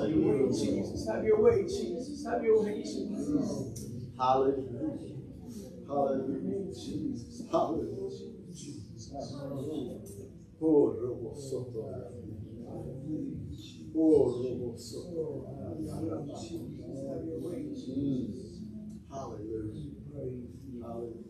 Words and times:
Have 0.00 0.10
your 0.10 0.20
way, 0.32 0.48
Jesus. 0.52 1.08
Have 1.08 1.24
your 1.24 1.40
way, 1.42 1.62
Jesus. 1.62 2.26
Have 2.26 2.42
your 2.44 2.62
way, 2.62 2.82
Jesus. 2.82 3.86
Hallelujah. 4.18 5.16
Hallelujah, 5.86 6.74
Jesus. 6.74 7.42
Hallelujah, 7.50 8.10
Jesus. 8.52 9.12
Oh, 10.60 10.96
Robo 11.00 11.34
Soto. 11.36 11.80
Oh. 13.96 14.42
Have 17.08 17.24
your 17.26 17.38
way, 17.40 17.62
Jesus. 17.74 18.60
Hallelujah. 19.10 19.92
Hallelujah. 20.82 21.26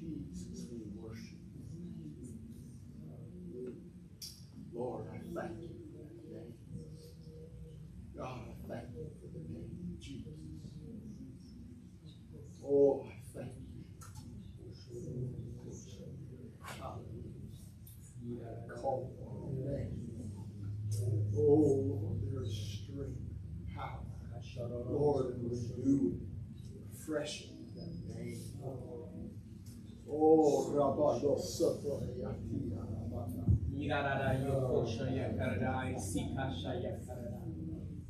Jesus, 0.00 0.66
we 0.70 0.78
worship 0.96 1.40
you. 3.52 3.74
Lord, 4.72 5.04
I 5.12 5.18
thank 5.34 5.60
you 5.60 5.68
for 5.92 6.04
that 6.04 6.14
name. 6.30 6.54
God, 8.16 8.40
I 8.48 8.68
thank 8.68 8.88
you 8.96 9.04
for 9.20 9.28
the 9.32 9.42
name 9.52 9.72
of 9.82 10.00
Jesus. 10.00 10.34
Oh, 12.64 13.06
I 13.06 13.08
thank 13.34 13.52
you. 13.52 13.84
Hallelujah. 16.62 18.56
Call 18.80 19.00
on 19.26 19.56
your 19.56 19.70
name. 19.76 19.94
Oh, 21.36 21.40
Lord, 21.40 22.18
there 22.22 22.42
is 22.42 22.52
strength, 22.52 23.20
power. 23.76 24.00
Lord, 24.88 25.26
and 25.34 25.42
renewing, 25.50 26.20
refreshing 26.92 27.50
in 27.58 27.66
that 27.76 27.92
name. 28.16 28.40
Oh, 30.12 30.14
Rabado 30.14 30.18
Soto 30.18 30.28
Yatia 30.28 30.48
Rabata. 30.50 30.59
Irarara 33.80 34.34
yokosha 34.44 35.04
yakaradai, 35.10 35.98
sikasha 35.98 36.74
yakaradai. 36.74 37.52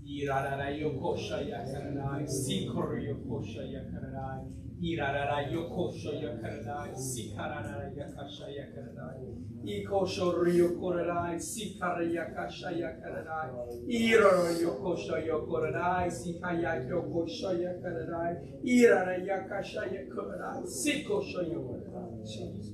Irarara 0.05 0.69
yokosha 0.70 1.39
yakaradai, 1.41 2.27
sikoro 2.28 2.97
yokosha 2.98 3.62
yakaradai. 3.62 4.44
Irarara 4.83 5.42
yokosha 5.53 6.11
yakaradai, 6.25 6.97
sikarara 6.97 7.92
yakasha 7.97 8.47
yakaradai. 8.48 9.28
Ikosho 9.64 10.33
ryokoradai, 10.42 11.39
sikara 11.41 12.03
yakasha 12.05 12.70
yakaradai. 12.73 13.53
Irara 13.89 14.51
yokosha 14.62 15.19
yokoradai, 15.27 16.11
sikaya 16.11 16.75
yokosha 16.89 17.53
yakaradai. 17.64 18.36
Irara 18.64 19.19
yakasha 19.19 19.83
yakaradai, 19.86 20.67
sikosha 20.67 21.42
yokoradai. 21.42 22.25
Jesus. 22.27 22.70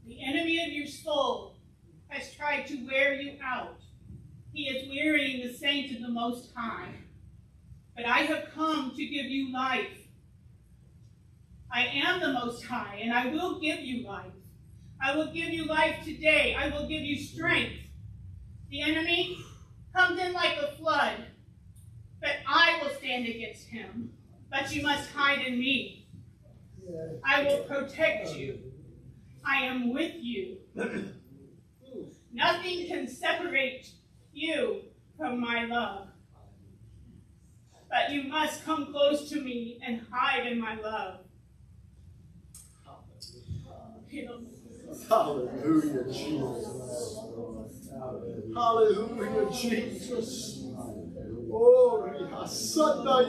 The 0.05 0.23
enemy 0.25 0.65
of 0.65 0.73
your 0.73 0.87
soul 0.87 1.57
has 2.17 2.33
tried 2.33 2.65
to 2.67 2.85
wear 2.85 3.13
you 3.13 3.37
out. 3.43 3.79
He 4.51 4.63
is 4.63 4.89
wearying 4.89 5.45
the 5.45 5.53
saints 5.53 5.93
of 5.95 6.01
the 6.01 6.09
Most 6.09 6.49
High. 6.55 6.89
But 7.95 8.05
I 8.05 8.19
have 8.19 8.51
come 8.53 8.91
to 8.95 9.05
give 9.05 9.25
you 9.25 9.53
life. 9.53 9.97
I 11.71 11.81
am 11.81 12.19
the 12.19 12.33
Most 12.33 12.63
High, 12.63 12.99
and 13.01 13.13
I 13.13 13.27
will 13.27 13.59
give 13.59 13.79
you 13.81 14.05
life. 14.05 14.31
I 15.01 15.15
will 15.15 15.31
give 15.31 15.49
you 15.49 15.65
life 15.65 16.03
today. 16.03 16.55
I 16.57 16.69
will 16.69 16.87
give 16.87 17.01
you 17.01 17.17
strength. 17.17 17.75
The 18.69 18.81
enemy 18.81 19.37
comes 19.95 20.19
in 20.19 20.33
like 20.33 20.57
a 20.57 20.75
flood, 20.75 21.25
but 22.19 22.31
I 22.47 22.79
will 22.81 22.89
stand 22.97 23.27
against 23.27 23.67
him. 23.67 24.11
But 24.49 24.73
you 24.73 24.81
must 24.81 25.11
hide 25.11 25.45
in 25.45 25.59
me. 25.59 26.07
I 27.23 27.43
will 27.43 27.63
protect 27.65 28.35
you. 28.35 28.59
I 29.45 29.57
am 29.65 29.93
with 29.93 30.13
you. 30.15 30.57
Nothing 32.37 32.87
can 32.87 33.07
separate 33.07 33.89
you 34.31 34.81
from 35.17 35.41
my 35.41 35.65
love. 35.65 36.09
But 37.89 38.11
you 38.11 38.29
must 38.29 38.63
come 38.63 38.91
close 38.91 39.27
to 39.31 39.41
me 39.41 39.79
and 39.83 40.05
hide 40.11 40.45
in 40.45 40.59
my 40.61 40.79
love. 40.79 41.21
Hallelujah, 45.09 46.03
Jesus. 46.13 47.17
Hallelujah, 48.53 49.51
Jesus. 49.51 50.63
Oh, 51.51 52.07
Rihasanda 52.07 53.27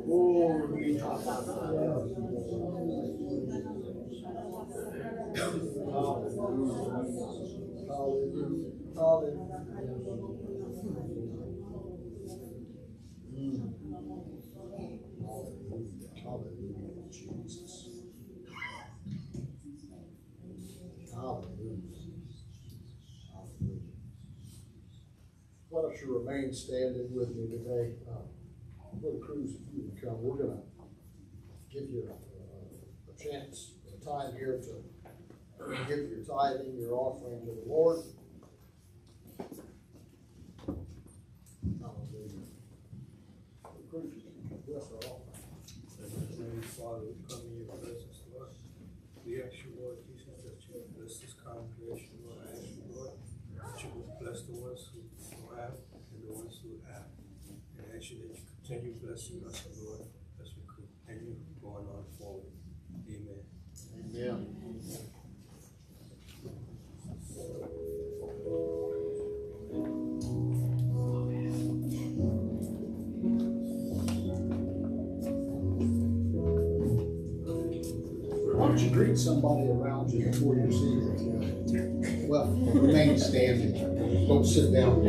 Hallelujah. 0.09 1.07
Hallelujah. 7.89 8.73
Hallelujah. 8.97 9.56
Hallelujah, 9.77 10.25
Jesus. 17.13 17.97
You 26.07 26.19
remain 26.19 26.53
standing 26.53 27.09
with 27.13 27.35
me 27.35 27.49
today? 27.49 27.95
Uh, 28.09 28.23
Brother 29.01 29.19
Cruz, 29.19 29.55
if 29.57 29.75
you 29.75 29.91
would 29.91 30.01
come, 30.01 30.23
we're 30.23 30.37
gonna 30.37 30.61
give 31.73 31.91
you 31.91 32.09
uh, 32.09 33.13
a 33.13 33.15
chance, 33.19 33.73
a 33.93 34.05
time 34.05 34.33
here 34.35 34.61
to 34.63 34.85
give 35.89 36.09
your 36.09 36.23
tithing, 36.23 36.79
your 36.79 36.95
offering 36.95 37.41
to 37.41 37.47
the 37.47 37.65
Lord. 37.67 37.99
Hallelujah. 41.81 42.47
Brother 43.63 43.85
Cruz, 43.91 44.13
you 44.15 44.23
can 44.23 44.56
bless 44.67 44.91
our 44.91 44.99
offering. 45.15 45.47
Heavenly 45.95 46.67
Father, 46.75 47.07
we 47.07 47.23
come 47.23 47.47
in 47.47 47.63
your 47.63 47.71
presence, 47.79 48.27
Lord. 48.35 48.51
We 49.23 49.39
ask 49.39 49.55
you, 49.63 49.79
Lord 49.79 50.03
Jesus, 50.03 50.43
that 50.43 50.59
you 50.67 50.83
bless 50.91 51.23
this 51.23 51.39
congregation, 51.39 52.19
Lord. 52.27 52.43
I 52.43 52.51
ask 52.51 52.75
you, 52.75 52.83
Lord, 52.91 53.15
that 53.55 53.79
you 53.79 53.89
would 53.95 54.11
bless 54.19 54.43
the 54.43 54.59
ones 54.59 54.91
who 54.91 55.07
have 55.55 55.79
and 55.95 56.19
the 56.19 56.35
ones 56.35 56.59
who 56.67 56.83
have. 56.91 57.07
And 57.79 57.87
I 57.87 57.95
ask 57.95 58.11
you 58.11 58.27
that 58.27 58.35
you 58.35 58.43
continue 58.59 58.99
blessing 58.99 59.47
us, 59.47 59.63
Greet 79.17 79.25
somebody 79.25 79.67
around 79.71 80.11
you 80.11 80.27
before 80.27 80.57
you 80.57 80.71
see 80.71 81.73
them? 81.73 82.29
Well, 82.29 82.49
remain 82.75 83.19
standing. 83.19 84.29
Don't 84.29 84.45
sit 84.45 84.75
down. 84.75 85.07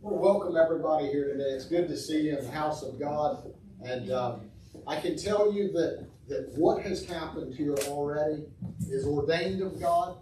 Well, 0.00 0.18
welcome 0.18 0.56
everybody 0.56 1.06
here 1.06 1.32
today. 1.32 1.50
It's 1.50 1.64
good 1.64 1.88
to 1.88 1.96
see 1.96 2.22
you 2.22 2.36
in 2.36 2.44
the 2.44 2.50
house 2.50 2.82
of 2.82 3.00
God. 3.00 3.54
And 3.82 4.10
um, 4.10 4.50
I 4.86 5.00
can 5.00 5.16
tell 5.16 5.50
you 5.50 5.72
that, 5.72 6.06
that 6.28 6.52
what 6.56 6.82
has 6.82 7.06
happened 7.06 7.54
here 7.54 7.74
already 7.86 8.44
is 8.90 9.06
ordained 9.06 9.62
of 9.62 9.80
God. 9.80 10.18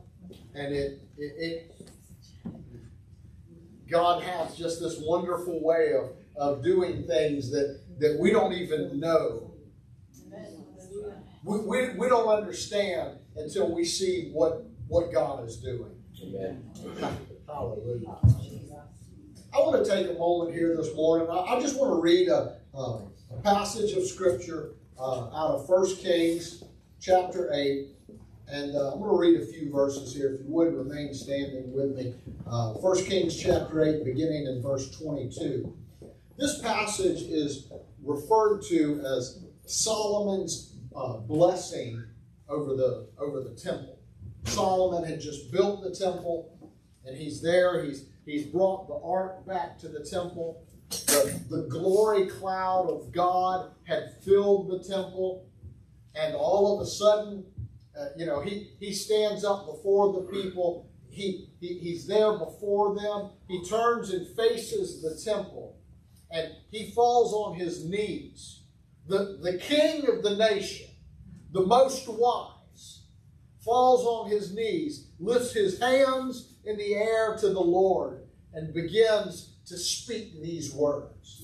And 0.55 0.73
it, 0.73 1.03
it, 1.19 1.35
it 1.37 1.91
God 3.91 4.23
has 4.23 4.57
just 4.57 4.81
this 4.81 5.01
wonderful 5.01 5.65
way 5.65 5.95
of, 5.95 6.13
of 6.37 6.63
doing 6.63 7.09
things 7.09 7.51
that, 7.51 7.81
that 7.99 8.19
we 8.21 8.31
don't 8.31 8.53
even 8.53 9.01
know. 9.01 9.53
We, 11.43 11.59
we, 11.59 11.89
we 11.97 12.09
don't 12.09 12.29
understand 12.29 13.19
until 13.37 13.75
we 13.75 13.85
see 13.85 14.31
what, 14.33 14.65
what 14.88 15.12
God 15.12 15.47
is 15.47 15.56
doing. 15.56 15.91
Amen. 16.23 16.71
Hallelujah. 17.47 18.17
I 19.55 19.59
want 19.61 19.85
to 19.85 19.91
take 19.91 20.11
a 20.11 20.19
moment 20.19 20.55
here 20.55 20.77
this 20.77 20.94
morning. 20.94 21.29
I, 21.31 21.56
I 21.56 21.61
just 21.61 21.79
want 21.79 21.93
to 21.93 22.00
read 22.00 22.29
a, 22.29 22.56
a, 22.75 23.00
a 23.31 23.41
passage 23.43 23.93
of 23.93 24.06
Scripture 24.06 24.75
uh, 24.99 25.25
out 25.35 25.55
of 25.55 25.69
1 25.69 25.97
Kings 25.97 26.65
chapter 27.00 27.50
8. 27.53 27.88
And 28.49 28.77
uh, 28.77 28.93
I'm 28.93 29.00
going 29.00 29.11
to 29.11 29.17
read 29.19 29.41
a 29.41 29.47
few 29.53 29.73
verses 29.73 30.15
here. 30.15 30.35
If 30.35 30.41
you 30.41 30.53
would 30.53 30.75
remain 30.75 31.12
standing 31.15 31.73
with 31.73 31.97
me. 31.97 32.15
Uh, 32.47 32.75
1 32.75 33.05
Kings 33.05 33.37
chapter 33.37 33.82
8, 33.82 34.05
beginning 34.05 34.47
in 34.47 34.62
verse 34.62 34.91
22. 34.99 35.75
This 36.37 36.61
passage 36.61 37.23
is 37.23 37.73
referred 38.05 38.62
to 38.69 39.00
as 39.05 39.44
Solomon's 39.65 40.75
uh, 40.94 41.15
blessing 41.15 42.05
over 42.49 42.77
the, 42.77 43.09
over 43.19 43.41
the 43.41 43.50
temple. 43.50 43.95
Solomon 44.46 45.08
had 45.08 45.20
just 45.20 45.50
built 45.52 45.82
the 45.82 45.94
temple, 45.94 46.70
and 47.04 47.16
he's 47.16 47.43
there. 47.43 47.84
He's, 47.84 48.06
he's 48.25 48.46
brought 48.46 48.88
the 48.88 49.00
ark 49.04 49.46
back 49.46 49.78
to 49.81 49.88
the 49.88 50.04
temple. 50.04 50.64
The, 50.88 51.40
the 51.50 51.62
glory 51.69 52.26
cloud 52.26 52.88
of 52.88 53.12
God 53.12 53.70
had 53.84 54.22
filled 54.25 54.70
the 54.70 54.78
temple, 54.78 55.48
and 56.14 56.34
all 56.34 56.75
of 56.75 56.87
a 56.87 56.90
sudden, 56.90 57.44
uh, 57.98 58.08
you 58.16 58.26
know, 58.26 58.40
he, 58.40 58.70
he 58.78 58.93
stands 58.93 59.44
up 59.44 59.66
before 59.66 60.12
the 60.12 60.28
people. 60.31 60.90
He, 61.10 61.50
he, 61.60 61.78
he's 61.78 62.06
there 62.06 62.32
before 62.32 62.94
them. 62.94 63.31
He 63.48 63.64
turns 63.64 64.10
and 64.10 64.26
faces 64.37 65.02
the 65.02 65.19
temple, 65.31 65.78
and 66.31 66.52
he 66.70 66.90
falls 66.90 67.32
on 67.32 67.58
his 67.58 67.84
knees. 67.84 68.62
The, 69.08 69.38
the 69.43 69.58
king 69.58 70.08
of 70.08 70.22
the 70.22 70.37
nation, 70.37 70.88
the 71.52 71.64
most 71.64 72.08
wise, 72.08 72.56
falls 73.67 74.07
on 74.07 74.31
his 74.31 74.55
knees, 74.55 75.09
lifts 75.21 75.53
his 75.53 75.79
hands 75.79 76.55
in 76.65 76.79
the 76.79 76.95
air 76.95 77.37
to 77.37 77.49
the 77.49 77.61
Lord, 77.61 78.23
and 78.55 78.73
begins 78.73 79.57
to 79.67 79.77
speak 79.77 80.41
these 80.41 80.73
words. 80.73 81.43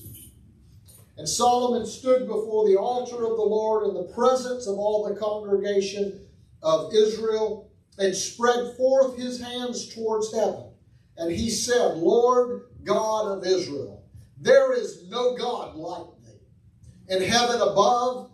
And 1.17 1.29
Solomon 1.29 1.85
stood 1.85 2.25
before 2.25 2.67
the 2.67 2.77
altar 2.77 3.23
of 3.23 3.37
the 3.37 3.43
Lord 3.43 3.87
in 3.87 3.93
the 3.93 4.11
presence 4.15 4.65
of 4.65 4.79
all 4.79 5.07
the 5.07 5.19
congregation 5.19 6.21
of 6.63 6.91
Israel 6.93 7.69
and 7.99 8.15
spread 8.15 8.75
forth 8.77 9.17
his 9.17 9.39
hands 9.39 9.93
towards 9.93 10.33
heaven. 10.33 10.71
And 11.17 11.31
he 11.31 11.49
said, 11.49 11.97
Lord 11.97 12.63
God 12.83 13.37
of 13.37 13.45
Israel, 13.45 14.03
there 14.39 14.73
is 14.73 15.07
no 15.09 15.35
God 15.35 15.75
like 15.75 16.07
thee 16.25 17.15
in 17.15 17.21
heaven 17.21 17.61
above 17.61 18.31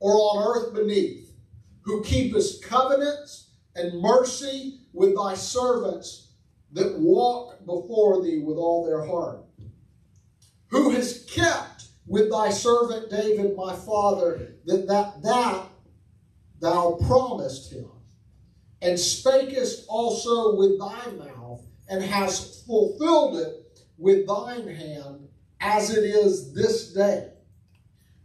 or 0.00 0.14
on 0.14 0.56
earth 0.56 0.74
beneath, 0.74 1.21
who 1.82 2.02
keepest 2.02 2.62
covenants 2.62 3.50
and 3.74 4.00
mercy 4.00 4.80
with 4.92 5.14
thy 5.16 5.34
servants 5.34 6.28
that 6.72 6.98
walk 6.98 7.58
before 7.66 8.22
thee 8.22 8.38
with 8.38 8.56
all 8.56 8.84
their 8.84 9.04
heart. 9.04 9.44
Who 10.68 10.90
has 10.90 11.24
kept 11.30 11.86
with 12.06 12.30
thy 12.30 12.50
servant 12.50 13.10
David 13.10 13.56
my 13.56 13.74
father 13.74 14.54
that 14.64 14.86
that, 14.88 15.22
that 15.22 15.66
thou 16.60 16.98
promised 17.06 17.72
him, 17.72 17.90
and 18.80 18.98
spakest 18.98 19.84
also 19.88 20.56
with 20.56 20.78
thy 20.78 21.10
mouth, 21.12 21.62
and 21.88 22.02
hast 22.02 22.66
fulfilled 22.66 23.36
it 23.36 23.80
with 23.98 24.26
thine 24.26 24.66
hand, 24.66 25.28
as 25.60 25.90
it 25.90 26.04
is 26.04 26.54
this 26.54 26.92
day. 26.92 27.28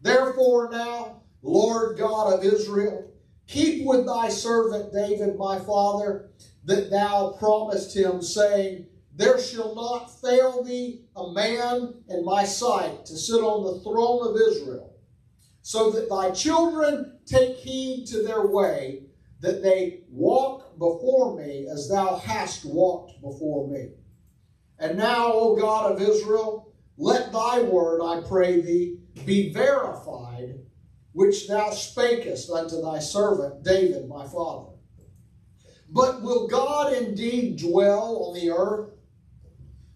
Therefore 0.02 0.70
now, 0.72 1.22
Lord 1.42 1.98
God 1.98 2.34
of 2.34 2.44
Israel, 2.44 3.07
keep 3.48 3.86
with 3.86 4.06
thy 4.06 4.30
servant 4.30 4.94
David 4.94 5.38
my 5.38 5.60
father, 5.60 6.30
that 6.66 6.92
thou 6.92 7.36
promised 7.40 7.96
him, 7.96 8.22
saying, 8.22 8.88
There 9.16 9.40
shall 9.40 9.74
not 9.74 10.22
fail 10.22 10.64
thee 10.64 11.06
a 11.16 11.32
man 11.32 12.04
in 12.10 12.26
my 12.26 12.44
sight 12.44 13.06
to 13.06 13.18
sit 13.18 13.42
on 13.42 13.64
the 13.64 13.80
throne 13.82 14.28
of 14.28 14.36
Israel, 14.36 14.94
so 15.62 15.90
that 15.92 16.10
thy 16.10 16.32
children 16.32 17.20
take 17.26 17.56
heed 17.56 18.06
to 18.08 18.22
their 18.22 18.48
way, 18.48 19.04
that 19.40 19.64
they 19.64 20.02
walk 20.10 20.78
before 20.78 21.38
me 21.38 21.68
as 21.72 21.90
thou 21.90 22.16
hast 22.16 22.66
walked 22.66 23.22
before 23.22 23.68
me. 23.68 23.90
And 24.80 24.98
now, 24.98 25.32
O 25.34 25.56
God 25.56 25.92
of 25.92 26.02
Israel, 26.02 26.74
let 26.98 27.32
thy 27.32 27.62
word, 27.62 28.02
I 28.02 28.28
pray 28.28 28.62
thee, 28.62 29.00
be 29.26 29.52
verified, 29.54 30.56
which 31.18 31.48
thou 31.48 31.72
spakest 31.72 32.48
unto 32.52 32.80
thy 32.80 33.00
servant 33.00 33.64
David 33.64 34.08
my 34.08 34.24
father. 34.28 34.70
But 35.90 36.22
will 36.22 36.48
God 36.48 36.94
indeed 36.94 37.58
dwell 37.58 38.28
on 38.28 38.36
the 38.36 38.52
earth? 38.52 38.92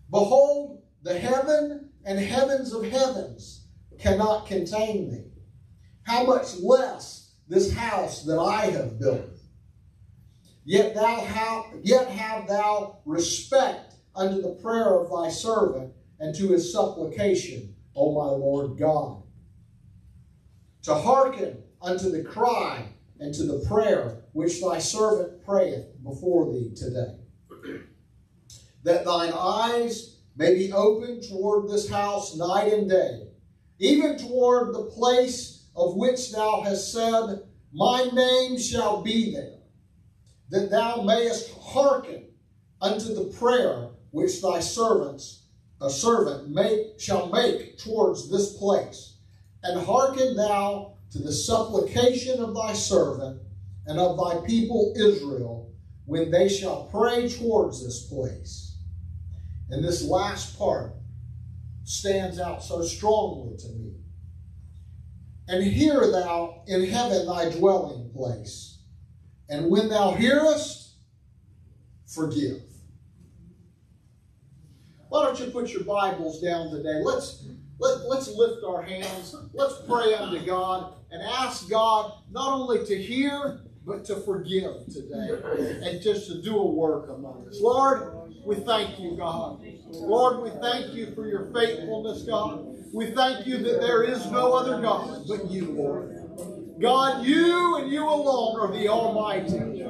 Behold, 0.10 0.82
the 1.04 1.20
heaven 1.20 1.92
and 2.06 2.18
heavens 2.18 2.74
of 2.74 2.86
heavens 2.86 3.68
cannot 4.00 4.48
contain 4.48 5.12
thee. 5.12 5.32
How 6.02 6.26
much 6.26 6.58
less 6.58 7.36
this 7.48 7.72
house 7.72 8.24
that 8.24 8.40
I 8.40 8.72
have 8.72 9.00
built? 9.00 9.38
Yet 10.66 10.96
thou 10.96 11.22
have, 11.22 11.66
yet 11.84 12.08
have 12.08 12.48
thou 12.48 12.98
respect 13.06 13.94
unto 14.16 14.42
the 14.42 14.56
prayer 14.56 15.00
of 15.00 15.12
thy 15.12 15.30
servant 15.30 15.94
and 16.20 16.34
to 16.34 16.48
his 16.48 16.74
supplication, 16.74 17.76
O 17.96 18.12
my 18.12 18.32
Lord 18.32 18.80
God. 18.80 19.21
To 20.84 20.96
hearken 20.96 21.62
unto 21.82 22.10
the 22.10 22.24
cry 22.24 22.88
and 23.20 23.34
to 23.36 23.44
the 23.44 23.64
prayer 23.68 24.24
which 24.34 24.62
thy 24.62 24.80
servant 24.80 25.46
prayeth 25.46 26.04
before 26.04 26.52
thee 26.52 26.74
today. 26.76 27.18
That 28.84 29.06
thine 29.06 29.32
eyes 29.32 30.18
may 30.36 30.56
be 30.56 30.74
open 30.74 31.22
toward 31.22 31.70
this 31.70 31.90
house 31.90 32.36
night 32.36 32.74
and 32.74 32.90
day, 32.90 33.28
even 33.80 34.18
toward 34.18 34.74
the 34.74 34.86
place 34.86 35.68
of 35.76 35.96
which 35.96 36.32
thou 36.32 36.62
hast 36.62 36.92
said, 36.92 37.44
My 37.72 38.10
name 38.12 38.58
shall 38.58 39.04
be 39.04 39.34
there, 39.34 39.60
that 40.50 40.72
thou 40.72 41.04
mayest 41.04 41.54
hearken 41.60 42.26
unto 42.82 43.14
the 43.14 43.26
prayer 43.38 43.90
which 44.10 44.42
thy 44.42 44.60
servants, 44.60 45.44
a 45.80 45.90
servant, 45.90 46.50
make, 46.50 47.00
shall 47.00 47.30
make 47.30 47.78
towards 47.78 48.30
this 48.30 48.58
place. 48.58 49.11
And 49.64 49.86
hearken 49.86 50.36
thou 50.36 50.98
to 51.12 51.20
the 51.20 51.32
supplication 51.32 52.40
of 52.40 52.56
thy 52.56 52.74
servant 52.74 53.42
and 53.86 54.00
of 54.00 54.18
thy 54.18 54.46
people 54.46 54.94
Israel 54.96 55.72
when 56.06 56.32
they 56.32 56.50
shall 56.50 56.86
pray 56.86 57.30
towards 57.30 57.84
this 57.84 58.08
place. 58.08 58.78
And 59.70 59.84
this 59.84 60.04
last 60.04 60.58
part 60.58 60.94
stands 61.84 62.40
out 62.40 62.64
so 62.64 62.82
strongly 62.82 63.58
to 63.58 63.70
me. 63.70 63.94
And 65.48 65.64
hear 65.64 66.12
thou 66.12 66.64
in 66.68 66.86
heaven 66.86 67.26
thy 67.26 67.50
dwelling 67.50 68.12
place. 68.14 68.80
And 69.50 69.70
when 69.70 69.90
thou 69.90 70.12
hearest, 70.12 70.96
forgive. 72.08 72.62
Why 75.10 75.26
don't 75.26 75.40
you 75.40 75.48
put 75.48 75.74
your 75.74 75.84
Bibles 75.84 76.42
down 76.42 76.72
today? 76.72 77.02
Let's 77.04 77.44
let, 77.82 78.08
let's 78.08 78.30
lift 78.36 78.64
our 78.64 78.84
hands. 78.84 79.36
Let's 79.54 79.82
pray 79.88 80.14
unto 80.14 80.46
God 80.46 80.94
and 81.12 81.22
ask 81.24 81.68
God 81.70 82.14
not 82.32 82.54
only 82.54 82.86
to 82.86 83.02
hear, 83.02 83.62
but 83.86 84.06
to 84.06 84.18
forgive 84.18 84.86
today 84.86 85.42
and 85.84 86.02
just 86.02 86.28
to 86.28 86.42
do 86.42 86.56
a 86.56 86.66
work 86.66 87.10
among 87.10 87.48
us. 87.48 87.60
Lord, 87.60 88.30
we 88.46 88.56
thank 88.58 89.00
you, 89.00 89.18
God. 89.18 89.60
Lord, 89.90 90.44
we 90.44 90.52
thank 90.62 90.94
you 90.94 91.14
for 91.16 91.28
your 91.28 91.52
faithfulness, 91.52 92.22
God. 92.22 92.68
We 92.94 93.12
thank 93.12 93.48
you 93.48 93.58
that 93.58 93.82
there 93.82 94.04
is 94.04 94.30
no 94.30 94.54
other 94.54 94.80
God 94.80 95.24
but 95.28 95.50
you, 95.50 95.72
Lord. 95.72 96.18
God, 96.80 97.26
you 97.26 97.78
and 97.78 97.92
you 97.92 98.08
alone 98.08 98.60
are 98.60 98.72
the 98.72 98.88
Almighty. 98.90 99.81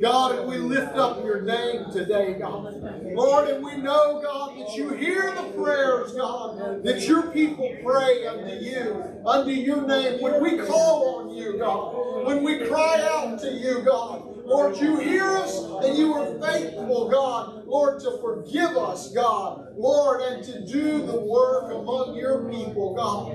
God, 0.00 0.38
and 0.38 0.48
we 0.48 0.56
lift 0.56 0.96
up 0.96 1.24
your 1.24 1.42
name 1.42 1.90
today, 1.92 2.34
God. 2.34 2.74
Lord, 3.14 3.48
and 3.48 3.64
we 3.64 3.76
know, 3.76 4.20
God, 4.22 4.58
that 4.58 4.76
you 4.76 4.90
hear 4.94 5.34
the 5.34 5.52
prayers, 5.56 6.12
God, 6.12 6.82
that 6.84 7.06
your 7.06 7.30
people 7.30 7.74
pray 7.82 8.26
unto 8.26 8.54
you, 8.54 9.22
unto 9.26 9.50
your 9.50 9.86
name. 9.86 10.20
When 10.20 10.42
we 10.42 10.58
call 10.58 11.20
on 11.20 11.30
you, 11.36 11.58
God, 11.58 12.26
when 12.26 12.44
we 12.44 12.66
cry 12.66 13.08
out 13.12 13.40
to 13.40 13.52
you, 13.52 13.82
God, 13.82 14.24
Lord, 14.44 14.76
you 14.78 14.98
hear 14.98 15.26
us 15.26 15.58
and 15.84 15.96
you 15.96 16.14
are 16.14 16.38
faithful, 16.40 17.10
God, 17.10 17.66
Lord, 17.66 18.00
to 18.00 18.18
forgive 18.22 18.76
us, 18.76 19.12
God, 19.12 19.74
Lord, 19.76 20.22
and 20.22 20.44
to 20.44 20.64
do 20.64 21.04
the 21.04 21.20
work 21.20 21.70
among 21.72 22.16
your 22.16 22.50
people, 22.50 22.94
God. 22.94 23.34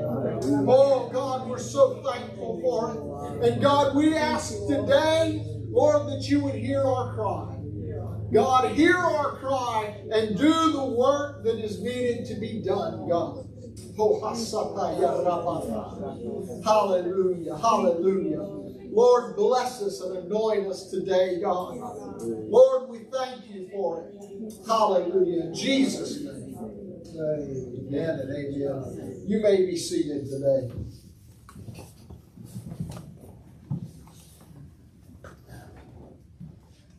Oh, 0.67 1.09
God, 1.13 1.47
we're 1.47 1.59
so 1.59 2.01
thankful 2.03 2.59
for 2.61 3.43
it. 3.43 3.51
And 3.51 3.61
God, 3.61 3.95
we 3.95 4.15
ask 4.15 4.65
today, 4.67 5.45
Lord, 5.73 6.07
that 6.07 6.29
you 6.29 6.39
would 6.41 6.53
hear 6.53 6.83
our 6.83 7.15
cry. 7.15 7.57
God, 8.31 8.75
hear 8.75 8.95
our 8.95 9.37
cry 9.37 9.95
and 10.11 10.37
do 10.37 10.71
the 10.71 10.85
work 10.85 11.43
that 11.43 11.57
is 11.63 11.81
needed 11.81 12.25
to 12.27 12.35
be 12.39 12.61
done, 12.61 13.09
God. 13.09 13.47
Hallelujah, 16.63 17.57
hallelujah. 17.57 18.41
Lord, 18.91 19.35
bless 19.35 19.81
us 19.81 20.01
and 20.01 20.17
anoint 20.17 20.67
us 20.67 20.91
today, 20.91 21.39
God. 21.41 21.77
Lord, 22.21 22.89
we 22.89 22.99
thank 23.11 23.49
you 23.49 23.67
for 23.73 24.03
it. 24.03 24.13
Hallelujah. 24.67 25.45
In 25.45 25.53
Jesus' 25.55 26.21
name. 26.21 26.55
Amen 27.15 28.19
and 28.19 28.29
amen. 28.29 29.23
You 29.25 29.41
may 29.41 29.65
be 29.65 29.77
seated 29.77 30.29
today. 30.29 30.69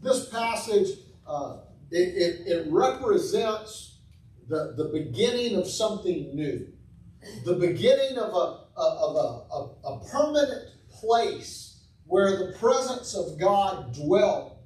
This 0.05 0.29
passage, 0.29 0.99
uh, 1.27 1.61
it, 1.91 1.97
it, 1.97 2.47
it 2.47 2.67
represents 2.71 4.01
the, 4.47 4.75
the 4.77 4.91
beginning 4.93 5.57
of 5.57 5.67
something 5.67 6.37
new, 6.37 6.69
the 7.47 7.55
beginning 7.55 8.19
of 8.19 8.29
a, 8.35 8.61
of 8.79 9.17
a, 9.17 9.89
a, 9.89 9.95
a 9.95 10.05
permanent 10.11 10.73
place 10.91 11.87
where 12.05 12.37
the 12.37 12.53
presence 12.59 13.15
of 13.15 13.39
God 13.39 13.95
dwelt 13.95 14.59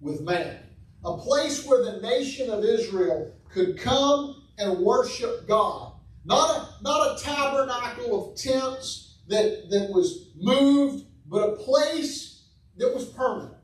with 0.00 0.22
man, 0.22 0.58
a 1.04 1.16
place 1.16 1.64
where 1.64 1.84
the 1.84 2.00
nation 2.00 2.50
of 2.50 2.64
Israel 2.64 3.32
could 3.48 3.78
come 3.78 4.42
and 4.58 4.76
worship 4.80 5.46
God. 5.46 5.92
Not 6.24 6.50
a, 6.50 6.82
not 6.82 7.16
a 7.16 7.22
tabernacle 7.22 8.32
of 8.32 8.36
tents 8.36 9.18
that, 9.28 9.70
that 9.70 9.90
was 9.92 10.30
moved, 10.34 11.06
but 11.26 11.48
a 11.48 11.52
place 11.52 12.42
that 12.76 12.92
was 12.92 13.04
permanent. 13.04 13.54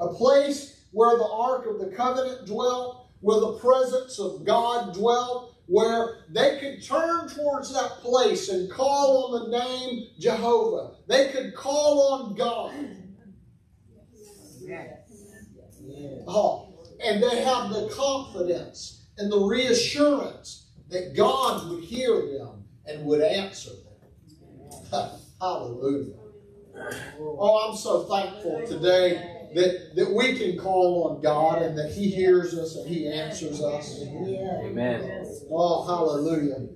A 0.00 0.08
place 0.08 0.84
where 0.92 1.16
the 1.18 1.28
Ark 1.28 1.66
of 1.66 1.80
the 1.80 1.94
Covenant 1.96 2.46
dwelt, 2.46 3.08
where 3.20 3.40
the 3.40 3.54
presence 3.54 4.18
of 4.18 4.44
God 4.44 4.94
dwelt, 4.94 5.54
where 5.66 6.24
they 6.30 6.58
could 6.60 6.84
turn 6.84 7.28
towards 7.28 7.72
that 7.74 7.98
place 8.00 8.48
and 8.50 8.70
call 8.70 9.34
on 9.34 9.50
the 9.50 9.58
name 9.58 10.08
Jehovah. 10.18 10.96
They 11.08 11.30
could 11.30 11.54
call 11.54 12.12
on 12.14 12.34
God. 12.36 12.74
Oh, 16.26 16.68
and 17.04 17.22
they 17.22 17.42
have 17.44 17.70
the 17.70 17.88
confidence 17.94 19.06
and 19.18 19.32
the 19.32 19.40
reassurance 19.40 20.68
that 20.90 21.16
God 21.16 21.70
would 21.70 21.84
hear 21.84 22.14
them 22.38 22.64
and 22.86 23.04
would 23.06 23.22
answer 23.22 23.70
them. 23.70 24.08
Hallelujah. 25.40 26.14
Oh, 27.20 27.68
I'm 27.70 27.76
so 27.76 28.04
thankful 28.04 28.66
today 28.66 29.35
that, 29.56 29.96
that 29.96 30.12
we 30.12 30.38
can 30.38 30.58
call 30.58 31.08
on 31.08 31.22
God 31.22 31.62
and 31.62 31.78
that 31.78 31.90
He 31.90 32.10
hears 32.10 32.52
us 32.54 32.76
and 32.76 32.86
He 32.86 33.08
answers 33.08 33.62
us. 33.62 34.02
Amen. 34.02 35.24
Oh, 35.50 35.86
hallelujah. 35.86 36.68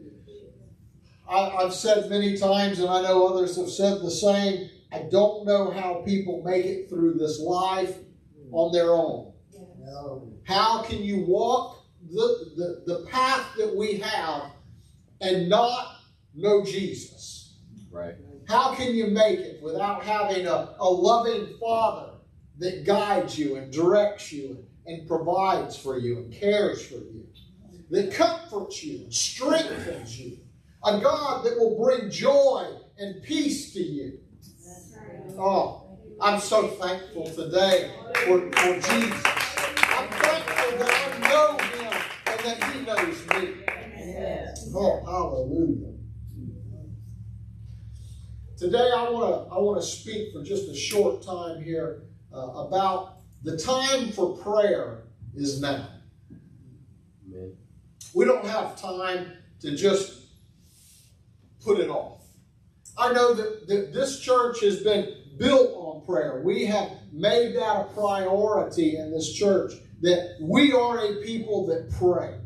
I, 1.29 1.63
have 1.63 1.75
said 1.75 2.09
many 2.09 2.39
times, 2.39 2.81
and 2.81 2.89
I 2.89 3.03
know 3.03 3.27
others 3.27 3.57
have 3.57 3.69
said 3.69 4.01
the 4.01 4.11
same, 4.11 4.71
I 4.91 5.03
don't 5.11 5.45
know 5.45 5.71
how 5.71 6.03
people 6.07 6.43
make 6.43 6.65
it 6.65 6.89
through 6.89 7.19
this 7.19 7.39
life 7.39 7.99
on 8.51 8.73
their 8.73 8.95
own. 8.95 9.35
How 10.45 10.83
can 10.83 11.03
you 11.03 11.27
walk 11.27 11.85
the, 12.11 12.83
the, 12.87 12.95
the 12.95 13.07
path 13.07 13.47
that 13.59 13.77
we 13.77 13.99
have 13.99 14.53
and 15.21 15.51
not 15.51 15.99
know 16.35 16.65
Jesus? 16.65 17.59
Right. 17.93 18.15
How 18.49 18.75
can 18.75 18.95
you 18.95 19.09
make 19.09 19.39
it 19.39 19.63
without 19.63 20.03
having 20.03 20.47
a, 20.47 20.75
a 20.81 20.89
loving 20.89 21.59
Father 21.61 22.10
that 22.61 22.85
guides 22.85 23.39
you 23.39 23.57
and 23.57 23.73
directs 23.73 24.31
you 24.33 24.65
and 24.87 25.09
provides 25.09 25.77
for 25.77 25.99
you 25.99 26.19
and 26.19 26.33
cares 26.33 26.87
for 26.87 26.97
you, 26.97 27.27
that 27.91 28.13
comforts 28.13 28.85
you 28.85 29.05
and 29.05 29.13
strengthens 29.13 30.21
you, 30.21 30.39
a 30.85 31.01
God 31.01 31.45
that 31.45 31.59
will 31.59 31.83
bring 31.83 32.11
joy 32.11 32.67
and 32.99 33.23
peace 33.23 33.73
to 33.73 33.81
you. 33.81 34.19
Oh, 35.39 35.99
I'm 36.21 36.39
so 36.39 36.69
thankful 36.69 37.25
today 37.25 37.93
for, 38.27 38.41
for 38.53 38.75
Jesus. 38.75 39.23
I'm 39.25 40.09
thankful 40.11 40.79
that 40.79 41.23
I 41.23 41.29
know 41.31 41.57
Him 41.57 42.03
and 42.27 42.41
that 42.41 42.75
He 42.75 42.81
knows 42.85 43.27
me. 43.29 43.55
Oh, 44.75 45.03
hallelujah. 45.07 45.95
Today 48.59 48.91
I 48.95 49.09
want 49.09 49.49
to 49.49 49.55
I 49.55 49.59
want 49.59 49.81
to 49.81 49.87
speak 49.87 50.35
for 50.35 50.43
just 50.43 50.69
a 50.69 50.75
short 50.75 51.23
time 51.23 51.63
here 51.63 52.03
uh, 52.33 52.39
about 52.39 53.17
the 53.43 53.57
time 53.57 54.13
for 54.13 54.37
prayer 54.37 55.05
is 55.35 55.61
now. 55.61 55.89
Amen. 57.27 57.57
We 58.15 58.25
don't 58.25 58.45
have 58.45 58.81
time 58.81 59.33
to 59.61 59.77
just 59.77 60.27
put 61.63 61.79
it 61.79 61.89
off. 61.89 62.23
I 62.99 63.13
know 63.13 63.35
that, 63.35 63.67
that 63.69 63.93
this 63.93 64.21
church 64.21 64.61
has 64.61 64.83
been 64.83 65.15
built 65.39 65.71
on 65.75 66.05
prayer. 66.05 66.43
We 66.45 66.67
have 66.67 66.91
made 67.13 67.57
that 67.57 67.77
a 67.77 67.85
priority 67.95 68.97
in 68.97 69.11
this 69.11 69.33
church 69.33 69.73
that 70.03 70.37
we 70.41 70.73
are 70.73 70.99
a 70.99 71.23
people 71.23 71.67
that 71.67 71.91
pray. 71.99 72.37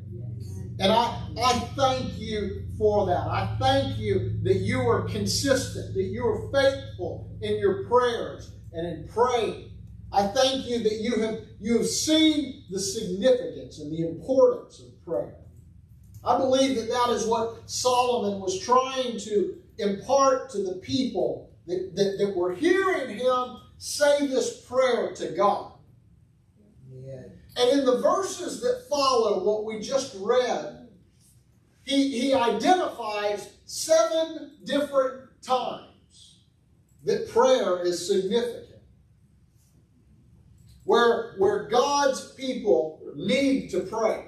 And 0.80 0.92
I, 0.92 1.28
I 1.42 1.52
thank 1.76 2.18
you 2.18 2.64
for 2.76 3.06
that. 3.06 3.26
I 3.28 3.56
thank 3.60 3.98
you 3.98 4.38
that 4.42 4.56
you 4.56 4.80
are 4.80 5.02
consistent, 5.02 5.94
that 5.94 6.02
you 6.02 6.26
are 6.26 6.50
faithful 6.50 7.30
in 7.42 7.58
your 7.58 7.86
prayers 7.86 8.50
and 8.72 8.86
in 8.86 9.08
praying. 9.08 9.70
I 10.14 10.28
thank 10.28 10.66
you 10.66 10.78
that 10.84 11.00
you 11.00 11.20
have, 11.20 11.40
you 11.60 11.78
have 11.78 11.86
seen 11.88 12.62
the 12.70 12.78
significance 12.78 13.80
and 13.80 13.90
the 13.90 14.08
importance 14.08 14.78
of 14.78 15.04
prayer. 15.04 15.34
I 16.24 16.38
believe 16.38 16.76
that 16.76 16.88
that 16.88 17.10
is 17.10 17.26
what 17.26 17.68
Solomon 17.68 18.40
was 18.40 18.60
trying 18.60 19.18
to 19.18 19.56
impart 19.78 20.50
to 20.50 20.62
the 20.62 20.76
people 20.76 21.50
that, 21.66 21.96
that, 21.96 22.16
that 22.18 22.36
were 22.36 22.54
hearing 22.54 23.18
him 23.18 23.56
say 23.78 24.26
this 24.28 24.60
prayer 24.60 25.12
to 25.14 25.32
God. 25.32 25.72
Yeah. 26.92 27.22
And 27.56 27.80
in 27.80 27.84
the 27.84 27.98
verses 27.98 28.60
that 28.60 28.86
follow 28.88 29.42
what 29.42 29.64
we 29.64 29.80
just 29.80 30.16
read, 30.20 30.88
he, 31.82 32.20
he 32.20 32.34
identifies 32.34 33.52
seven 33.64 34.52
different 34.64 35.42
times 35.42 36.38
that 37.04 37.28
prayer 37.28 37.82
is 37.84 38.06
significant 38.06 38.63
where, 40.84 41.34
where 41.38 41.68
God's 41.68 42.32
people 42.32 43.00
need 43.16 43.70
to 43.70 43.80
pray. 43.80 44.26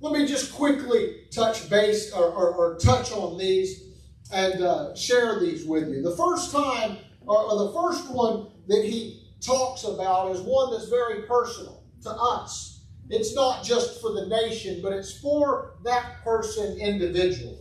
Let 0.00 0.12
me 0.12 0.26
just 0.26 0.52
quickly 0.52 1.26
touch 1.30 1.70
base 1.70 2.12
or, 2.12 2.24
or, 2.24 2.54
or 2.54 2.78
touch 2.78 3.12
on 3.12 3.38
these 3.38 3.84
and 4.32 4.62
uh, 4.62 4.94
share 4.94 5.38
these 5.38 5.64
with 5.64 5.88
you. 5.88 6.02
The 6.02 6.16
first 6.16 6.50
time, 6.50 6.98
or, 7.26 7.38
or 7.38 7.66
the 7.66 7.72
first 7.72 8.10
one 8.10 8.48
that 8.68 8.84
he 8.84 9.28
talks 9.40 9.84
about 9.84 10.32
is 10.32 10.40
one 10.40 10.72
that's 10.72 10.88
very 10.88 11.22
personal 11.22 11.84
to 12.02 12.10
us. 12.10 12.84
It's 13.10 13.34
not 13.34 13.62
just 13.62 14.00
for 14.00 14.12
the 14.12 14.26
nation, 14.26 14.80
but 14.82 14.92
it's 14.92 15.18
for 15.20 15.74
that 15.84 16.22
person 16.24 16.78
individually. 16.78 17.58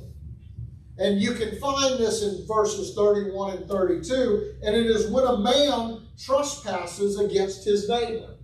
And 0.97 1.19
you 1.19 1.33
can 1.33 1.57
find 1.59 1.99
this 1.99 2.21
in 2.23 2.45
verses 2.47 2.93
31 2.95 3.57
and 3.57 3.67
32. 3.67 4.55
And 4.63 4.75
it 4.75 4.85
is 4.85 5.09
when 5.09 5.25
a 5.25 5.37
man 5.37 6.07
trespasses 6.23 7.19
against 7.19 7.65
his 7.65 7.89
neighbor. 7.89 8.35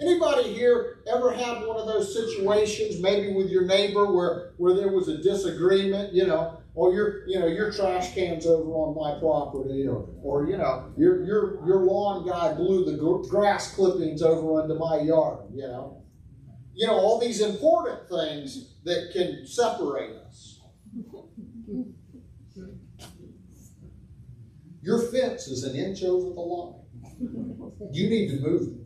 Anybody 0.00 0.54
here 0.54 1.00
ever 1.12 1.32
had 1.32 1.66
one 1.66 1.76
of 1.76 1.86
those 1.86 2.14
situations, 2.14 3.00
maybe 3.00 3.32
with 3.32 3.50
your 3.50 3.64
neighbor, 3.64 4.12
where, 4.12 4.52
where 4.56 4.74
there 4.74 4.92
was 4.92 5.08
a 5.08 5.18
disagreement, 5.18 6.12
you 6.12 6.26
know, 6.26 6.54
oh, 6.56 6.62
or 6.74 6.94
your 6.94 7.26
you 7.26 7.40
know 7.40 7.46
your 7.48 7.72
trash 7.72 8.14
cans 8.14 8.46
over 8.46 8.70
on 8.70 8.94
my 8.94 9.18
property, 9.18 9.88
or 9.88 10.08
or 10.22 10.48
you 10.48 10.56
know 10.56 10.92
your 10.96 11.24
your 11.24 11.66
your 11.66 11.80
lawn 11.84 12.24
guy 12.24 12.54
blew 12.54 12.84
the 12.84 12.96
grass 13.28 13.74
clippings 13.74 14.22
over 14.22 14.62
into 14.62 14.76
my 14.76 15.00
yard, 15.00 15.46
you 15.52 15.62
know, 15.62 16.04
you 16.74 16.86
know 16.86 16.94
all 16.94 17.18
these 17.18 17.40
important 17.40 18.08
things 18.08 18.76
that 18.84 19.10
can 19.12 19.44
separate 19.44 20.14
us. 20.28 20.60
Your 24.80 25.00
fence 25.10 25.48
is 25.48 25.64
an 25.64 25.74
inch 25.74 26.04
over 26.04 26.32
the 26.32 26.40
line. 26.40 26.78
You 27.20 28.08
need 28.08 28.28
to 28.30 28.40
move. 28.40 28.78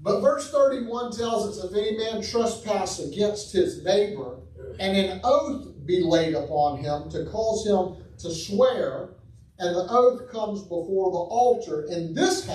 But 0.00 0.20
verse 0.20 0.50
31 0.50 1.12
tells 1.12 1.58
us 1.58 1.64
if 1.64 1.76
any 1.76 1.96
man 1.96 2.22
trespass 2.22 3.00
against 3.00 3.52
his 3.52 3.82
neighbor, 3.82 4.36
and 4.78 4.96
an 4.96 5.20
oath 5.24 5.66
be 5.86 6.02
laid 6.02 6.34
upon 6.34 6.78
him 6.78 7.08
to 7.10 7.24
cause 7.24 7.66
him 7.66 8.04
to 8.18 8.30
swear, 8.30 9.14
and 9.58 9.74
the 9.74 9.86
oath 9.88 10.30
comes 10.30 10.62
before 10.62 11.10
the 11.10 11.16
altar 11.16 11.86
in 11.86 12.14
this 12.14 12.46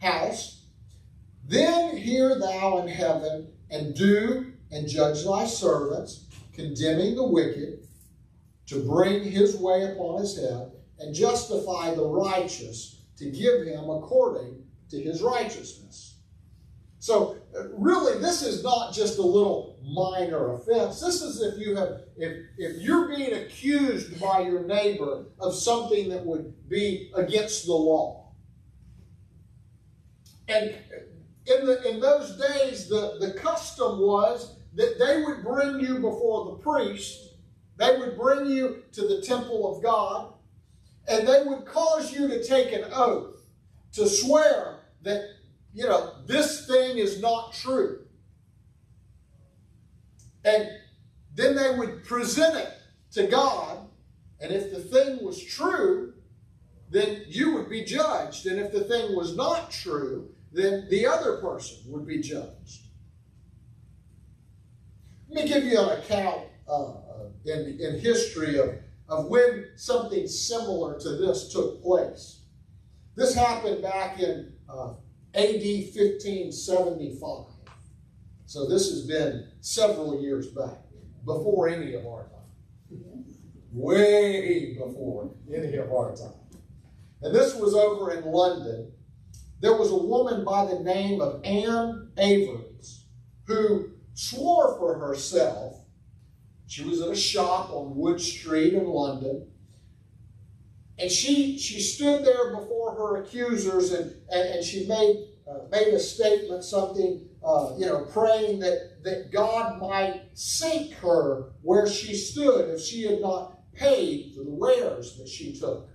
house, 0.00 0.66
then 1.46 1.96
hear 1.96 2.38
thou 2.38 2.78
in 2.78 2.88
heaven, 2.88 3.48
and 3.70 3.94
do 3.94 4.52
and 4.70 4.88
judge 4.88 5.24
thy 5.24 5.46
servants, 5.46 6.26
condemning 6.52 7.16
the 7.16 7.26
wicked, 7.26 7.83
to 8.66 8.82
bring 8.86 9.24
his 9.24 9.56
way 9.56 9.84
upon 9.92 10.20
his 10.20 10.36
head, 10.36 10.72
and 10.98 11.14
justify 11.14 11.94
the 11.94 12.06
righteous, 12.06 13.02
to 13.18 13.30
give 13.30 13.66
him 13.66 13.90
according 13.90 14.62
to 14.90 15.00
his 15.00 15.22
righteousness. 15.22 16.18
So 16.98 17.36
really, 17.76 18.18
this 18.18 18.42
is 18.42 18.62
not 18.62 18.94
just 18.94 19.18
a 19.18 19.22
little 19.22 19.78
minor 19.82 20.54
offense. 20.54 21.00
This 21.00 21.20
is 21.20 21.42
if 21.42 21.58
you 21.58 21.76
have 21.76 22.00
if 22.16 22.46
if 22.56 22.80
you're 22.80 23.14
being 23.14 23.34
accused 23.34 24.18
by 24.18 24.40
your 24.40 24.64
neighbor 24.64 25.26
of 25.38 25.54
something 25.54 26.08
that 26.08 26.24
would 26.24 26.54
be 26.68 27.12
against 27.14 27.66
the 27.66 27.74
law. 27.74 28.32
And 30.48 30.74
in 31.46 31.66
the 31.66 31.88
in 31.90 32.00
those 32.00 32.38
days, 32.38 32.88
the, 32.88 33.18
the 33.20 33.34
custom 33.34 33.98
was 33.98 34.56
that 34.74 34.98
they 34.98 35.22
would 35.22 35.44
bring 35.44 35.80
you 35.80 35.98
before 35.98 36.46
the 36.46 36.62
priest, 36.62 37.23
they 37.76 37.98
would 37.98 38.16
bring 38.16 38.46
you 38.46 38.82
to 38.92 39.02
the 39.02 39.22
temple 39.22 39.74
of 39.74 39.82
God, 39.82 40.32
and 41.08 41.26
they 41.26 41.42
would 41.44 41.66
cause 41.66 42.12
you 42.12 42.28
to 42.28 42.42
take 42.42 42.72
an 42.72 42.84
oath 42.92 43.42
to 43.92 44.08
swear 44.08 44.80
that 45.02 45.22
you 45.74 45.84
know, 45.88 46.12
this 46.26 46.66
thing 46.66 46.98
is 46.98 47.20
not 47.20 47.52
true. 47.52 47.98
And 50.44 50.68
then 51.34 51.56
they 51.56 51.76
would 51.76 52.04
present 52.04 52.56
it 52.56 52.72
to 53.12 53.26
God, 53.26 53.78
and 54.40 54.52
if 54.52 54.70
the 54.70 54.80
thing 54.80 55.24
was 55.24 55.42
true, 55.42 56.12
then 56.90 57.22
you 57.26 57.54
would 57.54 57.68
be 57.68 57.84
judged. 57.84 58.46
And 58.46 58.60
if 58.60 58.70
the 58.70 58.84
thing 58.84 59.16
was 59.16 59.36
not 59.36 59.70
true, 59.70 60.28
then 60.52 60.86
the 60.90 61.06
other 61.06 61.38
person 61.38 61.78
would 61.86 62.06
be 62.06 62.20
judged. 62.20 62.82
Let 65.28 65.44
me 65.44 65.48
give 65.48 65.64
you 65.64 65.80
an 65.80 65.98
account 65.98 66.42
uh 66.68 66.92
in, 67.44 67.78
in 67.80 68.00
history 68.00 68.58
of, 68.58 68.70
of 69.08 69.26
when 69.26 69.66
something 69.76 70.26
similar 70.26 70.98
to 71.00 71.10
this 71.16 71.52
took 71.52 71.82
place. 71.82 72.40
This 73.16 73.34
happened 73.34 73.82
back 73.82 74.18
in 74.18 74.52
uh, 74.68 74.94
AD 75.34 75.62
1575. 75.62 77.54
So 78.46 78.68
this 78.68 78.90
has 78.90 79.06
been 79.06 79.48
several 79.60 80.20
years 80.20 80.48
back, 80.48 80.78
before 81.24 81.68
any 81.68 81.94
of 81.94 82.06
our 82.06 82.24
time. 82.24 82.30
Way 83.72 84.74
before 84.74 85.34
any 85.52 85.76
of 85.76 85.90
our 85.90 86.14
time. 86.14 86.34
And 87.22 87.34
this 87.34 87.54
was 87.54 87.74
over 87.74 88.12
in 88.12 88.24
London. 88.24 88.92
There 89.60 89.76
was 89.76 89.90
a 89.90 89.96
woman 89.96 90.44
by 90.44 90.66
the 90.66 90.80
name 90.80 91.20
of 91.20 91.40
Anne 91.42 92.10
Averies 92.18 93.06
who 93.46 93.90
swore 94.14 94.76
for 94.78 94.98
herself. 94.98 95.83
She 96.66 96.84
was 96.84 97.00
in 97.00 97.10
a 97.10 97.16
shop 97.16 97.70
on 97.70 97.96
Wood 97.96 98.20
Street 98.20 98.74
in 98.74 98.86
London. 98.86 99.48
And 100.98 101.10
she, 101.10 101.58
she 101.58 101.80
stood 101.80 102.24
there 102.24 102.56
before 102.56 102.94
her 102.94 103.22
accusers 103.22 103.92
and, 103.92 104.14
and, 104.30 104.48
and 104.48 104.64
she 104.64 104.86
made, 104.86 105.28
uh, 105.48 105.66
made 105.70 105.88
a 105.88 105.98
statement, 105.98 106.62
something, 106.64 107.28
uh, 107.44 107.72
you 107.76 107.86
know, 107.86 108.04
praying 108.12 108.60
that, 108.60 109.02
that 109.02 109.30
God 109.32 109.80
might 109.80 110.22
sink 110.34 110.94
her 110.94 111.52
where 111.62 111.88
she 111.88 112.14
stood 112.14 112.70
if 112.70 112.80
she 112.80 113.02
had 113.02 113.20
not 113.20 113.58
paid 113.74 114.34
for 114.34 114.44
the 114.44 114.50
wares 114.50 115.18
that 115.18 115.28
she 115.28 115.58
took. 115.58 115.88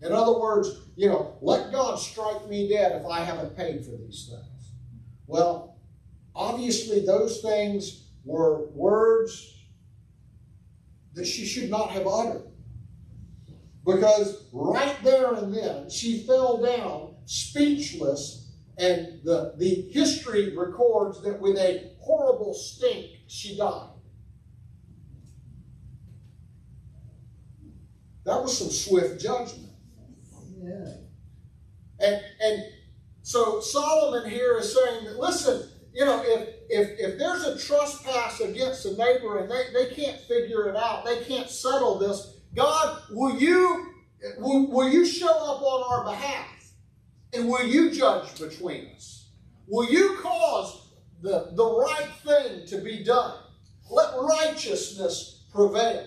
In 0.00 0.12
other 0.12 0.38
words, 0.38 0.70
you 0.94 1.08
know, 1.08 1.36
let 1.40 1.72
God 1.72 1.98
strike 1.98 2.48
me 2.48 2.68
dead 2.68 3.00
if 3.00 3.06
I 3.06 3.24
haven't 3.24 3.56
paid 3.56 3.84
for 3.84 3.92
these 3.92 4.30
things. 4.30 4.72
Well, 5.26 5.78
obviously, 6.34 7.04
those 7.04 7.40
things 7.40 8.04
were 8.24 8.68
words 8.68 9.57
that 11.18 11.26
she 11.26 11.44
should 11.44 11.68
not 11.68 11.90
have 11.90 12.06
uttered. 12.06 12.46
Because 13.84 14.46
right 14.52 14.96
there 15.02 15.34
and 15.34 15.52
then, 15.54 15.90
she 15.90 16.24
fell 16.26 16.62
down 16.62 17.16
speechless, 17.26 18.52
and 18.78 19.20
the, 19.24 19.54
the 19.58 19.90
history 19.90 20.56
records 20.56 21.20
that 21.22 21.40
with 21.40 21.56
a 21.58 21.90
horrible 22.00 22.54
stink, 22.54 23.06
she 23.26 23.56
died. 23.56 23.90
That 28.24 28.40
was 28.42 28.56
some 28.56 28.70
swift 28.70 29.20
judgment. 29.20 29.72
Yeah. 30.62 30.92
And, 31.98 32.22
and 32.40 32.62
so 33.22 33.60
Solomon 33.60 34.30
here 34.30 34.58
is 34.58 34.72
saying 34.72 35.04
that, 35.06 35.18
listen, 35.18 35.68
you 35.92 36.04
know, 36.04 36.22
if, 36.24 36.48
if, 36.68 36.98
if 36.98 37.18
there's 37.18 37.44
a 37.44 37.58
trespass 37.58 38.40
against 38.40 38.84
a 38.86 38.96
neighbor 38.96 39.38
and 39.38 39.50
they, 39.50 39.64
they 39.72 39.94
can't 39.94 40.18
figure 40.20 40.68
it 40.68 40.76
out, 40.76 41.04
they 41.04 41.24
can't 41.24 41.48
settle 41.48 41.98
this, 41.98 42.36
God, 42.54 43.02
will 43.10 43.38
you, 43.38 43.92
will, 44.38 44.70
will 44.70 44.88
you 44.88 45.06
show 45.06 45.28
up 45.30 45.62
on 45.62 45.84
our 45.92 46.04
behalf? 46.12 46.46
And 47.32 47.48
will 47.48 47.66
you 47.66 47.90
judge 47.90 48.38
between 48.38 48.88
us? 48.96 49.28
Will 49.66 49.90
you 49.90 50.18
cause 50.22 50.88
the, 51.20 51.50
the 51.52 51.64
right 51.64 52.08
thing 52.24 52.66
to 52.66 52.78
be 52.78 53.04
done? 53.04 53.34
Let 53.90 54.14
righteousness 54.18 55.44
prevail. 55.52 56.06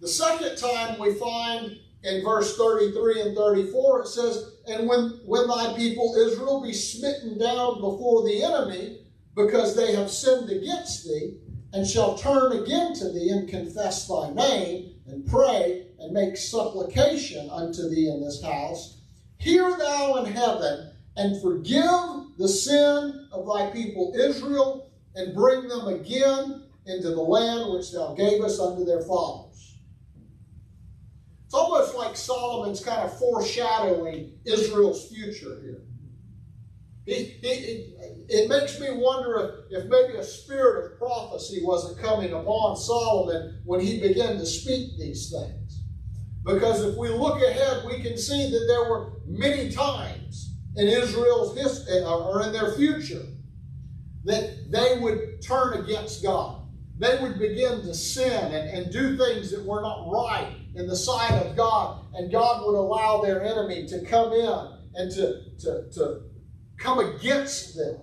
The 0.00 0.08
second 0.08 0.56
time 0.58 0.98
we 0.98 1.14
find 1.14 1.78
in 2.04 2.22
verse 2.22 2.56
33 2.56 3.20
and 3.22 3.36
34, 3.36 4.00
it 4.02 4.08
says, 4.08 4.52
And 4.68 4.88
when, 4.88 5.20
when 5.24 5.48
thy 5.48 5.74
people 5.74 6.14
Israel 6.16 6.62
be 6.62 6.72
smitten 6.72 7.38
down 7.38 7.80
before 7.80 8.24
the 8.24 8.42
enemy, 8.42 8.98
because 9.34 9.74
they 9.74 9.94
have 9.94 10.10
sinned 10.10 10.50
against 10.50 11.04
thee, 11.04 11.38
and 11.72 11.86
shall 11.86 12.16
turn 12.16 12.52
again 12.52 12.94
to 12.94 13.10
thee 13.10 13.30
and 13.30 13.48
confess 13.48 14.06
thy 14.06 14.30
name, 14.30 14.94
and 15.06 15.26
pray 15.26 15.86
and 15.98 16.12
make 16.12 16.36
supplication 16.36 17.50
unto 17.50 17.88
thee 17.88 18.08
in 18.08 18.22
this 18.22 18.42
house, 18.42 19.00
hear 19.38 19.76
thou 19.76 20.16
in 20.16 20.32
heaven, 20.32 20.90
and 21.16 21.40
forgive 21.42 22.36
the 22.38 22.48
sin 22.48 23.28
of 23.32 23.46
thy 23.46 23.70
people 23.70 24.12
Israel, 24.16 24.90
and 25.14 25.34
bring 25.34 25.68
them 25.68 25.88
again 25.88 26.64
into 26.86 27.10
the 27.10 27.20
land 27.20 27.72
which 27.72 27.92
thou 27.92 28.14
gavest 28.14 28.60
unto 28.60 28.84
their 28.84 29.02
fathers. 29.02 29.43
It's 31.54 31.60
almost 31.60 31.94
like 31.94 32.16
Solomon's 32.16 32.84
kind 32.84 33.02
of 33.02 33.16
foreshadowing 33.16 34.32
Israel's 34.44 35.08
future 35.08 35.60
here. 35.62 35.82
He, 37.06 37.26
he, 37.26 37.94
it 38.28 38.48
makes 38.48 38.80
me 38.80 38.88
wonder 38.90 39.64
if, 39.70 39.84
if 39.84 39.88
maybe 39.88 40.18
a 40.18 40.24
spirit 40.24 40.84
of 40.84 40.98
prophecy 40.98 41.60
wasn't 41.62 42.00
coming 42.02 42.32
upon 42.32 42.76
Solomon 42.76 43.60
when 43.64 43.78
he 43.78 44.00
began 44.00 44.36
to 44.36 44.44
speak 44.44 44.98
these 44.98 45.30
things. 45.30 45.84
Because 46.44 46.84
if 46.84 46.96
we 46.96 47.10
look 47.10 47.40
ahead, 47.40 47.84
we 47.86 48.02
can 48.02 48.18
see 48.18 48.50
that 48.50 48.64
there 48.66 48.90
were 48.90 49.12
many 49.24 49.70
times 49.70 50.56
in 50.74 50.88
Israel's 50.88 51.56
history 51.56 52.02
uh, 52.02 52.18
or 52.18 52.42
in 52.42 52.52
their 52.52 52.72
future 52.72 53.26
that 54.24 54.72
they 54.72 54.98
would 54.98 55.40
turn 55.40 55.84
against 55.84 56.20
God. 56.20 56.62
They 56.98 57.16
would 57.22 57.38
begin 57.38 57.82
to 57.82 57.94
sin 57.94 58.52
and, 58.52 58.70
and 58.70 58.92
do 58.92 59.16
things 59.16 59.52
that 59.52 59.64
were 59.64 59.82
not 59.82 60.10
right 60.10 60.63
in 60.74 60.86
the 60.86 60.96
sight 60.96 61.32
of 61.32 61.56
God, 61.56 62.04
and 62.14 62.30
God 62.32 62.64
would 62.66 62.76
allow 62.76 63.20
their 63.22 63.44
enemy 63.44 63.86
to 63.86 64.04
come 64.04 64.32
in 64.32 64.68
and 64.94 65.10
to, 65.12 65.44
to, 65.60 65.90
to 65.92 66.22
come 66.78 66.98
against 66.98 67.76
them. 67.76 68.00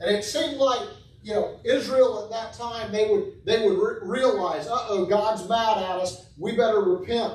And 0.00 0.16
it 0.16 0.24
seemed 0.24 0.58
like 0.58 0.88
you 1.22 1.34
know, 1.34 1.60
Israel 1.64 2.24
at 2.24 2.30
that 2.30 2.54
time, 2.54 2.92
they 2.92 3.08
would 3.08 3.44
they 3.44 3.66
would 3.66 3.78
re- 3.78 3.98
realize, 4.02 4.66
uh-oh, 4.66 5.06
God's 5.06 5.48
mad 5.48 5.78
at 5.78 5.96
us. 6.00 6.30
We 6.38 6.56
better 6.56 6.80
repent. 6.80 7.34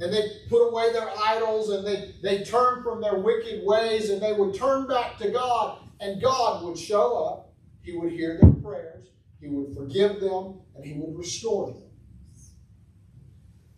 And 0.00 0.12
they 0.12 0.22
put 0.48 0.68
away 0.68 0.92
their 0.92 1.10
idols 1.18 1.70
and 1.70 1.86
they 1.86 2.14
they 2.22 2.44
turn 2.44 2.82
from 2.82 3.00
their 3.00 3.18
wicked 3.18 3.62
ways 3.64 4.10
and 4.10 4.22
they 4.22 4.32
would 4.32 4.54
turn 4.54 4.86
back 4.86 5.18
to 5.18 5.30
God 5.30 5.80
and 6.00 6.22
God 6.22 6.64
would 6.64 6.78
show 6.78 7.24
up. 7.24 7.52
He 7.82 7.96
would 7.96 8.12
hear 8.12 8.38
their 8.40 8.50
prayers. 8.50 9.04
He 9.40 9.48
would 9.48 9.76
forgive 9.76 10.20
them 10.20 10.60
and 10.74 10.84
he 10.84 10.94
would 10.94 11.16
restore 11.16 11.72
them. 11.72 11.82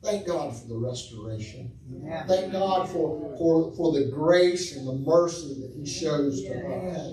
Thank 0.03 0.27
God 0.27 0.57
for 0.57 0.69
the 0.69 0.77
restoration. 0.77 1.73
Yeah. 1.89 2.25
Thank 2.27 2.53
God 2.53 2.89
for, 2.89 3.37
for, 3.39 3.73
for 3.75 3.93
the 3.93 4.07
grace 4.07 4.77
and 4.77 4.87
the 4.87 4.93
mercy 4.93 5.55
that 5.61 5.73
He 5.77 5.87
shows 5.87 6.43
to 6.43 6.53
us. 6.53 7.13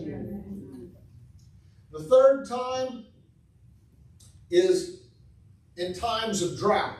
The 1.91 2.03
third 2.03 2.47
time 2.47 3.05
is 4.49 5.03
in 5.77 5.93
times 5.93 6.41
of 6.41 6.57
drought. 6.57 6.97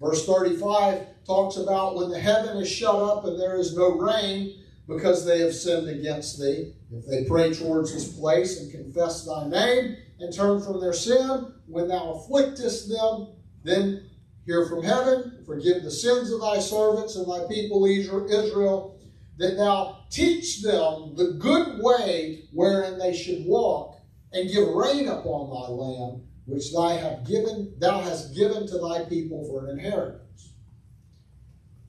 Verse 0.00 0.26
35 0.26 1.06
talks 1.26 1.56
about 1.56 1.96
when 1.96 2.10
the 2.10 2.18
heaven 2.18 2.56
is 2.58 2.70
shut 2.70 2.94
up 2.94 3.24
and 3.24 3.38
there 3.38 3.58
is 3.58 3.76
no 3.76 3.98
rain 3.98 4.62
because 4.86 5.26
they 5.26 5.40
have 5.40 5.54
sinned 5.54 5.88
against 5.88 6.40
thee. 6.40 6.72
If 6.90 7.06
they 7.06 7.24
pray 7.24 7.52
towards 7.52 7.92
this 7.92 8.16
place 8.16 8.60
and 8.60 8.70
confess 8.70 9.26
thy 9.26 9.48
name 9.48 9.96
and 10.20 10.32
turn 10.32 10.62
from 10.62 10.80
their 10.80 10.94
sin, 10.94 11.52
when 11.66 11.88
thou 11.88 12.14
afflictest 12.14 12.88
them, 12.88 13.34
then 13.62 14.07
hear 14.48 14.64
from 14.64 14.82
heaven, 14.82 15.42
forgive 15.44 15.82
the 15.82 15.90
sins 15.90 16.32
of 16.32 16.40
thy 16.40 16.58
servants 16.58 17.16
and 17.16 17.30
thy 17.30 17.46
people 17.48 17.84
Israel, 17.84 18.98
that 19.36 19.58
thou 19.58 20.04
teach 20.10 20.62
them 20.62 21.14
the 21.16 21.36
good 21.38 21.78
way 21.82 22.44
wherein 22.54 22.98
they 22.98 23.14
should 23.14 23.44
walk, 23.44 24.00
and 24.32 24.50
give 24.50 24.66
rain 24.68 25.06
upon 25.06 25.50
thy 25.50 25.68
land, 25.68 26.22
which 26.46 26.72
thou 26.72 26.88
have 26.88 27.26
given, 27.26 27.74
thou 27.78 28.00
hast 28.00 28.34
given 28.34 28.66
to 28.66 28.78
thy 28.78 29.04
people 29.04 29.44
for 29.44 29.66
an 29.66 29.78
inheritance. 29.78 30.54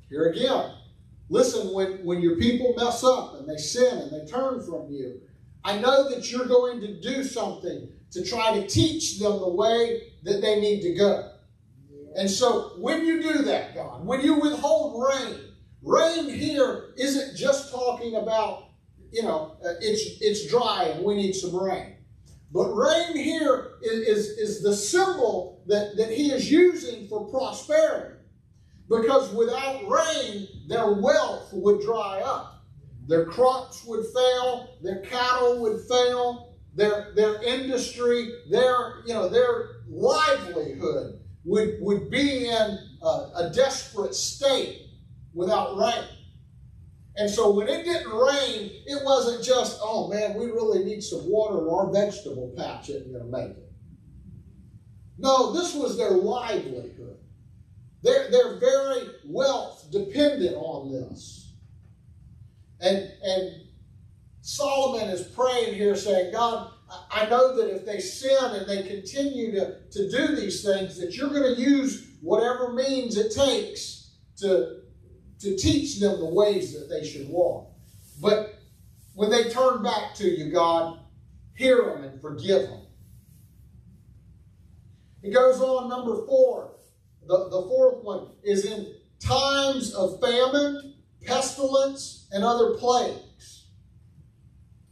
Here 0.10 0.26
again, 0.26 0.74
listen 1.30 1.74
when, 1.74 2.04
when 2.04 2.22
your 2.22 2.36
people 2.36 2.74
mess 2.76 3.06
up 3.06 3.36
and 3.36 3.48
they 3.48 3.56
sin 3.56 4.00
and 4.00 4.12
they 4.12 4.30
turn 4.30 4.62
from 4.62 4.91
you. 4.91 5.22
I 5.63 5.80
know 5.80 6.10
that 6.10 6.30
you're 6.30 6.45
going 6.45 6.82
to 6.82 7.00
do 7.00 7.24
something 7.24 7.88
to 8.12 8.26
try 8.26 8.60
to 8.60 8.67
teach 8.67 9.17
them 9.17 9.39
the 9.39 9.50
way 9.50 10.13
that 10.24 10.41
they 10.41 10.60
need 10.60 10.82
to 10.82 10.93
go. 10.93 11.32
And 12.20 12.30
so 12.30 12.74
when 12.78 13.06
you 13.06 13.22
do 13.22 13.44
that, 13.44 13.74
God, 13.74 14.06
when 14.06 14.20
you 14.20 14.34
withhold 14.42 15.02
rain, 15.08 15.40
rain 15.82 16.28
here 16.28 16.90
isn't 16.98 17.38
just 17.38 17.72
talking 17.72 18.16
about, 18.16 18.72
you 19.10 19.24
know, 19.24 19.56
uh, 19.66 19.76
it's, 19.80 20.20
it's 20.20 20.50
dry 20.50 20.92
and 20.94 21.06
we 21.06 21.16
need 21.16 21.32
some 21.32 21.56
rain. 21.56 21.96
But 22.52 22.74
rain 22.74 23.16
here 23.16 23.76
is, 23.82 24.00
is, 24.02 24.28
is 24.38 24.62
the 24.62 24.76
symbol 24.76 25.64
that, 25.68 25.96
that 25.96 26.12
he 26.12 26.32
is 26.32 26.52
using 26.52 27.08
for 27.08 27.30
prosperity. 27.30 28.18
Because 28.90 29.34
without 29.34 29.88
rain, 29.88 30.46
their 30.68 30.92
wealth 30.92 31.54
would 31.54 31.80
dry 31.80 32.20
up. 32.20 32.66
Their 33.08 33.28
crops 33.28 33.86
would 33.86 34.06
fail, 34.14 34.72
their 34.84 35.04
cattle 35.04 35.62
would 35.62 35.88
fail, 35.88 36.58
their, 36.76 37.14
their 37.16 37.42
industry, 37.44 38.30
their, 38.50 39.04
you 39.06 39.14
know, 39.14 39.30
their 39.30 39.84
livelihood 39.88 41.22
would, 41.45 41.78
would 41.80 42.10
be 42.10 42.47
in 42.47 42.80
a, 43.02 43.06
a 43.06 43.52
desperate 43.54 44.15
state 44.15 44.88
without 45.34 45.78
rain. 45.78 46.06
And 47.15 47.30
so 47.30 47.52
when 47.52 47.67
it 47.67 47.84
didn't 47.84 48.12
rain, 48.12 48.71
it 48.86 49.04
wasn't 49.04 49.43
just, 49.43 49.80
oh 49.82 50.08
man, 50.10 50.36
we 50.36 50.45
really 50.45 50.84
need 50.84 51.04
some 51.04 51.30
water 51.30 51.58
or 51.58 51.86
our 51.86 51.91
vegetable 51.91 52.54
patch 52.56 52.89
isn't 52.89 53.12
going 53.12 53.25
to 53.25 53.32
make 53.32 53.58
it. 53.58 53.71
No, 55.17 55.52
this 55.52 55.73
was 55.73 55.97
their 55.97 56.12
livelihood. 56.12 57.17
Their, 58.02 58.32
their 58.32 58.60
very 58.60 59.10
wealth 59.25 59.88
depended 59.91 60.54
on 60.54 60.93
this. 60.93 61.54
And, 62.80 63.12
and 63.21 63.63
Solomon 64.41 65.10
is 65.10 65.28
praying 65.28 65.75
here 65.75 65.97
saying, 65.97 66.32
God, 66.32 66.71
I 67.12 67.28
know 67.28 67.56
that 67.56 67.74
if 67.74 67.86
they 67.86 68.00
sin 68.00 68.38
and 68.54 68.67
they 68.67 68.84
continue 68.84 69.52
to, 69.54 69.80
to 69.91 70.10
do 70.10 70.36
these 70.36 70.63
things, 70.63 71.00
that 71.00 71.15
you're 71.15 71.30
going 71.30 71.56
to 71.56 71.62
use 71.62 72.08
whatever 72.22 72.74
means 72.74 73.17
it 73.17 73.34
takes 73.34 74.12
to, 74.38 74.82
to 75.39 75.58
teach 75.58 76.00
them 76.00 76.19
the 76.19 76.26
ways 76.26 76.74
that 76.74 76.88
they 76.88 77.06
should 77.08 77.28
walk. 77.30 77.72
But 78.22 78.60
when 79.15 79.32
they 79.32 79.50
turn 79.50 79.82
back 79.82 80.13
to 80.15 80.28
you, 80.28 80.52
God, 80.52 81.00
hear 81.56 81.84
them 81.86 82.04
and 82.04 82.22
forgive 82.22 82.69
them. 82.69 82.82
It 85.24 85.34
goes 85.34 85.60
on, 85.60 85.89
number 85.89 86.26
four. 86.26 86.76
The, 87.28 87.50
the 87.50 87.62
fourth 87.67 88.04
one 88.04 88.30
is 88.43 88.65
in 88.65 88.95
times 89.19 89.93
of 89.93 90.22
famine, 90.22 90.95
pestilence, 91.26 92.28
and 92.32 92.43
other 92.43 92.76
plagues. 92.76 93.19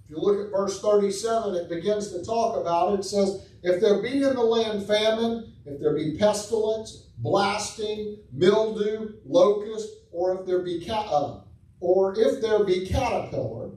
If 0.07 0.11
you 0.11 0.21
look 0.21 0.45
at 0.45 0.51
verse 0.51 0.79
37, 0.79 1.55
it 1.55 1.69
begins 1.69 2.13
to 2.13 2.23
talk 2.23 2.55
about 2.55 2.93
it. 2.93 3.01
It 3.01 3.03
says, 3.03 3.45
If 3.61 3.81
there 3.81 4.01
be 4.01 4.23
in 4.23 4.35
the 4.35 4.41
land 4.41 4.87
famine, 4.87 5.51
if 5.65 5.81
there 5.81 5.93
be 5.93 6.17
pestilence, 6.17 7.07
blasting, 7.17 8.19
mildew, 8.31 9.15
locust, 9.25 9.89
or 10.13 10.39
if 10.39 10.47
there 10.47 10.61
be 10.61 10.89
uh, 10.89 11.41
or 11.81 12.17
if 12.17 12.41
there 12.41 12.63
be 12.63 12.87
caterpillar, 12.87 13.71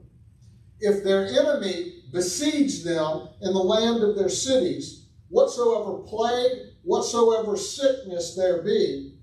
if 0.79 1.03
their 1.03 1.25
enemy 1.25 2.03
besiege 2.13 2.85
them 2.85 3.27
in 3.41 3.51
the 3.51 3.59
land 3.59 4.01
of 4.01 4.15
their 4.15 4.29
cities, 4.29 5.07
whatsoever 5.27 5.97
plague, 5.97 6.59
whatsoever 6.83 7.57
sickness 7.57 8.35
there 8.35 8.61
be, 8.61 9.15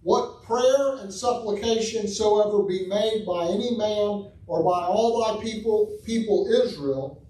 what 0.00 0.42
prayer 0.42 0.96
and 1.00 1.12
supplication 1.12 2.08
soever 2.08 2.62
be 2.62 2.86
made 2.86 3.24
by 3.26 3.44
any 3.44 3.76
man 3.76 4.30
or 4.46 4.62
by 4.62 4.86
all 4.86 5.24
thy 5.24 5.42
people, 5.42 5.98
people 6.04 6.48
Israel, 6.48 7.26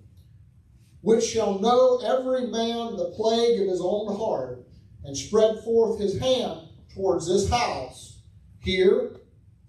which 1.01 1.25
shall 1.25 1.59
know 1.59 2.01
every 2.05 2.47
man 2.47 2.97
the 2.97 3.13
plague 3.17 3.61
of 3.61 3.69
his 3.69 3.81
own 3.83 4.17
heart, 4.17 4.67
and 5.05 5.17
spread 5.17 5.63
forth 5.63 6.01
his 6.01 6.19
hand 6.19 6.69
towards 6.95 7.29
this 7.29 7.51
house, 7.51 8.23
hear, 8.61 9.21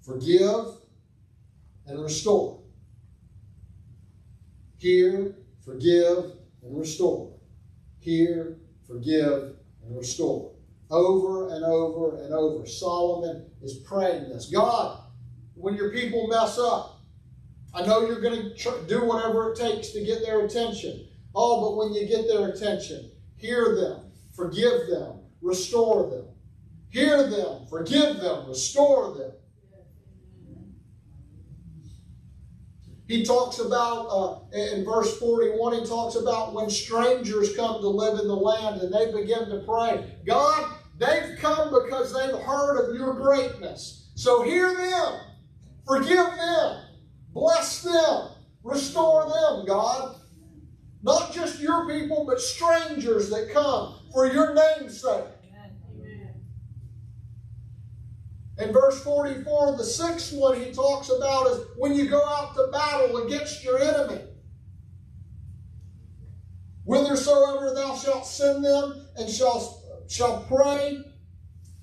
forgive, 0.02 0.66
and 1.86 2.02
restore. 2.02 2.62
Hear, 4.78 5.36
forgive, 5.64 6.32
and 6.64 6.78
restore. 6.78 7.34
Hear, 8.00 8.58
forgive, 8.88 9.56
and 9.84 9.98
restore. 9.98 10.54
Over 10.90 11.50
and 11.54 11.66
over 11.66 12.22
and 12.24 12.34
over. 12.34 12.66
Solomon 12.66 13.46
is 13.62 13.78
praying 13.80 14.30
this. 14.30 14.50
God, 14.50 15.02
when 15.56 15.76
your 15.76 15.92
people 15.92 16.28
mess 16.28 16.60
up, 16.60 16.95
I 17.76 17.86
know 17.86 18.08
you're 18.08 18.22
going 18.22 18.56
to 18.56 18.86
do 18.88 19.04
whatever 19.04 19.52
it 19.52 19.58
takes 19.58 19.90
to 19.90 20.04
get 20.04 20.22
their 20.22 20.46
attention. 20.46 21.08
Oh, 21.36 21.62
but 21.62 21.76
when 21.76 21.94
you 21.94 22.08
get 22.08 22.26
their 22.26 22.48
attention, 22.48 23.12
hear 23.36 23.76
them, 23.76 24.12
forgive 24.34 24.88
them, 24.88 25.20
restore 25.42 26.10
them. 26.10 26.26
Hear 26.90 27.30
them, 27.30 27.66
forgive 27.70 28.22
them, 28.22 28.48
restore 28.48 29.14
them. 29.16 29.32
He 33.08 33.26
talks 33.26 33.60
about, 33.60 34.08
uh, 34.08 34.58
in 34.58 34.86
verse 34.86 35.20
41, 35.20 35.74
he 35.74 35.86
talks 35.86 36.16
about 36.16 36.54
when 36.54 36.70
strangers 36.70 37.56
come 37.56 37.82
to 37.82 37.90
live 37.90 38.18
in 38.20 38.28
the 38.28 38.36
land 38.36 38.82
and 38.82 38.94
they 38.94 39.12
begin 39.12 39.50
to 39.50 39.64
pray. 39.68 40.16
God, 40.26 40.74
they've 40.98 41.38
come 41.40 41.72
because 41.72 42.14
they've 42.14 42.42
heard 42.42 42.80
of 42.80 42.96
your 42.96 43.14
greatness. 43.14 44.10
So 44.16 44.42
hear 44.44 44.74
them, 44.74 45.20
forgive 45.86 46.26
them, 46.26 46.85
Bless 47.36 47.82
them. 47.82 48.30
Restore 48.64 49.26
them, 49.26 49.66
God. 49.68 50.16
Not 51.04 51.34
just 51.34 51.60
your 51.60 51.86
people, 51.88 52.26
but 52.26 52.40
strangers 52.40 53.30
that 53.30 53.52
come 53.52 54.00
for 54.12 54.26
your 54.26 54.56
name's 54.56 55.02
sake. 55.02 55.26
In 58.58 58.72
verse 58.72 59.04
44, 59.04 59.76
the 59.76 59.84
sixth 59.84 60.34
one 60.34 60.60
he 60.60 60.72
talks 60.72 61.10
about 61.10 61.48
is 61.48 61.66
when 61.76 61.94
you 61.94 62.08
go 62.10 62.24
out 62.26 62.56
to 62.56 62.70
battle 62.72 63.18
against 63.26 63.66
your 63.66 63.80
enemy. 63.80 64.22
Whithersoever 66.86 67.74
thou 67.74 67.96
shalt 67.98 68.26
send 68.26 68.64
them, 68.64 69.08
and 69.18 69.30
shalt, 69.30 69.84
shalt 70.08 70.48
pray 70.48 71.04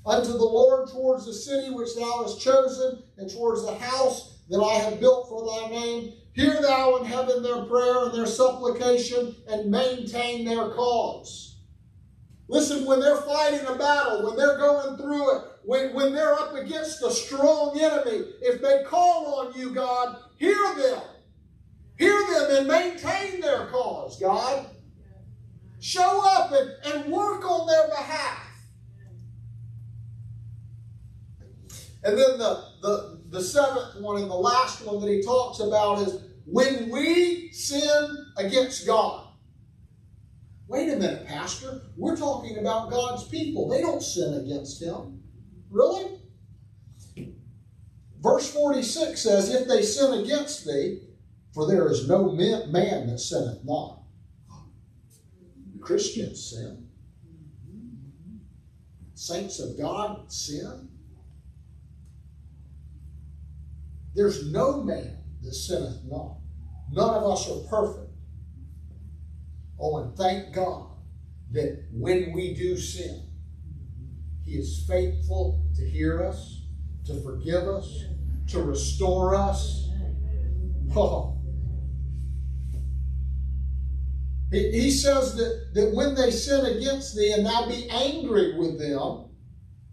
unto 0.06 0.32
the 0.32 0.38
Lord 0.38 0.88
towards 0.88 1.26
the 1.26 1.34
city 1.34 1.74
which 1.74 1.94
thou 1.94 2.22
hast 2.22 2.40
chosen, 2.40 3.02
and 3.18 3.28
towards 3.28 3.66
the 3.66 3.74
house 3.74 4.31
that 4.52 4.62
I 4.62 4.74
have 4.74 5.00
built 5.00 5.28
for 5.28 5.46
thy 5.46 5.68
name. 5.70 6.12
Hear 6.34 6.60
thou 6.60 6.96
in 6.96 7.06
heaven 7.06 7.42
their 7.42 7.64
prayer 7.64 8.04
and 8.04 8.14
their 8.14 8.26
supplication, 8.26 9.34
and 9.48 9.70
maintain 9.70 10.44
their 10.44 10.70
cause. 10.70 11.56
Listen, 12.48 12.84
when 12.84 13.00
they're 13.00 13.22
fighting 13.22 13.66
a 13.66 13.76
battle, 13.76 14.26
when 14.26 14.36
they're 14.36 14.58
going 14.58 14.98
through 14.98 15.36
it, 15.36 15.44
when, 15.64 15.94
when 15.94 16.12
they're 16.12 16.34
up 16.34 16.54
against 16.54 17.02
a 17.02 17.10
strong 17.10 17.78
enemy, 17.80 18.24
if 18.42 18.60
they 18.60 18.84
call 18.86 19.40
on 19.40 19.58
you, 19.58 19.70
God, 19.70 20.18
hear 20.36 20.74
them. 20.76 21.02
Hear 21.96 22.18
them 22.30 22.56
and 22.58 22.68
maintain 22.68 23.40
their 23.40 23.68
cause, 23.68 24.20
God. 24.20 24.66
Show 25.80 26.20
up 26.24 26.52
and, 26.52 26.94
and 26.94 27.12
work 27.12 27.44
on 27.44 27.66
their 27.66 27.88
behalf. 27.88 28.48
And 32.04 32.18
then 32.18 32.38
the, 32.38 32.64
the, 32.82 33.21
the 33.32 33.42
seventh 33.42 34.00
one 34.00 34.20
and 34.20 34.30
the 34.30 34.34
last 34.34 34.84
one 34.84 35.00
that 35.00 35.10
he 35.10 35.22
talks 35.22 35.60
about 35.60 36.06
is 36.06 36.20
when 36.44 36.90
we 36.90 37.50
sin 37.50 38.26
against 38.36 38.86
God. 38.86 39.26
Wait 40.68 40.92
a 40.92 40.96
minute, 40.96 41.26
Pastor. 41.26 41.82
We're 41.96 42.16
talking 42.16 42.58
about 42.58 42.90
God's 42.90 43.24
people. 43.24 43.68
They 43.68 43.80
don't 43.80 44.02
sin 44.02 44.34
against 44.34 44.82
Him. 44.82 45.22
Really? 45.70 46.18
Verse 48.20 48.50
46 48.52 49.20
says, 49.20 49.52
If 49.52 49.66
they 49.66 49.82
sin 49.82 50.24
against 50.24 50.64
thee, 50.64 51.00
for 51.52 51.66
there 51.66 51.90
is 51.90 52.08
no 52.08 52.32
man 52.32 52.70
that 52.70 53.18
sinneth 53.18 53.64
not. 53.64 54.02
Christians 55.80 56.50
sin. 56.50 56.88
Saints 59.14 59.58
of 59.60 59.76
God 59.78 60.32
sin. 60.32 60.88
There's 64.14 64.50
no 64.50 64.82
man 64.82 65.18
that 65.42 65.54
sinneth 65.54 66.00
not. 66.04 66.36
None 66.90 67.14
of 67.14 67.24
us 67.24 67.48
are 67.50 67.68
perfect. 67.68 68.10
Oh, 69.80 69.98
and 69.98 70.16
thank 70.16 70.54
God 70.54 70.90
that 71.52 71.84
when 71.92 72.32
we 72.32 72.54
do 72.54 72.76
sin, 72.76 73.28
He 74.44 74.52
is 74.52 74.84
faithful 74.86 75.64
to 75.76 75.88
hear 75.88 76.22
us, 76.22 76.62
to 77.06 77.20
forgive 77.22 77.66
us, 77.66 78.04
to 78.48 78.62
restore 78.62 79.34
us. 79.34 79.88
Oh. 80.94 81.38
He, 84.52 84.90
says 84.90 85.34
that, 85.36 85.70
that 85.72 85.94
when 85.94 86.14
they 86.14 86.30
sin 86.30 86.66
against 86.66 87.16
thee, 87.16 87.32
and 87.32 87.46
thou 87.46 87.66
be 87.66 87.88
angry 87.88 88.58
with 88.58 88.78
them, 88.78 89.30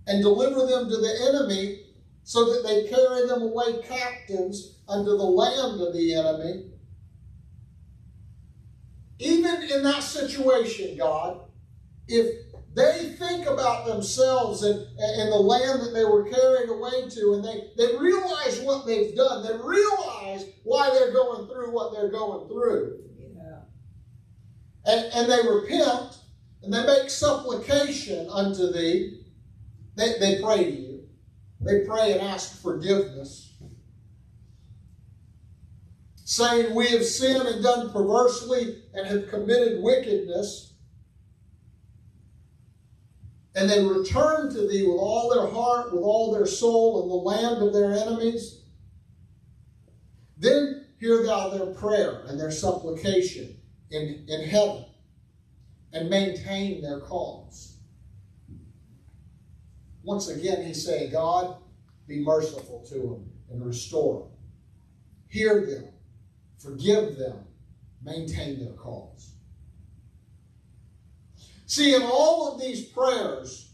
and 0.05 0.21
deliver 0.21 0.65
them 0.65 0.89
to 0.89 0.97
the 0.97 1.29
enemy, 1.29 1.79
so 2.29 2.45
that 2.45 2.61
they 2.61 2.87
carry 2.87 3.25
them 3.25 3.41
away 3.41 3.81
captives 3.81 4.75
unto 4.87 5.17
the 5.17 5.23
land 5.23 5.81
of 5.81 5.91
the 5.93 6.13
enemy. 6.13 6.65
Even 9.17 9.63
in 9.63 9.81
that 9.81 10.03
situation, 10.03 10.95
God, 10.95 11.39
if 12.07 12.53
they 12.75 13.15
think 13.17 13.47
about 13.47 13.87
themselves 13.87 14.61
and, 14.61 14.75
and 14.77 15.31
the 15.31 15.39
land 15.39 15.81
that 15.81 15.91
they 15.95 16.05
were 16.05 16.29
carried 16.29 16.69
away 16.69 17.09
to, 17.09 17.33
and 17.33 17.43
they, 17.43 17.71
they 17.75 17.97
realize 17.97 18.61
what 18.61 18.85
they've 18.85 19.15
done, 19.15 19.41
they 19.41 19.57
realize 19.67 20.45
why 20.61 20.91
they're 20.91 21.11
going 21.11 21.47
through 21.47 21.73
what 21.73 21.93
they're 21.93 22.11
going 22.11 22.47
through. 22.47 22.99
Yeah. 23.35 23.61
And, 24.85 25.13
and 25.15 25.31
they 25.31 25.49
repent 25.49 26.19
and 26.61 26.71
they 26.71 26.85
make 26.85 27.09
supplication 27.09 28.29
unto 28.29 28.71
thee. 28.71 29.23
They, 29.95 30.19
they 30.19 30.43
pray 30.43 30.63
to 30.65 30.71
you. 30.71 30.88
They 31.61 31.81
pray 31.85 32.13
and 32.13 32.21
ask 32.21 32.61
forgiveness, 32.61 33.53
saying, 36.15 36.73
We 36.73 36.87
have 36.89 37.03
sinned 37.03 37.47
and 37.47 37.61
done 37.61 37.91
perversely 37.91 38.83
and 38.93 39.05
have 39.05 39.29
committed 39.29 39.83
wickedness. 39.83 40.73
And 43.55 43.69
they 43.69 43.83
return 43.83 44.53
to 44.53 44.67
thee 44.67 44.83
with 44.83 44.99
all 44.99 45.29
their 45.29 45.47
heart, 45.47 45.91
with 45.91 46.03
all 46.03 46.31
their 46.31 46.45
soul, 46.45 47.03
in 47.03 47.09
the 47.09 47.15
land 47.15 47.61
of 47.61 47.73
their 47.73 47.91
enemies. 47.91 48.61
Then 50.37 50.85
hear 50.99 51.25
thou 51.25 51.49
their 51.49 51.73
prayer 51.73 52.23
and 52.27 52.39
their 52.39 52.51
supplication 52.51 53.57
in, 53.91 54.25
in 54.29 54.47
heaven, 54.47 54.85
and 55.91 56.09
maintain 56.09 56.81
their 56.81 56.99
cause. 57.01 57.68
Once 60.09 60.27
again, 60.27 60.65
he's 60.65 60.83
saying, 60.83 61.11
God, 61.11 61.55
be 62.07 62.23
merciful 62.23 62.83
to 62.89 62.95
them 62.95 63.31
and 63.51 63.63
restore 63.63 64.21
them. 64.21 64.31
Hear 65.27 65.67
them, 65.67 65.85
forgive 66.57 67.15
them, 67.15 67.45
maintain 68.03 68.59
their 68.59 68.73
cause. 68.73 69.35
See, 71.67 71.93
in 71.93 72.01
all 72.01 72.51
of 72.51 72.59
these 72.59 72.85
prayers, 72.85 73.71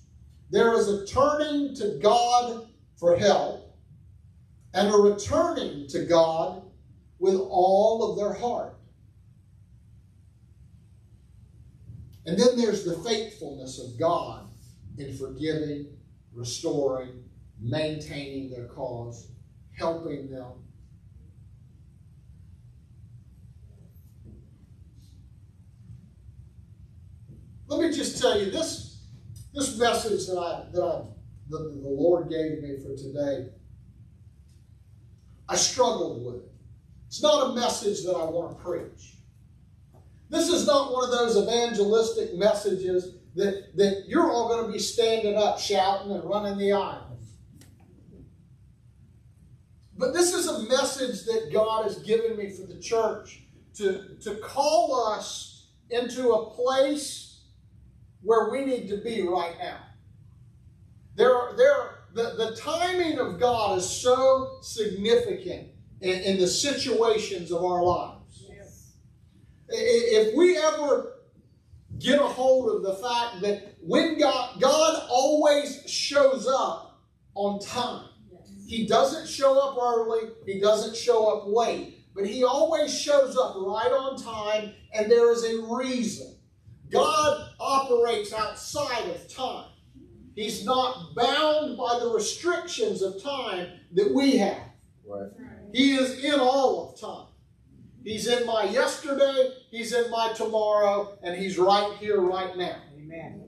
there 0.50 0.74
is 0.74 0.90
a 0.90 1.08
turning 1.08 1.74
to 1.76 2.00
God 2.04 2.68
for 2.98 3.16
help 3.16 3.74
and 4.74 4.94
a 4.94 4.98
returning 4.98 5.88
to 5.88 6.04
God 6.04 6.64
with 7.18 7.36
all 7.36 8.12
of 8.12 8.18
their 8.18 8.34
heart. 8.34 8.76
And 12.26 12.38
then 12.38 12.58
there's 12.58 12.84
the 12.84 12.98
faithfulness 12.98 13.80
of 13.80 13.98
God 13.98 14.50
in 14.98 15.16
forgiving 15.18 15.95
restoring, 16.36 17.24
maintaining 17.60 18.50
their 18.50 18.66
cause, 18.66 19.30
helping 19.78 20.30
them. 20.30 20.52
Let 27.68 27.80
me 27.80 27.96
just 27.96 28.22
tell 28.22 28.40
you 28.40 28.52
this, 28.52 29.04
this 29.54 29.78
message 29.80 30.28
that 30.28 30.38
I 30.38 30.72
that 30.72 30.84
I 30.84 31.02
the, 31.50 31.58
the 31.58 31.90
Lord 31.90 32.30
gave 32.30 32.62
me 32.62 32.78
for 32.78 32.96
today. 32.96 33.50
I 35.48 35.56
struggled 35.56 36.26
with 36.26 36.44
it. 36.44 36.52
It's 37.08 37.22
not 37.22 37.52
a 37.52 37.56
message 37.56 38.04
that 38.04 38.14
I 38.14 38.26
want 38.26 38.58
to 38.58 38.64
preach. 38.64 39.18
This 40.30 40.50
is 40.50 40.66
not 40.66 40.92
one 40.92 41.06
of 41.06 41.12
those 41.12 41.38
evangelistic 41.38 42.36
messages 42.36 43.16
that, 43.36 43.76
that 43.76 44.06
you're 44.08 44.32
all 44.32 44.48
going 44.48 44.66
to 44.66 44.72
be 44.72 44.80
standing 44.80 45.36
up 45.36 45.60
shouting 45.60 46.12
and 46.12 46.24
running 46.24 46.58
the 46.58 46.72
aisles. 46.72 47.02
But 49.98 50.14
this 50.14 50.34
is 50.34 50.48
a 50.48 50.64
message 50.64 51.26
that 51.26 51.52
God 51.54 51.84
has 51.84 52.00
given 52.00 52.38
me 52.38 52.50
for 52.50 52.66
the 52.66 52.80
church 52.80 53.44
to, 53.76 54.18
to 54.22 54.36
call 54.38 55.14
us 55.14 55.68
into 55.90 56.32
a 56.32 56.50
place 56.52 57.44
where 58.22 58.50
we 58.50 58.66
need 58.66 58.90
to 58.90 58.98
be 58.98 59.22
right 59.22 59.56
now. 59.60 59.80
There, 61.16 61.54
there, 61.56 62.06
the, 62.14 62.36
the 62.36 62.56
timing 62.58 63.20
of 63.20 63.40
God 63.40 63.78
is 63.78 63.90
so 63.90 64.58
significant 64.62 65.70
in, 66.02 66.20
in 66.22 66.40
the 66.40 66.48
situations 66.48 67.52
of 67.52 67.64
our 67.64 67.84
lives. 67.84 68.46
Yes. 68.50 68.94
If 69.70 70.36
we 70.36 70.58
ever 70.58 71.15
get 72.00 72.20
a 72.20 72.24
hold 72.24 72.76
of 72.76 72.84
the 72.84 72.96
fact 72.96 73.42
that 73.42 73.76
when 73.82 74.18
God, 74.20 74.60
God 74.60 75.04
always 75.10 75.84
shows 75.90 76.48
up 76.48 77.02
on 77.36 77.60
time. 77.60 78.10
He 78.68 78.88
doesn't 78.88 79.28
show 79.28 79.60
up 79.60 79.78
early, 79.78 80.32
he 80.46 80.60
doesn't 80.60 80.96
show 80.96 81.28
up 81.28 81.44
late, 81.48 82.00
but 82.16 82.26
he 82.26 82.44
always 82.44 82.98
shows 82.98 83.38
up 83.38 83.56
right 83.58 83.92
on 83.92 84.18
time, 84.18 84.74
and 84.94 85.12
there 85.12 85.32
is 85.32 85.44
a 85.44 85.62
reason. 85.72 86.36
God 86.92 87.50
operates 87.60 88.34
outside 88.34 89.08
of 89.10 89.28
time. 89.34 89.70
He's 90.36 90.66
not 90.66 91.16
bound 91.16 91.78
by 91.78 92.00
the 92.00 92.10
restrictions 92.10 93.02
of 93.02 93.22
time 93.22 93.68
that 93.94 94.14
we 94.14 94.38
have. 94.38 94.64
Right. 95.08 95.30
He 95.74 95.96
is 95.96 96.24
in 96.24 96.40
all 96.40 96.90
of 96.90 97.00
time. 97.00 97.25
He's 98.06 98.28
in 98.28 98.46
my 98.46 98.66
yesterday, 98.66 99.52
He's 99.72 99.92
in 99.92 100.12
my 100.12 100.32
tomorrow, 100.34 101.18
and 101.24 101.36
He's 101.36 101.58
right 101.58 101.92
here, 101.98 102.22
right 102.22 102.56
now. 102.56 102.78
Amen. 102.96 103.44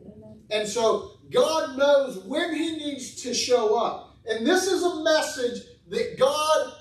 And 0.50 0.68
so 0.68 1.12
God 1.32 1.78
knows 1.78 2.18
when 2.26 2.56
He 2.56 2.76
needs 2.78 3.22
to 3.22 3.36
show 3.36 3.78
up. 3.78 4.18
And 4.26 4.48
this 4.48 4.66
is 4.66 4.82
a 4.84 5.04
message 5.04 5.62
that 5.90 6.18
God 6.18 6.74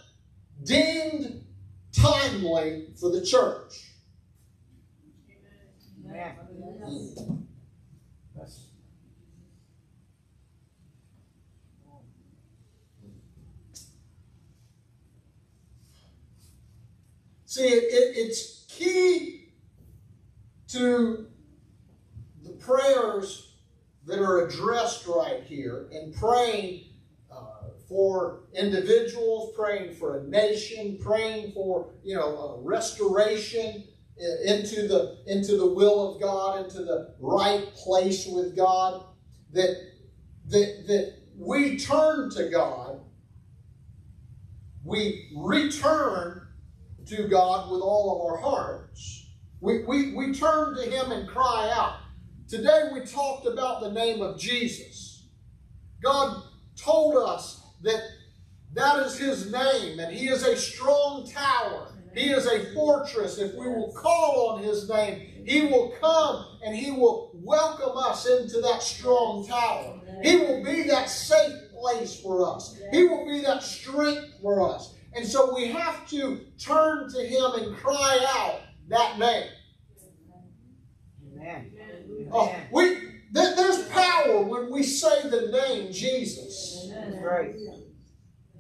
deemed 0.64 1.44
timely 1.92 2.86
for 2.98 3.10
the 3.10 3.24
church. 3.24 3.92
Amen. 6.08 6.34
Amen. 6.50 7.36
See, 17.56 17.68
it, 17.68 17.84
it, 17.84 18.18
it's 18.18 18.66
key 18.68 19.48
to 20.68 21.26
the 22.44 22.50
prayers 22.50 23.54
that 24.04 24.18
are 24.18 24.46
addressed 24.46 25.06
right 25.06 25.42
here 25.42 25.88
and 25.90 26.14
praying 26.14 26.84
uh, 27.32 27.70
for 27.88 28.40
individuals, 28.52 29.54
praying 29.56 29.94
for 29.94 30.18
a 30.18 30.24
nation, 30.24 30.98
praying 31.00 31.52
for 31.52 31.94
you 32.04 32.14
know 32.14 32.60
restoration 32.62 33.84
into 34.44 34.86
the 34.86 35.22
into 35.26 35.56
the 35.56 35.66
will 35.66 36.12
of 36.14 36.20
God, 36.20 36.62
into 36.62 36.84
the 36.84 37.14
right 37.18 37.72
place 37.74 38.26
with 38.26 38.54
God. 38.54 39.02
That 39.54 39.92
that 40.48 40.84
that 40.88 41.14
we 41.38 41.78
turn 41.78 42.28
to 42.32 42.50
God, 42.50 43.00
we 44.84 45.30
return 45.34 46.45
to 47.06 47.28
God 47.28 47.70
with 47.70 47.80
all 47.80 48.16
of 48.16 48.30
our 48.30 48.38
hearts. 48.38 49.26
We, 49.60 49.84
we, 49.84 50.14
we 50.14 50.32
turn 50.32 50.74
to 50.76 50.82
Him 50.82 51.12
and 51.12 51.28
cry 51.28 51.70
out. 51.72 52.00
Today 52.48 52.90
we 52.92 53.00
talked 53.00 53.46
about 53.46 53.80
the 53.80 53.92
name 53.92 54.22
of 54.22 54.38
Jesus. 54.38 55.28
God 56.02 56.42
told 56.76 57.16
us 57.16 57.62
that 57.82 58.02
that 58.74 59.06
is 59.06 59.18
His 59.18 59.50
name, 59.50 59.98
and 60.00 60.14
He 60.14 60.28
is 60.28 60.42
a 60.42 60.56
strong 60.56 61.28
tower. 61.28 61.92
He 62.14 62.30
is 62.30 62.46
a 62.46 62.72
fortress. 62.74 63.38
If 63.38 63.54
we 63.54 63.68
will 63.68 63.92
call 63.92 64.50
on 64.50 64.62
His 64.62 64.88
name, 64.88 65.44
He 65.46 65.62
will 65.62 65.94
come 66.00 66.58
and 66.64 66.74
He 66.74 66.90
will 66.90 67.30
welcome 67.34 67.96
us 67.96 68.26
into 68.26 68.60
that 68.62 68.82
strong 68.82 69.46
tower. 69.46 70.00
He 70.22 70.36
will 70.36 70.64
be 70.64 70.82
that 70.84 71.08
safe 71.08 71.52
place 71.78 72.20
for 72.20 72.54
us. 72.54 72.78
He 72.90 73.04
will 73.04 73.26
be 73.26 73.42
that 73.42 73.62
strength 73.62 74.40
for 74.40 74.68
us. 74.74 74.95
And 75.16 75.26
so 75.26 75.54
we 75.54 75.68
have 75.68 76.06
to 76.10 76.40
turn 76.58 77.10
to 77.10 77.22
Him 77.22 77.52
and 77.54 77.76
cry 77.76 78.18
out 78.36 78.60
that 78.88 79.18
name. 79.18 79.48
Amen. 81.32 81.72
Oh, 82.30 82.54
we 82.70 82.98
there's 83.32 83.88
power 83.88 84.42
when 84.42 84.70
we 84.70 84.82
say 84.82 85.28
the 85.28 85.48
name 85.48 85.92
Jesus. 85.92 86.90
Right. 87.20 87.54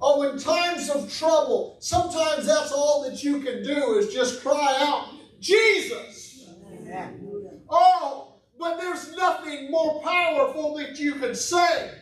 Oh, 0.00 0.22
in 0.22 0.38
times 0.38 0.90
of 0.90 1.12
trouble, 1.12 1.78
sometimes 1.80 2.46
that's 2.46 2.72
all 2.72 3.08
that 3.08 3.22
you 3.22 3.40
can 3.40 3.62
do 3.62 3.94
is 3.94 4.12
just 4.12 4.42
cry 4.42 4.76
out, 4.80 5.08
Jesus. 5.40 6.50
Amen. 6.70 7.28
Oh, 7.68 8.40
but 8.58 8.78
there's 8.78 9.14
nothing 9.16 9.70
more 9.70 10.02
powerful 10.02 10.76
that 10.76 10.98
you 10.98 11.14
can 11.14 11.34
say. 11.34 11.92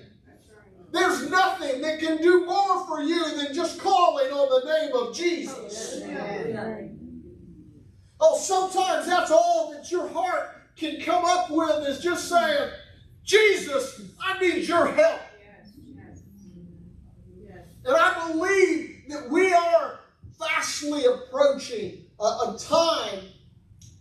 There's 0.94 1.28
nothing 1.28 1.80
that 1.80 1.98
can 1.98 2.18
do 2.18 2.46
more 2.46 2.87
for 2.87 3.02
you 3.02 3.37
than 3.37 3.52
just 3.52 3.80
calling 3.80 4.30
on 4.30 4.62
the 4.62 4.72
name 4.72 4.94
of 4.94 5.12
Jesus. 5.12 6.00
Oh, 8.20 8.38
sometimes 8.38 9.04
that's 9.04 9.33
all 9.33 9.72
that 9.72 9.90
your 9.90 10.07
heart 10.07 10.50
can 10.76 11.00
come 11.00 11.24
up 11.24 11.50
with 11.50 11.88
is 11.88 11.98
just 11.98 12.28
saying, 12.28 12.70
Jesus, 13.24 14.02
I 14.24 14.38
need 14.38 14.68
your 14.68 14.87
help. 14.87 15.20
And 17.85 17.96
I 17.96 18.28
believe 18.28 19.02
that 19.09 19.28
we 19.28 19.52
are 19.52 19.98
fastly 20.38 21.07
approaching 21.07 22.04
a, 22.20 22.22
a 22.24 22.57
time 22.57 23.24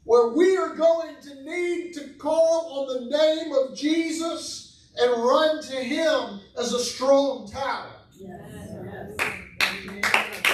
where 0.03 0.27
we 0.27 0.57
are 0.57 0.75
going 0.75 1.15
to 1.23 1.43
need 1.43 1.93
to 1.95 2.09
call 2.19 2.87
on 2.87 3.09
the 3.09 3.17
name 3.17 3.51
of 3.51 3.75
Jesus 3.75 4.62
and 4.97 5.23
run 5.23 5.61
to 5.63 5.75
Him 5.75 6.39
as 6.57 6.73
a 6.73 6.79
strong 6.79 7.49
tower. 7.49 7.89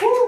Woo! 0.02 0.28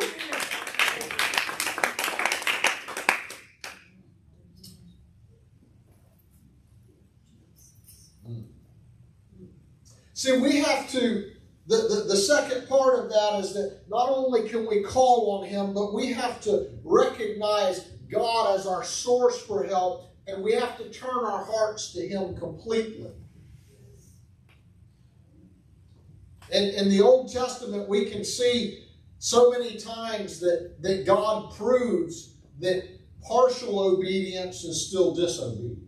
See, 10.14 10.38
we 10.38 10.58
have 10.60 10.88
to, 10.92 11.32
the, 11.66 11.78
the, 11.78 12.06
the 12.10 12.16
second 12.16 12.70
part 12.70 13.00
of 13.00 13.10
that 13.10 13.40
is 13.40 13.54
that 13.54 13.82
not 13.90 14.08
only 14.10 14.48
can 14.48 14.68
we 14.68 14.84
call 14.84 15.40
on 15.40 15.48
Him, 15.48 15.74
but 15.74 15.96
we 15.96 16.14
have 16.14 16.40
to 16.42 16.70
recognize 16.84 17.88
God 18.08 18.60
as 18.60 18.68
our 18.68 18.84
source 18.84 19.42
for 19.42 19.64
help, 19.64 20.14
and 20.28 20.44
we 20.44 20.54
have 20.54 20.78
to 20.78 20.92
turn 20.92 21.26
our 21.26 21.44
hearts 21.44 21.92
to 21.94 22.08
Him 22.08 22.36
completely. 22.36 23.10
In, 26.52 26.70
in 26.70 26.90
the 26.90 27.02
Old 27.02 27.32
Testament, 27.32 27.88
we 27.88 28.06
can 28.06 28.24
see 28.24 28.86
so 29.20 29.52
many 29.52 29.78
times 29.78 30.40
that, 30.40 30.76
that 30.82 31.06
God 31.06 31.56
proves 31.56 32.36
that 32.60 32.84
partial 33.22 33.80
obedience 33.80 34.64
is 34.64 34.88
still 34.88 35.16
disobedience. 35.16 35.80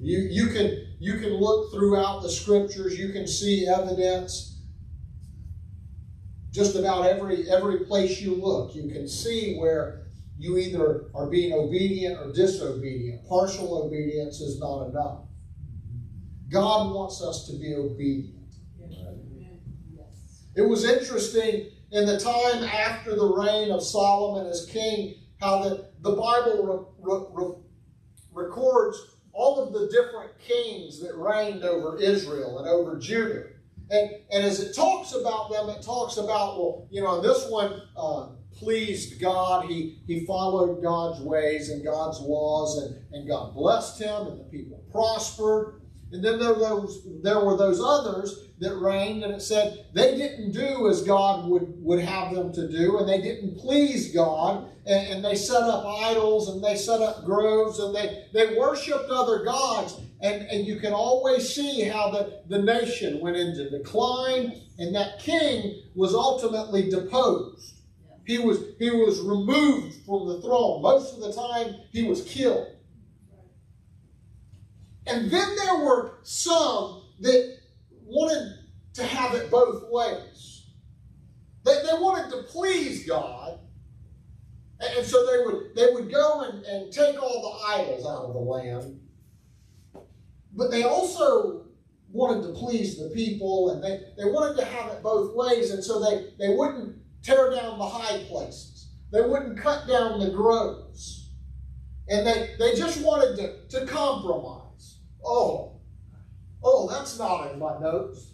You, 0.00 0.18
you, 0.18 0.46
can, 0.48 0.96
you 0.98 1.18
can 1.18 1.34
look 1.34 1.72
throughout 1.72 2.22
the 2.22 2.30
scriptures, 2.30 2.98
you 2.98 3.12
can 3.12 3.26
see 3.26 3.68
evidence 3.68 4.60
just 6.50 6.76
about 6.76 7.06
every, 7.06 7.48
every 7.50 7.80
place 7.80 8.20
you 8.20 8.34
look. 8.34 8.74
You 8.74 8.88
can 8.90 9.08
see 9.08 9.56
where 9.56 10.02
you 10.38 10.58
either 10.58 11.06
are 11.14 11.26
being 11.26 11.52
obedient 11.52 12.18
or 12.18 12.32
disobedient. 12.32 13.26
Partial 13.28 13.84
obedience 13.84 14.40
is 14.40 14.58
not 14.58 14.88
enough. 14.88 15.20
God 16.52 16.94
wants 16.94 17.22
us 17.22 17.46
to 17.46 17.58
be 17.58 17.74
obedient. 17.74 18.38
It 20.54 20.62
was 20.62 20.84
interesting 20.84 21.68
in 21.92 22.06
the 22.06 22.20
time 22.20 22.62
after 22.64 23.16
the 23.16 23.26
reign 23.26 23.70
of 23.70 23.82
Solomon 23.82 24.46
as 24.46 24.66
king, 24.66 25.14
how 25.40 25.62
the, 25.62 25.88
the 26.00 26.12
Bible 26.12 26.92
re, 27.00 27.20
re, 27.32 27.54
records 28.32 28.98
all 29.32 29.62
of 29.62 29.72
the 29.72 29.88
different 29.88 30.38
kings 30.38 31.00
that 31.00 31.16
reigned 31.16 31.64
over 31.64 31.98
Israel 31.98 32.58
and 32.58 32.68
over 32.68 32.98
Judah. 32.98 33.44
And, 33.90 34.10
and 34.30 34.44
as 34.44 34.60
it 34.60 34.74
talks 34.74 35.14
about 35.14 35.50
them, 35.50 35.70
it 35.70 35.82
talks 35.82 36.18
about, 36.18 36.58
well, 36.58 36.86
you 36.90 37.02
know, 37.02 37.20
this 37.20 37.48
one 37.48 37.82
uh, 37.96 38.28
pleased 38.54 39.20
God. 39.20 39.66
He, 39.66 40.02
he 40.06 40.26
followed 40.26 40.82
God's 40.82 41.20
ways 41.20 41.70
and 41.70 41.82
God's 41.84 42.20
laws, 42.20 42.78
and, 42.82 42.96
and 43.12 43.28
God 43.28 43.54
blessed 43.54 44.00
him, 44.00 44.26
and 44.28 44.40
the 44.40 44.44
people 44.44 44.82
prospered. 44.92 45.81
And 46.12 46.22
then 46.22 46.38
there, 46.38 46.54
those, 46.54 47.06
there 47.22 47.40
were 47.40 47.56
those 47.56 47.80
others 47.82 48.50
that 48.58 48.76
reigned, 48.76 49.24
and 49.24 49.32
it 49.32 49.40
said 49.40 49.86
they 49.94 50.16
didn't 50.16 50.52
do 50.52 50.88
as 50.88 51.02
God 51.02 51.48
would, 51.48 51.82
would 51.82 52.00
have 52.00 52.34
them 52.34 52.52
to 52.52 52.68
do, 52.68 52.98
and 52.98 53.08
they 53.08 53.20
didn't 53.20 53.58
please 53.58 54.12
God, 54.12 54.68
and, 54.86 55.06
and 55.08 55.24
they 55.24 55.34
set 55.34 55.62
up 55.62 55.86
idols, 55.86 56.48
and 56.48 56.62
they 56.62 56.76
set 56.76 57.00
up 57.00 57.24
groves, 57.24 57.78
and 57.78 57.94
they, 57.94 58.26
they 58.34 58.56
worshiped 58.56 59.10
other 59.10 59.42
gods. 59.42 60.00
And, 60.20 60.42
and 60.48 60.66
you 60.66 60.78
can 60.78 60.92
always 60.92 61.52
see 61.52 61.82
how 61.82 62.10
the, 62.10 62.42
the 62.48 62.62
nation 62.62 63.20
went 63.20 63.36
into 63.36 63.70
decline, 63.70 64.60
and 64.78 64.94
that 64.94 65.18
king 65.18 65.82
was 65.94 66.14
ultimately 66.14 66.90
deposed. 66.90 67.80
He 68.26 68.38
was, 68.38 68.58
he 68.78 68.90
was 68.90 69.20
removed 69.20 69.96
from 70.06 70.28
the 70.28 70.40
throne. 70.42 70.82
Most 70.82 71.14
of 71.14 71.20
the 71.20 71.32
time, 71.32 71.74
he 71.90 72.04
was 72.04 72.22
killed. 72.22 72.68
And 75.06 75.30
then 75.30 75.56
there 75.56 75.76
were 75.76 76.18
some 76.22 77.02
that 77.20 77.58
wanted 78.04 78.58
to 78.94 79.04
have 79.04 79.34
it 79.34 79.50
both 79.50 79.84
ways. 79.90 80.66
They, 81.64 81.74
they 81.82 81.94
wanted 81.94 82.30
to 82.30 82.42
please 82.44 83.06
God. 83.06 83.58
And 84.80 85.06
so 85.06 85.24
they 85.26 85.44
would, 85.44 85.76
they 85.76 85.92
would 85.92 86.12
go 86.12 86.42
and, 86.42 86.64
and 86.64 86.92
take 86.92 87.22
all 87.22 87.42
the 87.42 87.82
idols 87.82 88.04
out 88.04 88.24
of 88.24 88.34
the 88.34 88.40
land. 88.40 89.00
But 90.54 90.70
they 90.70 90.82
also 90.82 91.66
wanted 92.10 92.42
to 92.42 92.52
please 92.52 92.98
the 92.98 93.08
people 93.10 93.70
and 93.70 93.82
they, 93.82 94.00
they 94.18 94.28
wanted 94.28 94.56
to 94.56 94.64
have 94.64 94.90
it 94.90 95.02
both 95.02 95.34
ways. 95.34 95.70
And 95.70 95.82
so 95.82 96.00
they, 96.00 96.32
they 96.38 96.54
wouldn't 96.54 96.96
tear 97.22 97.50
down 97.50 97.78
the 97.78 97.86
high 97.86 98.24
places. 98.24 98.90
They 99.12 99.20
wouldn't 99.20 99.58
cut 99.58 99.86
down 99.86 100.18
the 100.18 100.30
groves. 100.30 101.30
And 102.08 102.26
they, 102.26 102.54
they 102.58 102.74
just 102.74 103.02
wanted 103.04 103.36
to, 103.36 103.78
to 103.80 103.86
compromise. 103.86 104.61
Oh, 105.24 105.80
oh, 106.62 106.88
that's 106.88 107.18
not 107.18 107.52
in 107.52 107.58
my 107.58 107.78
notes. 107.78 108.32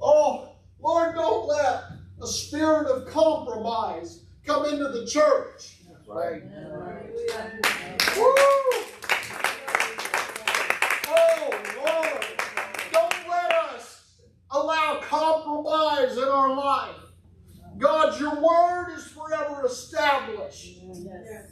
Oh, 0.00 0.56
Lord, 0.80 1.14
don't 1.14 1.46
let 1.46 1.84
a 2.22 2.26
spirit 2.26 2.86
of 2.86 3.06
compromise 3.08 4.24
come 4.44 4.64
into 4.66 4.88
the 4.88 5.06
church. 5.06 5.76
Right. 6.06 6.42
Woo! 8.16 8.34
Oh, 11.06 11.50
Lord, 11.84 12.24
don't 12.92 13.28
let 13.28 13.52
us 13.52 14.04
allow 14.50 15.00
compromise 15.02 16.16
in 16.16 16.24
our 16.24 16.56
life. 16.56 16.99
God, 17.80 18.20
your 18.20 18.34
word 18.34 18.94
is 18.94 19.06
forever 19.06 19.64
established. 19.64 20.80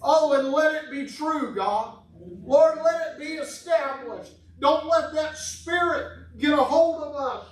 Oh, 0.03 0.35
and 0.35 0.53
let 0.53 0.85
it 0.85 0.91
be 0.91 1.07
true, 1.07 1.55
God. 1.55 2.01
Lord, 2.45 2.81
let 2.85 3.13
it 3.13 3.19
be 3.19 3.35
established. 3.35 4.33
Don't 4.61 4.87
let 4.87 5.15
that 5.15 5.39
spirit 5.39 6.27
get 6.39 6.53
a 6.53 6.63
hold 6.63 7.03
of 7.03 7.15
us. 7.17 7.47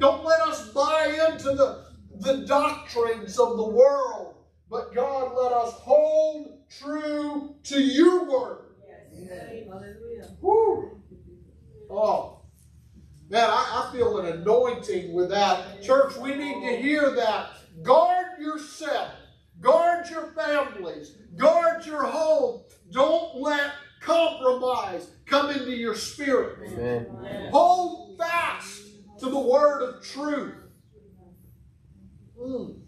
Don't 0.00 0.24
let 0.24 0.40
us 0.40 0.68
buy 0.70 1.28
into 1.30 1.54
the, 1.54 1.84
the 2.20 2.46
doctrines 2.46 3.38
of 3.38 3.56
the 3.56 3.68
world. 3.68 4.34
But 4.70 4.94
God, 4.94 5.34
let 5.34 5.52
us 5.52 5.74
hold 5.74 6.60
true 6.70 7.54
to 7.64 7.80
your 7.80 8.24
word. 8.24 8.64
Woo. 10.40 11.00
Oh, 11.90 12.40
man, 13.28 13.48
I, 13.48 13.88
I 13.88 13.96
feel 13.96 14.18
an 14.18 14.40
anointing 14.40 15.12
with 15.12 15.30
that. 15.30 15.82
Church, 15.82 16.16
we 16.16 16.34
need 16.34 16.68
to 16.68 16.76
hear 16.82 17.10
that. 17.12 17.50
Guard 17.82 18.40
yourself, 18.40 19.12
guard 19.60 20.08
your 20.08 20.32
families, 20.32 21.16
guard 21.36 21.84
your 21.84 22.04
home. 22.04 22.62
Don't 22.90 23.36
let 23.40 23.72
compromise 24.00 25.10
come 25.26 25.50
into 25.50 25.72
your 25.72 25.94
spirit. 25.94 26.58
Amen. 26.72 27.50
Hold 27.50 28.16
fast 28.18 28.82
to 29.18 29.28
the 29.28 29.38
word 29.38 29.82
of 29.82 30.04
truth. 30.04 30.54
Mm. 32.40 32.80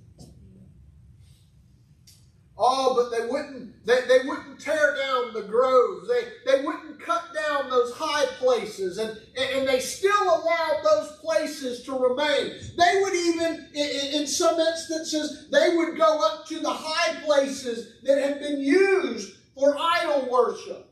Oh, 2.61 2.95
but 2.97 3.17
they 3.17 3.29
wouldn't 3.29 3.87
they, 3.87 4.01
they 4.09 4.27
wouldn't 4.27 4.61
tear 4.61 4.97
down 4.97 5.33
the 5.33 5.43
groves. 5.43 6.09
They 6.09 6.25
they 6.45 6.65
wouldn't 6.65 7.01
cut 7.01 7.23
down 7.33 7.71
those 7.71 7.95
high 7.95 8.27
places 8.39 8.99
and, 8.99 9.17
and 9.39 9.69
they 9.69 9.79
still 9.79 10.23
allowed 10.23 10.83
those 10.83 11.19
places 11.19 11.85
to 11.85 11.93
remain. 11.97 12.55
They 12.77 13.01
would 13.01 13.15
even 13.15 13.69
in, 13.75 14.21
in 14.21 14.27
some 14.27 14.59
instances 14.59 15.49
they 15.53 15.77
would 15.77 15.97
go 15.97 16.21
up 16.21 16.47
to 16.49 16.59
the 16.59 16.73
high 16.73 17.23
places 17.23 18.01
that 18.03 18.19
had 18.19 18.41
been 18.41 18.61
used 18.61 19.37
for 19.55 19.77
idol 19.79 20.29
worship. 20.31 20.91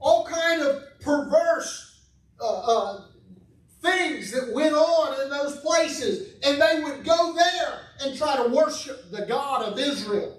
All 0.00 0.26
kind 0.26 0.62
of 0.62 0.82
perverse 1.00 2.02
uh, 2.40 2.60
uh, 2.60 3.00
things 3.82 4.30
that 4.32 4.52
went 4.52 4.74
on 4.74 5.20
in 5.22 5.30
those 5.30 5.58
places. 5.60 6.34
And 6.44 6.60
they 6.60 6.82
would 6.82 7.04
go 7.04 7.34
there 7.34 7.80
and 8.00 8.16
try 8.16 8.36
to 8.36 8.48
worship 8.48 9.10
the 9.10 9.26
God 9.26 9.64
of 9.72 9.78
Israel. 9.78 10.37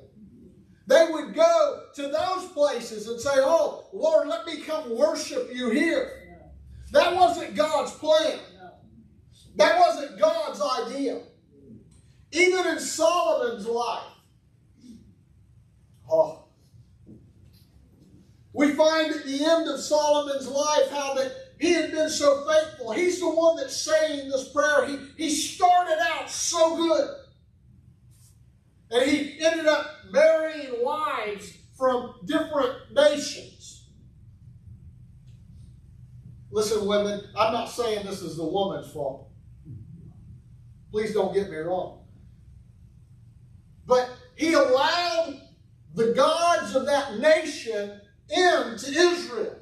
They 0.90 1.06
would 1.12 1.36
go 1.36 1.84
to 1.94 2.02
those 2.02 2.48
places 2.48 3.08
and 3.08 3.22
say, 3.22 3.36
Oh, 3.36 3.86
Lord, 3.94 4.28
let 4.28 4.48
me 4.48 4.58
come 4.62 4.98
worship 4.98 5.52
you 5.54 5.70
here. 5.70 6.40
That 6.92 7.16
wasn't 7.16 7.56
God's 7.56 7.92
plan. 7.92 8.40
That 9.56 9.80
wasn't 9.80 10.20
God's 10.20 10.60
idea. 10.60 11.22
Even 12.32 12.66
in 12.66 12.80
Solomon's 12.80 13.68
life. 13.68 14.04
Oh. 16.10 16.46
We 18.52 18.74
find 18.74 19.14
at 19.14 19.28
the 19.28 19.46
end 19.46 19.70
of 19.70 19.80
Solomon's 19.80 20.48
life 20.48 20.90
how 20.90 21.14
that 21.14 21.32
he 21.60 21.74
had 21.74 21.92
been 21.92 22.10
so 22.10 22.48
faithful. 22.48 22.94
He's 22.94 23.20
the 23.20 23.30
one 23.30 23.58
that's 23.58 23.78
saying 23.78 24.30
this 24.30 24.50
prayer. 24.52 24.88
He, 24.88 24.98
he 25.18 25.30
started 25.30 26.00
out 26.02 26.32
so 26.32 26.78
good. 26.78 27.10
And 28.92 29.10
he 29.10 29.40
ended 29.46 29.68
up 29.68 29.86
marrying 30.12 30.84
wives 30.84 31.54
from 31.78 32.16
different 32.26 32.94
nations. 32.94 33.86
Listen, 36.52 36.88
women, 36.88 37.22
I'm 37.38 37.54
not 37.54 37.70
saying 37.70 38.06
this 38.06 38.22
is 38.22 38.38
the 38.38 38.46
woman's 38.46 38.92
fault. 38.92 39.30
Please 40.92 41.14
don't 41.14 41.34
get 41.34 41.50
me 41.50 41.58
wrong. 41.58 42.06
But 43.86 44.10
he 44.36 44.54
allowed 44.54 45.42
the 45.94 46.14
gods 46.14 46.76
of 46.76 46.86
that 46.88 47.20
nation 47.20 48.02
into 48.30 48.90
Israel. 48.90 49.56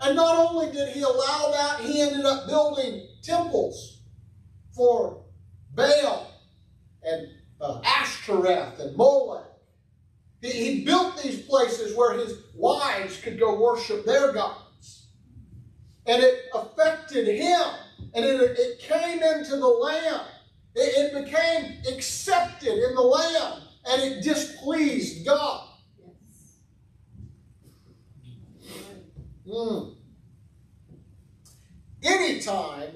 And 0.00 0.16
not 0.16 0.36
only 0.36 0.72
did 0.72 0.88
he 0.88 1.02
allow 1.02 1.50
that, 1.52 1.80
he 1.80 2.00
ended 2.00 2.24
up 2.24 2.46
building 2.46 3.06
temples 3.22 4.00
for 4.74 5.24
Baal 5.74 6.30
and 7.02 7.28
uh, 7.60 7.80
Ashtoreth 7.84 8.78
and 8.78 8.96
Molech. 8.96 9.44
He, 10.40 10.50
he 10.50 10.84
built 10.84 11.22
these 11.22 11.42
places 11.42 11.96
where 11.96 12.14
his 12.14 12.38
wives 12.54 13.20
could 13.20 13.38
go 13.38 13.60
worship 13.60 14.04
their 14.04 14.32
gods. 14.32 15.06
And 16.06 16.22
it 16.22 16.46
affected 16.54 17.28
him. 17.28 17.62
And 18.14 18.24
it, 18.24 18.58
it 18.58 18.78
came 18.80 19.22
into 19.22 19.56
the 19.56 19.66
land. 19.66 20.26
It, 20.74 21.14
it 21.14 21.24
became 21.24 21.78
accepted 21.92 22.72
in 22.72 22.94
the 22.94 23.02
land. 23.02 23.62
And 23.86 24.02
it 24.02 24.22
displeased 24.22 25.26
God. 25.26 25.66
Mm. 29.46 29.96
Anytime 32.02 32.92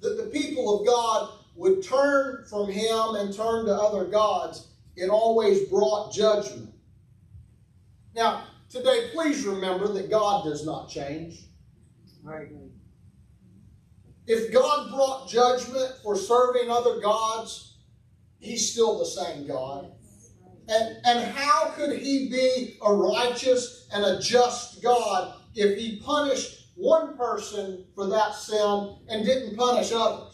that 0.00 0.16
the 0.16 0.30
people 0.30 0.80
of 0.80 0.86
God 0.86 1.37
would 1.58 1.82
turn 1.82 2.44
from 2.48 2.70
him 2.70 3.16
and 3.16 3.34
turn 3.34 3.66
to 3.66 3.74
other 3.74 4.04
gods, 4.04 4.68
it 4.96 5.10
always 5.10 5.68
brought 5.68 6.12
judgment. 6.12 6.72
Now, 8.14 8.44
today, 8.70 9.10
please 9.12 9.44
remember 9.44 9.88
that 9.88 10.08
God 10.08 10.44
does 10.44 10.64
not 10.64 10.88
change. 10.88 11.46
Right. 12.22 12.48
If 14.28 14.52
God 14.52 14.90
brought 14.90 15.28
judgment 15.28 15.94
for 16.04 16.14
serving 16.14 16.70
other 16.70 17.00
gods, 17.00 17.78
He's 18.38 18.70
still 18.70 18.98
the 18.98 19.06
same 19.06 19.48
God. 19.48 19.90
And, 20.68 20.96
and 21.04 21.34
how 21.34 21.70
could 21.70 21.98
He 21.98 22.28
be 22.28 22.78
a 22.82 22.94
righteous 22.94 23.88
and 23.92 24.04
a 24.04 24.20
just 24.20 24.80
God 24.80 25.34
if 25.56 25.76
He 25.76 26.00
punished 26.04 26.68
one 26.76 27.16
person 27.16 27.84
for 27.96 28.06
that 28.06 28.34
sin 28.34 28.96
and 29.08 29.26
didn't 29.26 29.56
punish 29.56 29.90
others? 29.92 30.27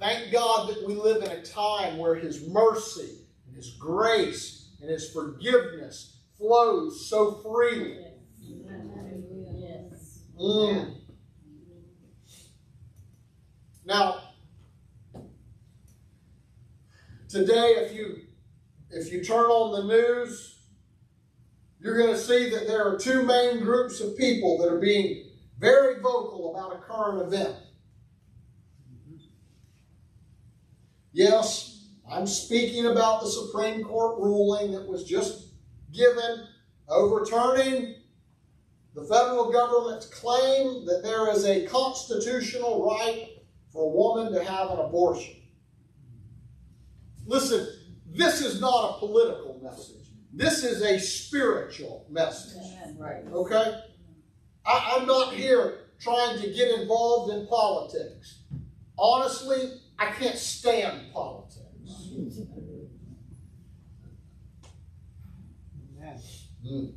Thank 0.00 0.32
God 0.32 0.70
that 0.70 0.86
we 0.86 0.94
live 0.94 1.22
in 1.22 1.30
a 1.30 1.42
time 1.42 1.98
where 1.98 2.14
His 2.14 2.48
mercy 2.48 3.18
and 3.46 3.54
His 3.54 3.76
grace 3.78 4.70
and 4.80 4.88
His 4.88 5.12
forgiveness 5.12 6.20
flows 6.38 7.06
so 7.08 7.34
freely. 7.42 8.06
Mm. 10.40 10.94
Now, 13.84 14.16
today, 17.28 17.74
if 17.76 17.92
you 17.92 18.22
if 18.88 19.12
you 19.12 19.22
turn 19.22 19.50
on 19.50 19.86
the 19.86 19.94
news, 19.94 20.60
you're 21.78 21.98
going 21.98 22.14
to 22.14 22.18
see 22.18 22.48
that 22.48 22.66
there 22.66 22.82
are 22.88 22.98
two 22.98 23.22
main 23.22 23.60
groups 23.60 24.00
of 24.00 24.16
people 24.16 24.56
that 24.58 24.72
are 24.72 24.80
being 24.80 25.30
very 25.58 26.00
vocal 26.00 26.54
about 26.54 26.74
a 26.74 26.80
current 26.80 27.20
event. 27.20 27.56
Yes, 31.12 31.88
I'm 32.10 32.26
speaking 32.26 32.86
about 32.86 33.22
the 33.22 33.28
Supreme 33.28 33.82
Court 33.82 34.18
ruling 34.18 34.72
that 34.72 34.86
was 34.86 35.04
just 35.04 35.48
given 35.92 36.46
overturning 36.88 37.96
the 38.94 39.04
federal 39.04 39.52
government's 39.52 40.06
claim 40.06 40.84
that 40.86 41.02
there 41.02 41.30
is 41.30 41.44
a 41.44 41.66
constitutional 41.66 42.84
right 42.84 43.28
for 43.72 43.84
a 43.84 43.88
woman 43.88 44.32
to 44.32 44.44
have 44.44 44.70
an 44.70 44.78
abortion. 44.78 45.34
Listen, 47.26 47.66
this 48.06 48.40
is 48.40 48.60
not 48.60 48.96
a 48.96 48.98
political 48.98 49.60
message. 49.62 50.08
This 50.32 50.64
is 50.64 50.82
a 50.82 50.98
spiritual 50.98 52.06
message. 52.08 52.62
Right. 52.98 53.24
Okay? 53.32 53.80
I, 54.66 54.96
I'm 54.96 55.06
not 55.06 55.34
here 55.34 55.86
trying 56.00 56.40
to 56.40 56.50
get 56.50 56.80
involved 56.80 57.32
in 57.32 57.46
politics. 57.46 58.40
Honestly, 58.98 59.80
I 60.00 60.06
can't 60.06 60.38
stand 60.38 61.12
politics. 61.12 61.66
Mm. 66.66 66.94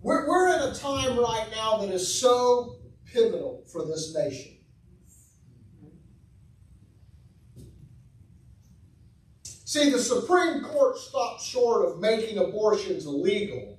We're, 0.00 0.28
we're 0.28 0.48
in 0.48 0.72
a 0.72 0.74
time 0.74 1.16
right 1.16 1.46
now 1.54 1.76
that 1.76 1.90
is 1.90 2.20
so 2.20 2.74
pivotal 3.06 3.62
for 3.70 3.86
this 3.86 4.12
nation. 4.12 4.56
See, 9.72 9.88
the 9.88 9.98
Supreme 9.98 10.60
Court 10.60 10.98
stopped 10.98 11.40
short 11.40 11.86
of 11.88 11.98
making 11.98 12.36
abortions 12.36 13.06
illegal, 13.06 13.78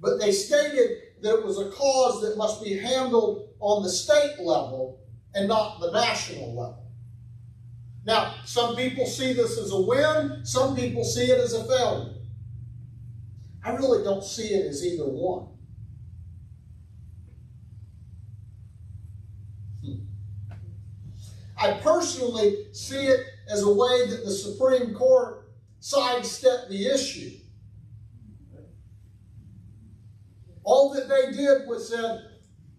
but 0.00 0.20
they 0.20 0.30
stated 0.30 0.98
that 1.22 1.34
it 1.34 1.44
was 1.44 1.58
a 1.58 1.72
cause 1.72 2.20
that 2.20 2.38
must 2.38 2.62
be 2.62 2.78
handled 2.78 3.48
on 3.58 3.82
the 3.82 3.88
state 3.88 4.38
level 4.38 5.00
and 5.34 5.48
not 5.48 5.80
the 5.80 5.90
national 5.90 6.50
level. 6.50 6.88
Now, 8.06 8.36
some 8.44 8.76
people 8.76 9.06
see 9.06 9.32
this 9.32 9.58
as 9.58 9.72
a 9.72 9.80
win, 9.80 10.46
some 10.46 10.76
people 10.76 11.02
see 11.02 11.24
it 11.24 11.40
as 11.40 11.52
a 11.52 11.64
failure. 11.64 12.14
I 13.64 13.70
really 13.70 14.04
don't 14.04 14.22
see 14.22 14.54
it 14.54 14.66
as 14.66 14.86
either 14.86 15.04
one. 15.04 15.48
Hmm. 19.84 20.04
I 21.58 21.72
personally 21.80 22.68
see 22.70 23.06
it 23.06 23.33
as 23.48 23.62
a 23.62 23.72
way 23.72 24.06
that 24.08 24.24
the 24.24 24.30
Supreme 24.30 24.94
Court 24.94 25.48
sidestepped 25.80 26.70
the 26.70 26.86
issue. 26.86 27.30
All 30.62 30.94
that 30.94 31.08
they 31.08 31.36
did 31.36 31.68
was 31.68 31.90
said, 31.90 32.20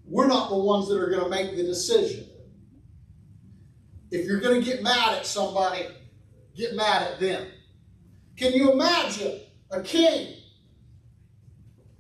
we're 0.05 0.28
not 0.28 0.49
the 0.49 0.57
ones 0.57 0.88
that 0.88 0.99
are 0.99 1.09
going 1.09 1.24
to 1.24 1.30
make 1.30 1.55
the 1.55 1.63
decision. 1.63 2.28
If 4.11 4.26
you're 4.26 4.39
going 4.39 4.59
to 4.59 4.66
get 4.66 4.82
mad 4.82 5.18
at 5.18 5.26
somebody, 5.26 5.88
get 6.55 6.76
mad 6.76 7.03
at 7.03 7.20
them. 7.20 7.47
Can 8.38 8.53
you 8.53 8.72
imagine 8.72 9.41
a 9.72 9.82
king 9.82 10.36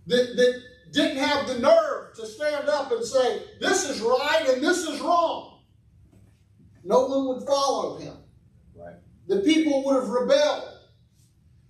that, 0.07 0.35
that 0.35 0.61
didn't 0.91 1.17
have 1.17 1.47
the 1.47 1.59
nerve 1.59 2.15
to 2.15 2.25
stand 2.25 2.67
up 2.69 2.91
and 2.91 3.03
say, 3.03 3.43
this 3.59 3.89
is 3.89 4.01
right 4.01 4.45
and 4.47 4.63
this 4.63 4.87
is 4.87 4.99
wrong? 5.01 5.61
No 6.83 7.07
one 7.07 7.27
would 7.27 7.47
follow 7.47 7.97
him. 7.97 8.15
Right. 8.75 8.95
the 9.27 9.39
people 9.39 9.83
would 9.85 9.95
have 9.95 10.09
rebelled. 10.09 10.63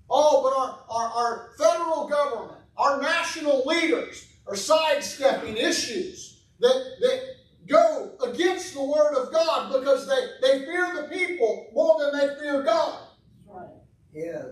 Oh, 0.09 0.43
but 0.43 0.57
our, 0.57 0.79
our, 0.89 1.09
our 1.11 1.49
federal 1.57 2.07
government, 2.07 2.59
our 2.77 3.01
national 3.01 3.63
leaders 3.65 4.27
are 4.47 4.55
sidestepping 4.55 5.57
issues 5.57 6.43
that, 6.59 6.83
that 7.01 7.35
go 7.67 8.11
against 8.23 8.73
the 8.73 8.83
word 8.83 9.15
of 9.15 9.31
God 9.31 9.73
because 9.73 10.07
they, 10.07 10.27
they 10.41 10.65
fear 10.65 10.93
the 10.93 11.09
people 11.11 11.67
more 11.73 11.99
than 11.99 12.19
they 12.19 12.35
fear 12.39 12.63
God. 12.63 12.99
Right. 13.47 13.69
Yeah. 14.13 14.43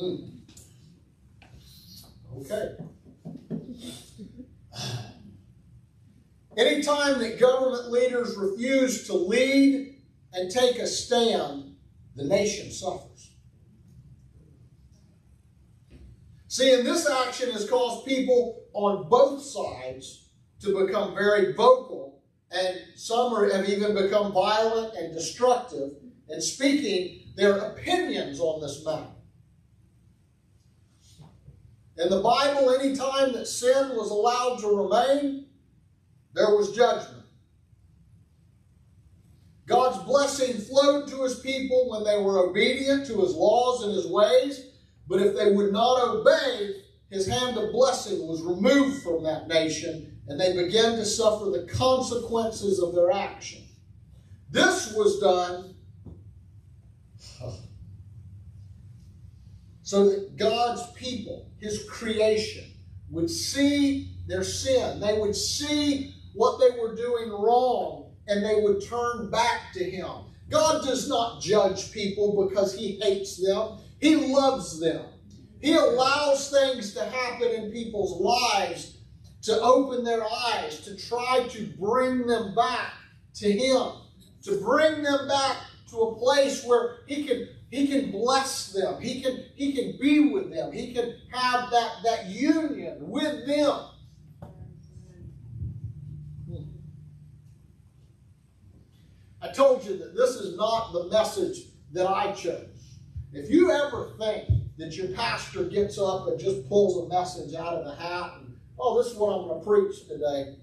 Mm. 0.00 0.30
Okay. 2.40 2.76
Anytime 6.56 7.18
that 7.18 7.38
government 7.38 7.90
leaders 7.90 8.36
refuse 8.36 9.06
to 9.06 9.14
lead 9.14 9.95
and 10.36 10.50
take 10.50 10.78
a 10.78 10.86
stand, 10.86 11.74
the 12.14 12.24
nation 12.24 12.70
suffers. 12.70 13.32
See, 16.46 16.74
and 16.74 16.86
this 16.86 17.08
action 17.08 17.50
has 17.52 17.68
caused 17.68 18.06
people 18.06 18.62
on 18.74 19.08
both 19.08 19.42
sides 19.42 20.28
to 20.60 20.86
become 20.86 21.14
very 21.14 21.54
vocal, 21.54 22.22
and 22.50 22.78
some 22.94 23.34
have 23.50 23.68
even 23.68 23.94
become 23.94 24.32
violent 24.32 24.94
and 24.94 25.14
destructive 25.14 25.92
in 26.28 26.40
speaking 26.40 27.32
their 27.34 27.56
opinions 27.58 28.38
on 28.38 28.60
this 28.60 28.84
matter. 28.84 29.10
In 31.98 32.10
the 32.10 32.20
Bible, 32.20 32.74
any 32.78 32.94
time 32.94 33.32
that 33.32 33.46
sin 33.46 33.96
was 33.96 34.10
allowed 34.10 34.58
to 34.60 34.68
remain, 34.68 35.46
there 36.34 36.54
was 36.54 36.76
judgment. 36.76 37.15
God's 39.66 40.04
blessing 40.04 40.54
flowed 40.54 41.08
to 41.08 41.24
his 41.24 41.40
people 41.40 41.90
when 41.90 42.04
they 42.04 42.22
were 42.22 42.38
obedient 42.38 43.06
to 43.08 43.20
his 43.20 43.34
laws 43.34 43.82
and 43.82 43.92
his 43.92 44.06
ways, 44.06 44.68
but 45.08 45.20
if 45.20 45.36
they 45.36 45.50
would 45.52 45.72
not 45.72 46.08
obey, 46.08 46.82
his 47.10 47.26
hand 47.26 47.56
of 47.58 47.72
blessing 47.72 48.26
was 48.26 48.42
removed 48.42 49.02
from 49.02 49.24
that 49.24 49.48
nation, 49.48 50.20
and 50.28 50.38
they 50.40 50.56
began 50.56 50.92
to 50.96 51.04
suffer 51.04 51.46
the 51.50 51.66
consequences 51.72 52.80
of 52.80 52.94
their 52.94 53.10
action. 53.10 53.64
This 54.50 54.92
was 54.94 55.18
done 55.18 55.74
so 59.82 60.08
that 60.08 60.36
God's 60.36 60.92
people, 60.92 61.50
his 61.58 61.84
creation, 61.90 62.72
would 63.10 63.30
see 63.30 64.12
their 64.28 64.44
sin. 64.44 65.00
They 65.00 65.18
would 65.18 65.34
see 65.34 66.14
what 66.34 66.60
they 66.60 66.70
were 66.78 66.94
doing 66.94 67.30
wrong 67.30 68.05
and 68.28 68.44
they 68.44 68.56
would 68.56 68.84
turn 68.84 69.30
back 69.30 69.72
to 69.74 69.84
him. 69.84 70.10
God 70.48 70.84
does 70.84 71.08
not 71.08 71.40
judge 71.42 71.92
people 71.92 72.46
because 72.46 72.74
he 72.74 73.00
hates 73.00 73.36
them. 73.44 73.78
He 74.00 74.16
loves 74.16 74.78
them. 74.80 75.04
He 75.60 75.74
allows 75.74 76.50
things 76.50 76.94
to 76.94 77.04
happen 77.04 77.48
in 77.48 77.72
people's 77.72 78.20
lives 78.20 78.98
to 79.42 79.60
open 79.60 80.04
their 80.04 80.24
eyes, 80.24 80.80
to 80.80 80.96
try 80.96 81.46
to 81.50 81.66
bring 81.78 82.26
them 82.26 82.54
back 82.54 82.92
to 83.34 83.50
him, 83.50 83.92
to 84.42 84.60
bring 84.60 85.02
them 85.02 85.28
back 85.28 85.56
to 85.90 85.96
a 85.98 86.16
place 86.16 86.64
where 86.64 86.98
he 87.06 87.24
can 87.24 87.48
he 87.70 87.88
can 87.88 88.10
bless 88.10 88.72
them. 88.72 89.00
He 89.00 89.20
can, 89.20 89.44
he 89.54 89.72
can 89.72 89.98
be 90.00 90.30
with 90.30 90.50
them. 90.52 90.72
He 90.72 90.94
can 90.94 91.16
have 91.32 91.70
that, 91.70 91.96
that 92.04 92.26
union 92.26 92.96
with 93.00 93.46
them. 93.46 93.80
I 99.42 99.48
told 99.48 99.84
you 99.84 99.98
that 99.98 100.16
this 100.16 100.30
is 100.36 100.56
not 100.56 100.92
the 100.92 101.08
message 101.08 101.58
that 101.92 102.08
I 102.08 102.32
chose. 102.32 102.98
If 103.32 103.50
you 103.50 103.70
ever 103.70 104.12
think 104.18 104.48
that 104.78 104.96
your 104.96 105.08
pastor 105.08 105.64
gets 105.64 105.98
up 105.98 106.28
and 106.28 106.38
just 106.38 106.68
pulls 106.68 107.04
a 107.04 107.08
message 107.08 107.54
out 107.54 107.74
of 107.74 107.84
the 107.84 107.94
hat 107.94 108.32
and, 108.38 108.56
oh, 108.78 109.02
this 109.02 109.12
is 109.12 109.18
what 109.18 109.34
I'm 109.34 109.48
going 109.48 109.60
to 109.60 109.66
preach 109.66 110.08
today, 110.08 110.56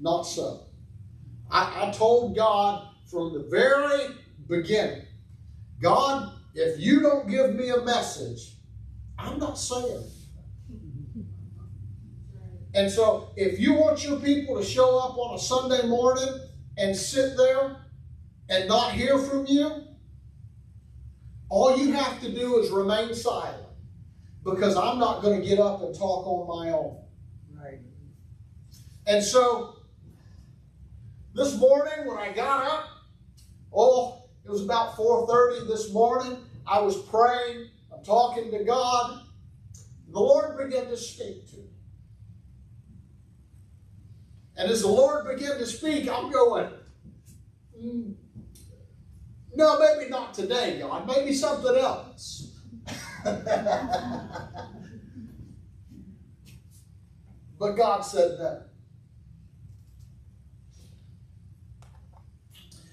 not 0.00 0.22
so. 0.22 0.66
I, 1.50 1.86
I 1.86 1.90
told 1.92 2.34
God 2.34 2.88
from 3.10 3.32
the 3.34 3.46
very 3.50 4.14
beginning, 4.48 5.04
God, 5.80 6.32
if 6.54 6.80
you 6.80 7.00
don't 7.02 7.28
give 7.28 7.54
me 7.54 7.70
a 7.70 7.82
message, 7.82 8.56
I'm 9.18 9.38
not 9.38 9.58
saying 9.58 10.04
and 12.74 12.90
so, 12.90 13.30
if 13.36 13.58
you 13.60 13.74
want 13.74 14.02
your 14.02 14.18
people 14.18 14.56
to 14.58 14.64
show 14.64 14.98
up 14.98 15.18
on 15.18 15.34
a 15.34 15.38
Sunday 15.38 15.86
morning 15.86 16.40
and 16.78 16.96
sit 16.96 17.36
there 17.36 17.76
and 18.48 18.66
not 18.66 18.92
hear 18.92 19.18
from 19.18 19.44
you, 19.46 19.84
all 21.50 21.76
you 21.76 21.92
have 21.92 22.18
to 22.22 22.32
do 22.32 22.58
is 22.60 22.70
remain 22.70 23.14
silent 23.14 23.66
because 24.42 24.74
I'm 24.74 24.98
not 24.98 25.20
going 25.20 25.40
to 25.40 25.46
get 25.46 25.58
up 25.58 25.82
and 25.82 25.94
talk 25.94 26.26
on 26.26 26.64
my 26.64 26.72
own. 26.72 26.96
Right. 27.54 27.80
And 29.06 29.22
so, 29.22 29.76
this 31.34 31.58
morning 31.58 32.06
when 32.06 32.16
I 32.16 32.32
got 32.32 32.64
up, 32.64 32.88
oh, 33.70 34.22
it 34.46 34.50
was 34.50 34.64
about 34.64 34.96
4:30 34.96 35.68
this 35.68 35.92
morning. 35.92 36.38
I 36.66 36.80
was 36.80 36.96
praying, 37.02 37.68
I'm 37.94 38.02
talking 38.02 38.50
to 38.50 38.64
God. 38.64 39.20
The 40.10 40.18
Lord 40.18 40.56
began 40.56 40.86
to 40.86 40.96
speak 40.96 41.50
to 41.50 41.56
me. 41.58 41.71
And 44.62 44.70
as 44.70 44.82
the 44.82 44.88
Lord 44.88 45.26
began 45.26 45.58
to 45.58 45.66
speak, 45.66 46.08
I'm 46.08 46.30
going, 46.30 46.70
mm, 47.76 48.14
no, 49.56 49.78
maybe 49.80 50.08
not 50.08 50.34
today, 50.34 50.78
God. 50.78 51.04
Maybe 51.04 51.34
something 51.34 51.74
else. 51.74 52.52
but 53.24 53.40
God 57.72 58.02
said 58.02 58.38
that. 58.38 58.68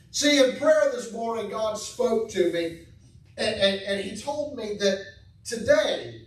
See, 0.09 0.43
in 0.43 0.55
prayer 0.55 0.89
this 0.91 1.13
morning, 1.13 1.51
God 1.51 1.77
spoke 1.77 2.31
to 2.31 2.51
me, 2.51 2.87
and, 3.37 3.61
and, 3.61 3.81
and 3.83 4.01
He 4.01 4.19
told 4.19 4.57
me 4.57 4.75
that 4.79 5.05
today 5.45 6.23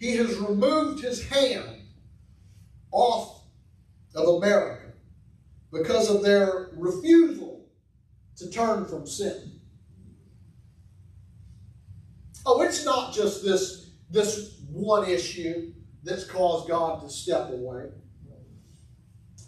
He 0.00 0.16
has 0.16 0.36
removed 0.38 1.04
His 1.04 1.24
hand 1.28 1.82
off 2.90 3.41
of 4.14 4.42
America 4.42 4.92
because 5.72 6.10
of 6.10 6.22
their 6.22 6.70
refusal 6.76 7.66
to 8.36 8.50
turn 8.50 8.84
from 8.84 9.06
sin. 9.06 9.60
Oh, 12.44 12.60
it's 12.62 12.84
not 12.84 13.14
just 13.14 13.44
this, 13.44 13.90
this 14.10 14.60
one 14.68 15.08
issue 15.08 15.72
that's 16.02 16.24
caused 16.24 16.68
God 16.68 17.00
to 17.02 17.08
step 17.08 17.50
away. 17.50 17.86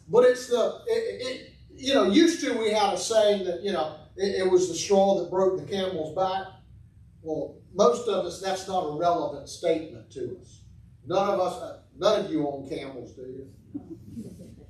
But 0.08 0.24
it's 0.24 0.48
the, 0.48 0.82
it, 0.86 1.22
it, 1.22 1.52
you 1.74 1.94
know, 1.94 2.04
used 2.04 2.40
to 2.40 2.56
we 2.58 2.70
had 2.70 2.94
a 2.94 2.98
saying 2.98 3.44
that, 3.46 3.62
you 3.62 3.72
know, 3.72 3.96
it, 4.16 4.42
it 4.42 4.50
was 4.50 4.68
the 4.68 4.74
straw 4.74 5.18
that 5.18 5.30
broke 5.30 5.58
the 5.58 5.66
camel's 5.66 6.14
back. 6.14 6.46
Well, 7.22 7.56
most 7.74 8.06
of 8.06 8.24
us, 8.24 8.40
that's 8.40 8.68
not 8.68 8.80
a 8.80 8.96
relevant 8.96 9.48
statement 9.48 10.10
to 10.12 10.38
us. 10.40 10.60
None 11.06 11.28
of 11.28 11.40
us, 11.40 11.80
none 11.98 12.24
of 12.24 12.30
you 12.30 12.46
own 12.46 12.68
camels, 12.68 13.12
do 13.12 13.22
you? 13.22 13.48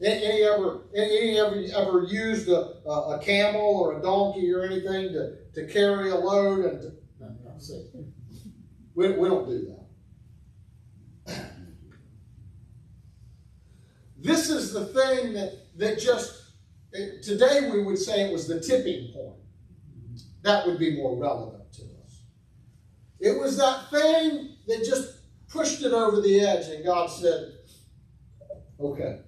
Any 0.02 0.42
ever, 0.42 0.82
any 0.94 1.38
ever, 1.38 1.64
ever 1.74 2.02
used 2.04 2.48
a, 2.48 2.88
a, 2.88 3.20
camel 3.22 3.60
or 3.60 3.98
a 3.98 4.02
donkey 4.02 4.52
or 4.52 4.62
anything 4.62 5.12
to, 5.12 5.36
to 5.54 5.66
carry 5.66 6.10
a 6.10 6.16
load 6.16 6.64
and 6.64 6.82
to, 6.82 6.92
no, 7.20 7.28
no, 7.44 7.58
see, 7.58 7.86
we, 8.94 9.12
we 9.12 9.28
don't 9.28 9.48
do 9.48 9.74
that. 11.26 11.44
This 14.18 14.48
is 14.48 14.72
the 14.72 14.86
thing 14.86 15.34
that, 15.34 15.52
that 15.76 15.98
just, 15.98 16.42
today 17.22 17.70
we 17.70 17.82
would 17.82 17.98
say 17.98 18.22
it 18.22 18.32
was 18.32 18.48
the 18.48 18.58
tipping 18.60 19.12
point. 19.12 19.36
That 20.42 20.66
would 20.66 20.78
be 20.78 20.96
more 20.96 21.16
relevant 21.16 21.72
to 21.74 21.82
us. 21.82 22.22
It 23.20 23.38
was 23.38 23.56
that 23.58 23.90
thing 23.90 24.56
that 24.66 24.84
just 24.84 25.13
pushed 25.54 25.82
it 25.82 25.92
over 25.92 26.20
the 26.20 26.40
edge 26.40 26.66
and 26.66 26.84
God 26.84 27.06
said, 27.06 27.52
okay 28.78 29.20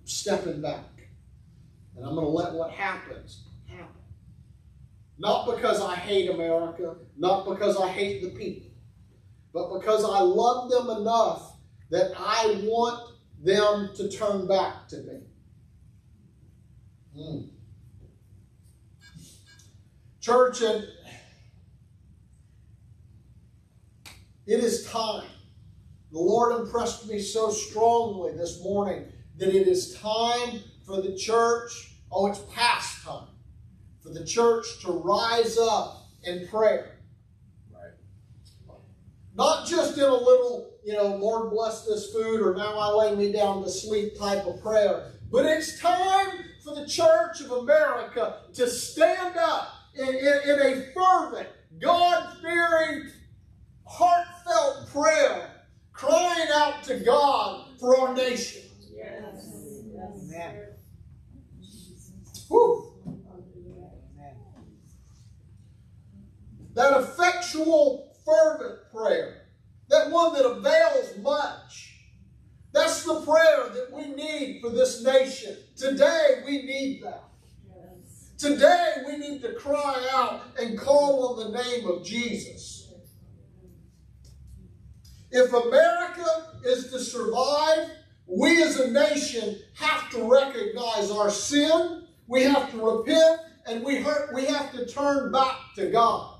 I'm 0.00 0.06
stepping 0.06 0.60
back. 0.60 0.80
And 1.96 2.04
I'm 2.04 2.14
going 2.14 2.26
to 2.26 2.30
let 2.30 2.54
what 2.54 2.72
happens 2.72 3.44
happen. 3.66 3.86
Not 5.18 5.46
because 5.46 5.80
I 5.80 5.94
hate 5.94 6.30
America, 6.30 6.96
not 7.16 7.46
because 7.46 7.76
I 7.76 7.88
hate 7.88 8.22
the 8.22 8.30
people, 8.30 8.70
but 9.52 9.78
because 9.78 10.02
I 10.04 10.20
love 10.20 10.70
them 10.70 10.90
enough 11.00 11.56
that 11.90 12.12
I 12.18 12.60
want 12.64 13.14
them 13.42 13.90
to 13.94 14.10
turn 14.10 14.48
back 14.48 14.88
to 14.88 14.96
me. 14.96 15.20
Mm. 17.16 17.48
Church, 20.20 20.62
and 20.62 20.84
it 24.46 24.60
is 24.60 24.86
time. 24.86 25.28
The 26.12 26.18
Lord 26.18 26.60
impressed 26.60 27.08
me 27.08 27.18
so 27.18 27.50
strongly 27.50 28.36
this 28.36 28.62
morning 28.62 29.06
that 29.36 29.48
it 29.48 29.66
is 29.66 29.94
time 29.94 30.60
for 30.86 31.00
the 31.02 31.16
church 31.16 31.94
oh, 32.14 32.26
it's 32.28 32.40
past 32.54 33.02
time 33.04 33.28
for 34.02 34.10
the 34.10 34.24
church 34.24 34.80
to 34.82 34.92
rise 34.92 35.58
up 35.58 36.06
in 36.22 36.46
prayer. 36.48 36.98
Right. 37.72 37.90
Not 39.34 39.66
just 39.66 39.98
in 39.98 40.04
a 40.04 40.14
little, 40.14 40.70
you 40.84 40.94
know, 40.94 41.16
Lord 41.16 41.50
bless 41.50 41.84
this 41.84 42.12
food 42.12 42.40
or 42.40 42.54
now 42.54 42.78
I 42.78 42.90
lay 42.90 43.16
me 43.16 43.32
down 43.32 43.62
to 43.64 43.70
sleep 43.70 44.18
type 44.18 44.46
of 44.46 44.62
prayer, 44.62 45.10
but 45.30 45.44
it's 45.44 45.80
time 45.80 46.44
for 46.62 46.74
the 46.74 46.86
Church 46.86 47.40
of 47.40 47.50
America 47.50 48.40
to 48.54 48.68
stand 48.68 49.36
up 49.36 49.68
in, 49.94 50.08
in, 50.08 50.40
in 50.46 50.60
a 50.60 50.92
fervent, 50.94 51.48
God 51.80 52.36
fearing, 52.40 53.10
heartfelt 54.44 54.90
prayer, 54.90 55.50
crying 55.92 56.48
out 56.52 56.82
to 56.84 57.00
God 57.00 57.78
for 57.78 57.98
our 57.98 58.14
nation. 58.14 58.62
Yes. 58.94 59.82
Amen. 59.96 60.66
Whew. 62.48 62.90
That 66.74 67.00
effectual, 67.00 68.16
fervent 68.24 68.90
prayer, 68.92 69.42
that 69.88 70.10
one 70.10 70.32
that 70.34 70.44
avails 70.44 71.16
much. 71.18 71.92
That's 72.72 73.04
the 73.04 73.20
prayer 73.20 73.68
that 73.72 73.92
we 73.92 74.08
need 74.08 74.60
for 74.60 74.70
this 74.70 75.04
nation. 75.04 75.56
Today, 75.76 76.42
we 76.44 76.62
need 76.62 77.04
that. 77.04 77.22
Today, 78.36 78.94
we 79.06 79.16
need 79.16 79.42
to 79.42 79.52
cry 79.52 80.08
out 80.10 80.42
and 80.58 80.76
call 80.76 81.38
on 81.38 81.52
the 81.52 81.62
name 81.62 81.86
of 81.86 82.04
Jesus. 82.04 82.73
If 85.36 85.52
America 85.52 86.52
is 86.64 86.92
to 86.92 87.00
survive, 87.00 87.90
we 88.24 88.62
as 88.62 88.78
a 88.78 88.92
nation 88.92 89.58
have 89.74 90.08
to 90.10 90.30
recognize 90.30 91.10
our 91.10 91.28
sin, 91.28 92.04
we 92.28 92.44
have 92.44 92.70
to 92.70 92.80
repent, 92.80 93.40
and 93.66 93.84
we, 93.84 93.96
hurt, 93.96 94.32
we 94.32 94.44
have 94.44 94.70
to 94.74 94.86
turn 94.86 95.32
back 95.32 95.56
to 95.74 95.90
God. 95.90 96.36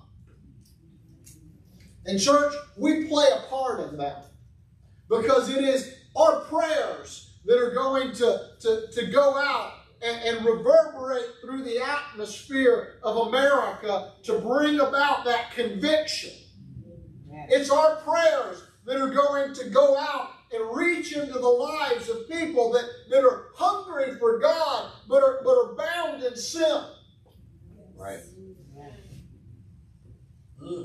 And, 2.07 2.20
church, 2.20 2.55
we 2.76 3.09
play 3.09 3.26
a 3.34 3.49
part 3.49 3.80
in 3.80 3.97
that 3.99 4.26
because 5.09 5.49
it 5.49 5.64
is 5.64 5.92
our 6.14 6.42
prayers 6.42 7.32
that 7.47 7.59
are 7.59 7.74
going 7.74 8.12
to, 8.12 8.51
to, 8.61 8.86
to 8.92 9.07
go 9.07 9.36
out 9.36 9.72
and, 10.03 10.22
and 10.22 10.47
reverberate 10.47 11.26
through 11.40 11.64
the 11.64 11.80
atmosphere 11.80 13.01
of 13.03 13.26
America 13.26 14.12
to 14.22 14.38
bring 14.38 14.78
about 14.78 15.24
that 15.24 15.51
conviction. 15.51 16.30
It's 17.49 17.70
our 17.70 17.97
prayers 17.97 18.62
that 18.85 19.01
are 19.01 19.11
going 19.11 19.55
to 19.55 19.70
go 19.70 19.97
out 19.97 20.30
and 20.53 20.76
reach 20.76 21.16
into 21.16 21.32
the 21.32 21.49
lives 21.49 22.09
of 22.09 22.28
people 22.28 22.72
that, 22.72 22.85
that 23.11 23.24
are 23.24 23.47
hungry 23.55 24.16
for 24.18 24.39
God 24.39 24.91
but 25.09 25.22
are, 25.22 25.41
but 25.43 25.51
are 25.51 25.74
bound 25.74 26.22
in 26.22 26.37
sin. 26.37 26.85
Right. 27.97 28.20
Hmm. 30.61 30.85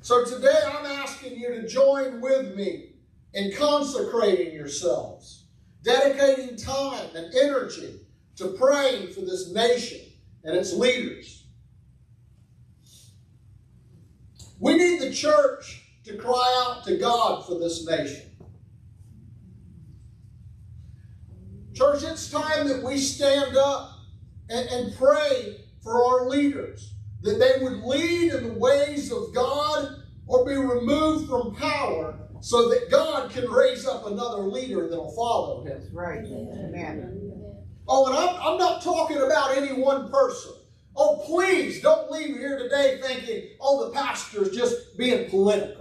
So 0.00 0.24
today 0.24 0.58
I'm 0.66 0.86
asking 0.86 1.38
you 1.38 1.48
to 1.54 1.68
join 1.68 2.20
with 2.20 2.54
me 2.56 2.94
in 3.34 3.52
consecrating 3.56 4.54
yourselves, 4.54 5.44
dedicating 5.82 6.56
time 6.56 7.08
and 7.14 7.34
energy 7.34 8.00
to 8.36 8.48
praying 8.48 9.12
for 9.12 9.20
this 9.20 9.52
nation 9.52 10.00
and 10.44 10.56
its 10.56 10.72
leaders. 10.72 11.44
We 14.58 14.76
need 14.76 15.00
the 15.00 15.12
church 15.12 15.79
to 16.04 16.16
cry 16.16 16.64
out 16.66 16.84
to 16.84 16.96
God 16.96 17.46
for 17.46 17.58
this 17.58 17.86
nation. 17.86 18.30
Church, 21.74 22.02
it's 22.02 22.30
time 22.30 22.68
that 22.68 22.82
we 22.82 22.98
stand 22.98 23.56
up 23.56 23.92
and, 24.48 24.68
and 24.68 24.96
pray 24.96 25.64
for 25.82 26.04
our 26.04 26.28
leaders, 26.28 26.94
that 27.22 27.38
they 27.38 27.62
would 27.62 27.82
lead 27.84 28.32
in 28.32 28.48
the 28.48 28.54
ways 28.54 29.12
of 29.12 29.34
God 29.34 30.02
or 30.26 30.44
be 30.44 30.54
removed 30.54 31.28
from 31.28 31.54
power 31.54 32.18
so 32.40 32.68
that 32.70 32.90
God 32.90 33.30
can 33.30 33.50
raise 33.50 33.86
up 33.86 34.06
another 34.06 34.42
leader 34.42 34.88
that'll 34.88 35.14
follow 35.14 35.60
him. 35.60 35.68
That's 35.68 35.90
right. 35.92 36.24
Amen. 36.24 37.20
Oh, 37.86 38.06
and 38.06 38.16
I'm, 38.16 38.36
I'm 38.40 38.58
not 38.58 38.82
talking 38.82 39.18
about 39.18 39.56
any 39.56 39.72
one 39.72 40.10
person. 40.10 40.52
Oh, 40.96 41.22
please 41.26 41.80
don't 41.80 42.10
leave 42.10 42.36
here 42.36 42.58
today 42.58 43.00
thinking, 43.02 43.50
oh, 43.60 43.86
the 43.86 43.92
pastor's 43.92 44.54
just 44.54 44.96
being 44.98 45.30
political. 45.30 45.79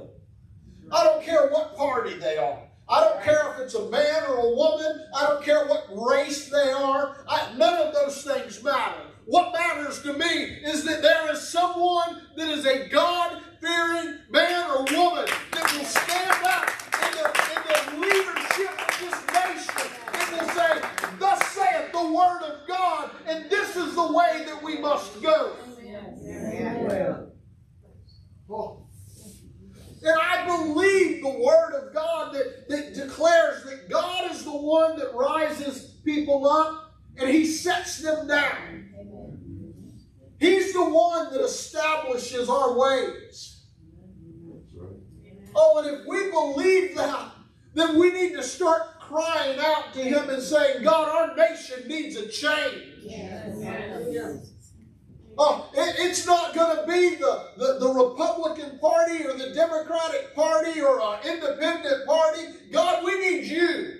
I 0.91 1.03
don't 1.03 1.23
care 1.23 1.49
what 1.49 1.75
party 1.75 2.15
they 2.15 2.37
are. 2.37 2.59
I 2.87 3.03
don't 3.03 3.21
care 3.21 3.53
if 3.53 3.59
it's 3.59 3.75
a 3.75 3.89
man 3.89 4.23
or 4.29 4.37
a 4.37 4.55
woman. 4.55 5.05
I 5.15 5.27
don't 5.27 5.43
care 5.43 5.67
what 5.67 5.85
race 5.91 6.49
they 6.49 6.71
are. 6.71 7.23
I, 7.27 7.53
none 7.55 7.87
of 7.87 7.93
those 7.93 8.23
things 8.23 8.63
matter. 8.63 9.01
What 9.25 9.53
matters 9.53 10.01
to 10.01 10.13
me 10.13 10.25
is 10.65 10.83
that 10.85 11.03
there 11.03 11.31
is 11.31 11.47
someone 11.47 12.23
that 12.35 12.49
is 12.49 12.65
a 12.65 12.89
God 12.89 13.43
fearing 13.61 14.17
man 14.31 14.71
or 14.71 14.85
woman 14.85 15.27
that 15.51 15.71
will 15.71 15.85
stand 15.85 16.43
up 16.45 16.67
in 17.03 17.11
the, 17.13 17.29
in 17.53 17.61
the 17.69 18.07
leadership 18.07 18.73
of 18.81 18.99
this 18.99 19.19
nation 19.35 19.91
and 20.13 20.31
will 20.31 20.49
say, 20.55 20.81
Thus 21.19 21.47
saith 21.49 21.91
the 21.91 22.11
word 22.11 22.41
of 22.41 22.67
God, 22.67 23.11
and 23.27 23.51
this 23.51 23.75
is 23.75 23.93
the 23.93 24.11
way 24.11 24.45
that 24.47 24.63
we 24.63 24.79
must 24.79 25.21
go. 25.21 25.55
Amen. 25.79 27.31
Oh. 28.49 28.88
The 31.29 31.39
word 31.45 31.73
of 31.75 31.93
God 31.93 32.33
that, 32.33 32.67
that 32.69 32.93
declares 32.95 33.63
that 33.63 33.89
God 33.89 34.31
is 34.31 34.43
the 34.43 34.51
one 34.51 34.97
that 34.97 35.13
rises 35.13 35.97
people 36.03 36.47
up 36.47 36.93
and 37.17 37.29
he 37.29 37.45
sets 37.45 38.01
them 38.01 38.27
down. 38.27 38.89
He's 40.39 40.73
the 40.73 40.89
one 40.89 41.31
that 41.31 41.41
establishes 41.43 42.49
our 42.49 42.77
ways. 42.77 43.65
Oh, 45.55 45.79
and 45.79 45.99
if 45.99 46.07
we 46.07 46.31
believe 46.31 46.95
that, 46.95 47.31
then 47.73 47.99
we 47.99 48.11
need 48.11 48.33
to 48.33 48.43
start 48.43 48.99
crying 48.99 49.59
out 49.59 49.93
to 49.93 49.99
him 49.99 50.29
and 50.29 50.41
saying, 50.41 50.83
God, 50.83 51.09
our 51.09 51.35
nation 51.35 51.87
needs 51.87 52.15
a 52.15 52.27
change. 52.27 53.03
Oh, 55.41 55.69
it, 55.73 55.95
it's 55.99 56.25
not 56.25 56.53
going 56.53 56.75
to 56.75 56.85
be 56.85 57.15
the, 57.15 57.45
the, 57.55 57.77
the 57.79 57.87
Republican 57.87 58.77
Party 58.77 59.23
or 59.23 59.37
the 59.37 59.53
Democratic 59.53 60.35
Party 60.35 60.81
or 60.81 60.99
an 60.99 61.19
independent 61.25 62.05
party. 62.05 62.41
God, 62.73 63.05
we 63.05 63.17
need 63.19 63.45
you. 63.45 63.99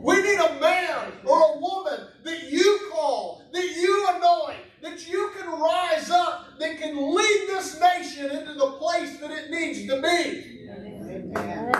We 0.00 0.22
need 0.22 0.38
a 0.38 0.58
man 0.58 1.12
or 1.26 1.40
a 1.40 1.58
woman 1.58 2.08
that 2.24 2.50
you 2.50 2.88
call, 2.90 3.42
that 3.52 3.76
you 3.76 4.06
anoint, 4.14 4.60
that 4.80 5.06
you 5.06 5.30
can 5.36 5.60
rise 5.60 6.08
up, 6.08 6.58
that 6.58 6.78
can 6.78 7.14
lead 7.14 7.48
this 7.48 7.78
nation 7.78 8.30
into 8.30 8.54
the 8.54 8.70
place 8.78 9.18
that 9.18 9.30
it 9.30 9.50
needs 9.50 9.86
to 9.88 10.00
be. 10.00 10.68
Amen. 10.70 11.78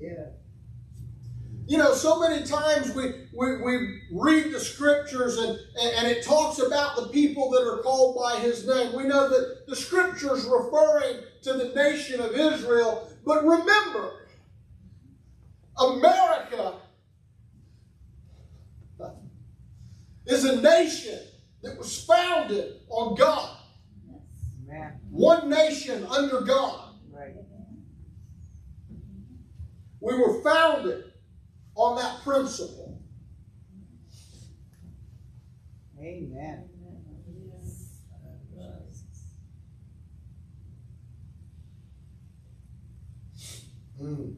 Yeah. 0.00 0.24
You 1.66 1.78
know, 1.78 1.94
so 1.94 2.20
many 2.20 2.44
times 2.44 2.94
we, 2.94 3.26
we, 3.32 3.62
we 3.62 4.02
read 4.12 4.52
the 4.52 4.60
scriptures 4.60 5.38
and, 5.38 5.58
and, 5.80 5.96
and 5.96 6.06
it 6.06 6.22
talks 6.22 6.58
about 6.58 6.96
the 6.96 7.08
people 7.08 7.50
that 7.50 7.66
are 7.66 7.78
called 7.82 8.16
by 8.20 8.38
his 8.40 8.66
name. 8.66 8.94
We 8.94 9.04
know 9.04 9.30
that 9.30 9.66
the 9.66 9.74
scriptures 9.74 10.44
referring 10.44 11.20
to 11.42 11.54
the 11.54 11.72
nation 11.74 12.20
of 12.20 12.32
Israel. 12.32 13.08
But 13.24 13.44
remember, 13.44 14.12
America 15.78 16.74
is 20.26 20.44
a 20.44 20.60
nation 20.60 21.18
that 21.62 21.78
was 21.78 22.04
founded 22.04 22.80
on 22.90 23.14
God. 23.14 23.56
One 25.10 25.48
nation 25.48 26.04
under 26.10 26.42
God. 26.42 26.90
We 30.00 30.14
were 30.18 30.42
founded 30.42 31.13
on 31.74 31.96
that 31.96 32.22
principle. 32.22 33.02
Amen. 36.00 36.68
Mm. 44.00 44.34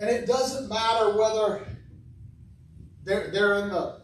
And 0.00 0.10
it 0.10 0.26
doesn't 0.26 0.68
matter 0.68 1.16
whether 1.16 1.66
they're, 3.04 3.30
they're 3.30 3.54
in 3.58 3.68
the 3.68 4.02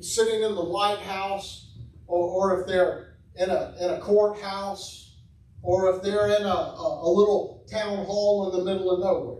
sitting 0.00 0.42
in 0.42 0.54
the 0.54 0.64
White 0.64 0.98
House 0.98 1.72
or, 2.06 2.28
or 2.28 2.60
if 2.60 2.66
they're 2.66 3.16
in 3.36 3.50
a, 3.50 3.74
in 3.80 3.90
a 3.90 4.00
courthouse 4.00 5.16
or 5.62 5.94
if 5.94 6.02
they're 6.02 6.26
in 6.26 6.42
a, 6.42 6.48
a, 6.48 7.00
a 7.02 7.10
little 7.10 7.66
town 7.70 8.04
hall 8.04 8.50
in 8.50 8.58
the 8.58 8.64
middle 8.64 8.90
of 8.90 9.00
nowhere. 9.00 9.39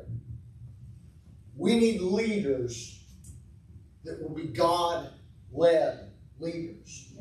We 1.61 1.79
need 1.79 2.01
leaders 2.01 3.05
that 4.05 4.19
will 4.23 4.35
be 4.35 4.47
God 4.47 5.11
led 5.53 6.13
leaders. 6.39 7.13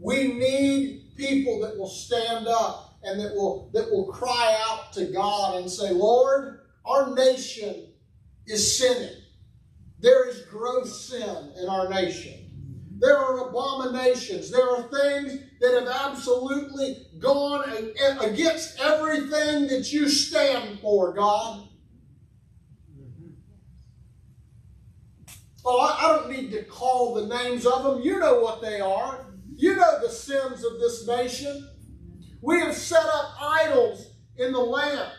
We 0.00 0.32
need 0.32 1.12
people 1.16 1.60
that 1.60 1.78
will 1.78 1.88
stand 1.88 2.48
up 2.48 2.98
and 3.04 3.20
that 3.20 3.36
will 3.36 3.70
that 3.74 3.92
will 3.92 4.06
cry 4.06 4.60
out 4.68 4.92
to 4.94 5.12
God 5.12 5.54
and 5.54 5.70
say, 5.70 5.92
Lord, 5.92 6.62
our 6.84 7.14
nation 7.14 7.92
is 8.48 8.76
sinning. 8.76 9.22
There 10.00 10.28
is 10.28 10.40
gross 10.46 11.08
sin 11.08 11.52
in 11.62 11.68
our 11.68 11.88
nation. 11.88 12.34
There 12.98 13.16
are 13.16 13.50
abominations. 13.50 14.50
There 14.50 14.68
are 14.68 14.82
things 14.82 15.38
that 15.60 15.78
have 15.78 16.10
absolutely 16.10 17.06
gone 17.20 17.70
against 18.20 18.80
everything 18.80 19.68
that 19.68 19.92
you 19.92 20.08
stand 20.08 20.80
for, 20.80 21.14
God. 21.14 21.67
Oh, 25.70 25.80
I 25.80 26.16
don't 26.16 26.30
need 26.30 26.50
to 26.52 26.64
call 26.64 27.12
the 27.12 27.26
names 27.26 27.66
of 27.66 27.82
them. 27.82 28.00
You 28.00 28.18
know 28.18 28.40
what 28.40 28.62
they 28.62 28.80
are. 28.80 29.26
You 29.54 29.76
know 29.76 30.00
the 30.00 30.08
sins 30.08 30.64
of 30.64 30.80
this 30.80 31.06
nation. 31.06 31.68
We 32.40 32.60
have 32.60 32.74
set 32.74 33.04
up 33.04 33.34
idols 33.38 34.06
in 34.38 34.52
the 34.52 34.60
land. 34.60 35.12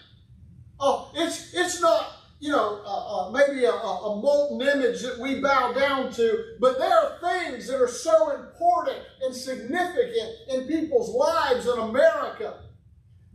Oh, 0.79 1.11
it's 1.13 1.53
it's 1.53 1.79
not 1.79 2.13
you 2.39 2.51
know 2.51 2.81
uh, 2.83 3.27
uh, 3.27 3.31
maybe 3.31 3.65
a, 3.65 3.71
a 3.71 4.19
molten 4.19 4.67
image 4.67 5.03
that 5.03 5.19
we 5.19 5.39
bow 5.39 5.71
down 5.73 6.11
to, 6.13 6.55
but 6.59 6.79
there 6.79 6.97
are 6.97 7.19
things 7.21 7.67
that 7.67 7.79
are 7.79 7.87
so 7.87 8.31
important 8.31 8.97
and 9.21 9.35
significant 9.35 10.31
in 10.47 10.67
people's 10.67 11.13
lives 11.13 11.67
in 11.67 11.77
America 11.77 12.55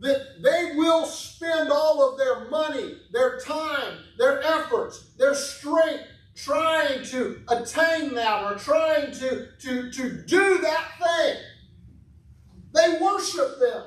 that 0.01 0.43
they 0.43 0.73
will 0.75 1.07
spend 1.07 1.71
all 1.71 2.11
of 2.11 2.19
their 2.19 2.51
money, 2.51 2.97
their 3.12 3.39
time, 3.39 3.99
their 4.19 4.43
efforts, 4.43 5.15
their 5.17 5.35
strength 5.35 6.09
trying 6.35 7.05
to 7.05 7.43
attain 7.49 8.14
that 8.14 8.45
or 8.45 8.57
trying 8.57 9.12
to, 9.12 9.49
to, 9.61 9.91
to 9.91 10.22
do 10.26 10.59
that 10.59 10.89
thing. 10.99 11.37
They 12.74 12.99
worship 13.01 13.59
them. 13.61 13.85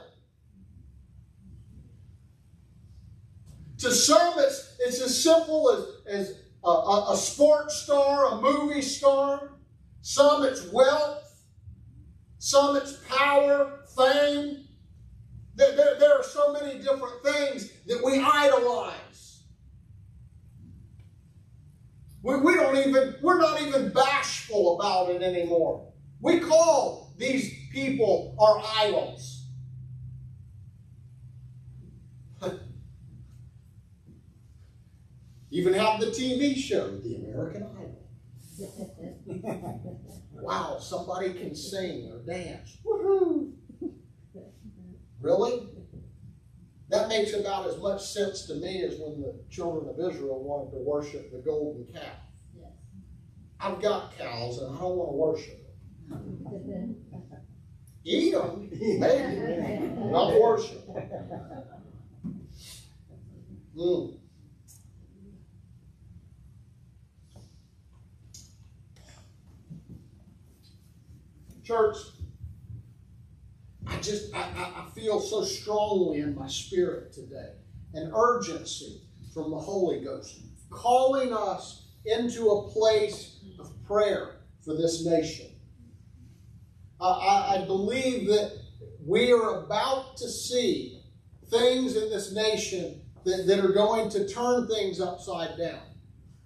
To 3.79 3.91
some, 3.91 4.33
it's, 4.37 4.75
it's 4.79 5.01
as 5.01 5.21
simple 5.21 5.69
as, 5.69 6.19
as 6.19 6.35
a, 6.63 6.69
a, 6.69 7.13
a 7.13 7.17
sports 7.17 7.75
star, 7.75 8.33
a 8.33 8.41
movie 8.41 8.81
star. 8.81 9.51
Some, 10.01 10.43
it's 10.43 10.71
wealth. 10.71 11.23
Some, 12.39 12.77
it's 12.77 12.93
power, 13.09 13.81
fame. 13.95 14.65
There, 15.55 15.75
there, 15.75 15.99
there 15.99 16.17
are 16.17 16.23
so 16.23 16.53
many 16.53 16.79
different 16.79 17.23
things 17.23 17.71
that 17.87 18.03
we 18.03 18.19
idolize. 18.19 19.06
We, 22.21 22.35
we 22.37 22.55
don't 22.55 22.77
even, 22.77 23.15
we're 23.21 23.39
not 23.39 23.61
even 23.61 23.91
bashful 23.91 24.79
about 24.79 25.09
it 25.09 25.21
anymore. 25.21 25.91
We 26.19 26.39
call 26.39 27.13
these 27.17 27.53
people 27.71 28.35
our 28.39 28.61
idols. 28.85 29.45
Even 35.51 35.73
have 35.73 35.99
the 35.99 36.07
TV 36.07 36.55
show, 36.57 36.97
The 36.97 37.15
American 37.15 37.63
Idol. 37.63 38.03
wow, 40.33 40.77
somebody 40.79 41.33
can 41.33 41.55
sing 41.55 42.11
or 42.11 42.19
dance. 42.19 42.77
Woohoo! 42.85 43.53
Really? 45.21 45.67
That 46.89 47.09
makes 47.09 47.33
about 47.33 47.67
as 47.67 47.77
much 47.77 48.01
sense 48.01 48.45
to 48.47 48.55
me 48.55 48.81
as 48.83 48.97
when 48.97 49.21
the 49.21 49.35
children 49.49 49.89
of 49.89 49.99
Israel 49.99 50.41
wanted 50.41 50.71
to 50.71 50.77
worship 50.77 51.31
the 51.31 51.39
golden 51.39 51.85
calf. 51.93 52.03
I've 53.59 53.81
got 53.81 54.17
cows 54.17 54.59
and 54.59 54.75
I 54.75 54.79
don't 54.79 54.95
want 54.95 55.09
to 55.09 55.15
worship 55.15 55.59
them. 56.09 56.95
Eat 58.05 58.31
them, 58.31 58.69
maybe, 58.71 59.89
not 60.09 60.39
worship. 60.39 60.87
Mm. 63.75 64.17
Church, 71.63 71.97
I 73.89 73.97
just, 73.97 74.33
I, 74.33 74.39
I 74.39 74.85
feel 74.93 75.19
so 75.19 75.43
strongly 75.43 76.19
in 76.19 76.35
my 76.35 76.47
spirit 76.47 77.13
today 77.13 77.53
an 77.93 78.11
urgency 78.15 79.01
from 79.33 79.51
the 79.51 79.57
Holy 79.57 80.03
Ghost 80.03 80.39
calling 80.69 81.33
us 81.33 81.87
into 82.05 82.49
a 82.49 82.69
place 82.69 83.39
of 83.59 83.71
prayer 83.85 84.37
for 84.63 84.75
this 84.75 85.05
nation. 85.05 85.47
I, 86.99 87.57
I 87.57 87.65
believe 87.65 88.27
that 88.27 88.59
we 89.05 89.31
are 89.31 89.63
about 89.63 90.17
to 90.17 90.29
see 90.29 91.01
things 91.49 91.95
in 91.95 92.09
this 92.09 92.33
nation 92.33 93.01
that, 93.23 93.45
that 93.47 93.63
are 93.63 93.71
going 93.71 94.09
to 94.09 94.27
turn 94.27 94.67
things 94.67 94.99
upside 94.99 95.57
down. 95.57 95.79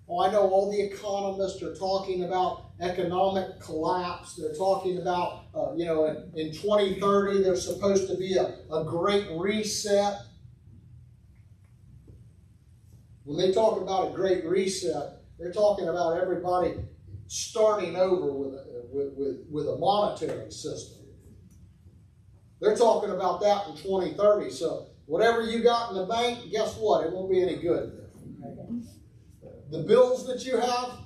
Oh, 0.08 0.22
I 0.22 0.32
know 0.32 0.50
all 0.50 0.72
the 0.72 0.82
economists 0.82 1.64
are 1.64 1.74
talking 1.76 2.26
about 2.26 2.71
economic 2.82 3.60
collapse. 3.60 4.36
They're 4.36 4.56
talking 4.56 4.98
about, 4.98 5.46
uh, 5.56 5.74
you 5.76 5.86
know, 5.86 6.06
in, 6.06 6.48
in 6.48 6.52
2030, 6.52 7.44
there's 7.44 7.66
supposed 7.66 8.08
to 8.10 8.18
be 8.18 8.36
a, 8.36 8.56
a 8.74 8.84
great 8.84 9.28
reset. 9.32 10.16
When 13.24 13.38
they 13.38 13.54
talk 13.54 13.80
about 13.82 14.12
a 14.12 14.16
great 14.16 14.46
reset, 14.46 15.22
they're 15.40 15.54
talking 15.54 15.88
about 15.88 16.20
everybody 16.20 16.74
starting 17.28 17.96
over 17.96 18.34
with 18.34 18.54
a, 18.54 18.86
with, 18.92 19.14
with, 19.16 19.46
with 19.50 19.68
a 19.68 19.78
monetary 19.78 20.52
system. 20.52 20.98
They're 22.60 22.76
talking 22.76 23.12
about 23.12 23.42
that 23.42 23.68
in 23.68 23.78
2030. 23.78 24.52
So 24.52 24.88
whatever 25.06 25.42
you 25.42 25.64
got 25.64 25.92
in 25.92 25.98
the 25.98 26.06
bank, 26.06 26.52
guess 26.52 26.76
what? 26.78 27.06
It 27.06 27.12
won't 27.12 27.32
be 27.32 27.42
any 27.42 27.56
good. 27.56 27.98
The 29.72 29.84
bills 29.84 30.28
that 30.28 30.44
you 30.46 30.58
have, 30.58 30.98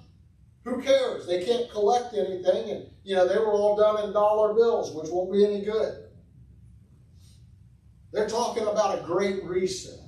who 0.66 0.82
cares? 0.82 1.28
They 1.28 1.46
can't 1.46 1.70
collect 1.72 2.16
anything, 2.16 2.72
and 2.72 2.88
you 3.04 3.16
know 3.16 3.28
they 3.28 3.38
were 3.38 3.52
all 3.52 3.78
done 3.78 4.04
in 4.04 4.14
dollar 4.14 4.54
bills, 4.54 4.94
which 4.94 5.12
won't 5.12 5.32
be 5.32 5.46
any 5.46 5.64
good. 5.64 6.10
They're 8.12 8.28
talking 8.28 8.64
about 8.64 9.00
a 9.00 9.04
great 9.04 9.44
reset. 9.44 10.00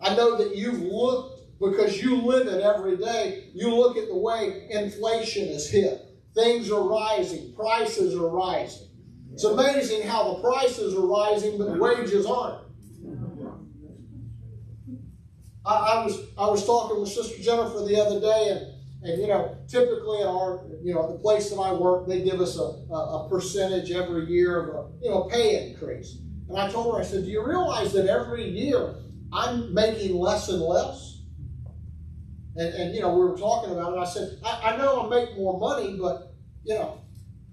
I 0.00 0.14
know 0.16 0.38
that 0.38 0.56
you've 0.56 0.80
looked 0.80 1.60
because 1.60 2.00
you 2.00 2.22
live 2.22 2.46
it 2.46 2.62
every 2.62 2.96
day. 2.96 3.50
You 3.52 3.74
look 3.74 3.98
at 3.98 4.08
the 4.08 4.16
way 4.16 4.68
inflation 4.70 5.48
is 5.48 5.68
hit. 5.68 6.00
Things 6.34 6.70
are 6.70 6.88
rising, 6.88 7.52
prices 7.54 8.14
are 8.14 8.28
rising. 8.28 8.88
It's 9.32 9.44
amazing 9.44 10.06
how 10.08 10.34
the 10.34 10.40
prices 10.40 10.94
are 10.94 11.06
rising, 11.06 11.58
but 11.58 11.72
the 11.72 11.78
wages 11.78 12.24
aren't. 12.24 12.64
I, 15.66 15.74
I, 15.74 16.04
was 16.04 16.18
I 16.38 16.48
was 16.48 16.64
talking 16.64 17.00
with 17.00 17.10
Sister 17.10 17.42
Jennifer 17.42 17.84
the 17.84 18.00
other 18.00 18.20
day, 18.20 18.48
and 18.50 18.69
and 19.02 19.20
you 19.20 19.28
know, 19.28 19.56
typically 19.66 20.20
at 20.20 20.26
our 20.26 20.64
you 20.82 20.94
know 20.94 21.12
the 21.12 21.18
place 21.18 21.50
that 21.50 21.56
I 21.56 21.72
work, 21.72 22.06
they 22.06 22.22
give 22.22 22.40
us 22.40 22.58
a, 22.58 22.92
a, 22.94 23.28
percentage 23.30 23.90
every 23.90 24.26
year 24.26 24.60
of 24.60 24.74
a 24.74 25.04
you 25.04 25.10
know 25.10 25.22
pay 25.24 25.70
increase. 25.70 26.18
And 26.48 26.58
I 26.58 26.70
told 26.70 26.94
her, 26.94 27.00
I 27.00 27.04
said, 27.04 27.24
do 27.24 27.30
you 27.30 27.46
realize 27.46 27.92
that 27.92 28.06
every 28.06 28.46
year 28.46 28.96
I'm 29.32 29.72
making 29.72 30.16
less 30.16 30.48
and 30.48 30.60
less? 30.60 31.22
And, 32.56 32.74
and 32.74 32.94
you 32.94 33.00
know, 33.00 33.14
we 33.14 33.20
were 33.20 33.38
talking 33.38 33.72
about 33.72 33.94
it. 33.94 33.98
I 34.00 34.04
said, 34.04 34.38
I, 34.44 34.72
I 34.72 34.76
know 34.76 35.06
I 35.06 35.08
make 35.08 35.36
more 35.36 35.58
money, 35.58 35.96
but 35.96 36.34
you 36.64 36.74
know, 36.74 37.00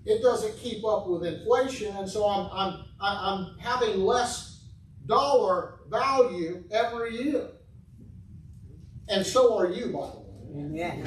it 0.06 0.22
doesn't 0.22 0.58
keep 0.58 0.84
up 0.86 1.08
with 1.08 1.24
inflation, 1.24 1.96
and 1.96 2.10
so 2.10 2.28
I'm 2.28 2.50
I'm 2.52 2.86
I'm 3.00 3.58
having 3.60 4.02
less 4.02 4.66
dollar 5.06 5.80
value 5.90 6.66
every 6.72 7.24
year. 7.24 7.48
And 9.10 9.26
so 9.26 9.58
are 9.58 9.70
you, 9.70 9.86
by 9.86 10.10
the 10.10 10.20
way. 10.20 10.27
Amen. 10.56 11.06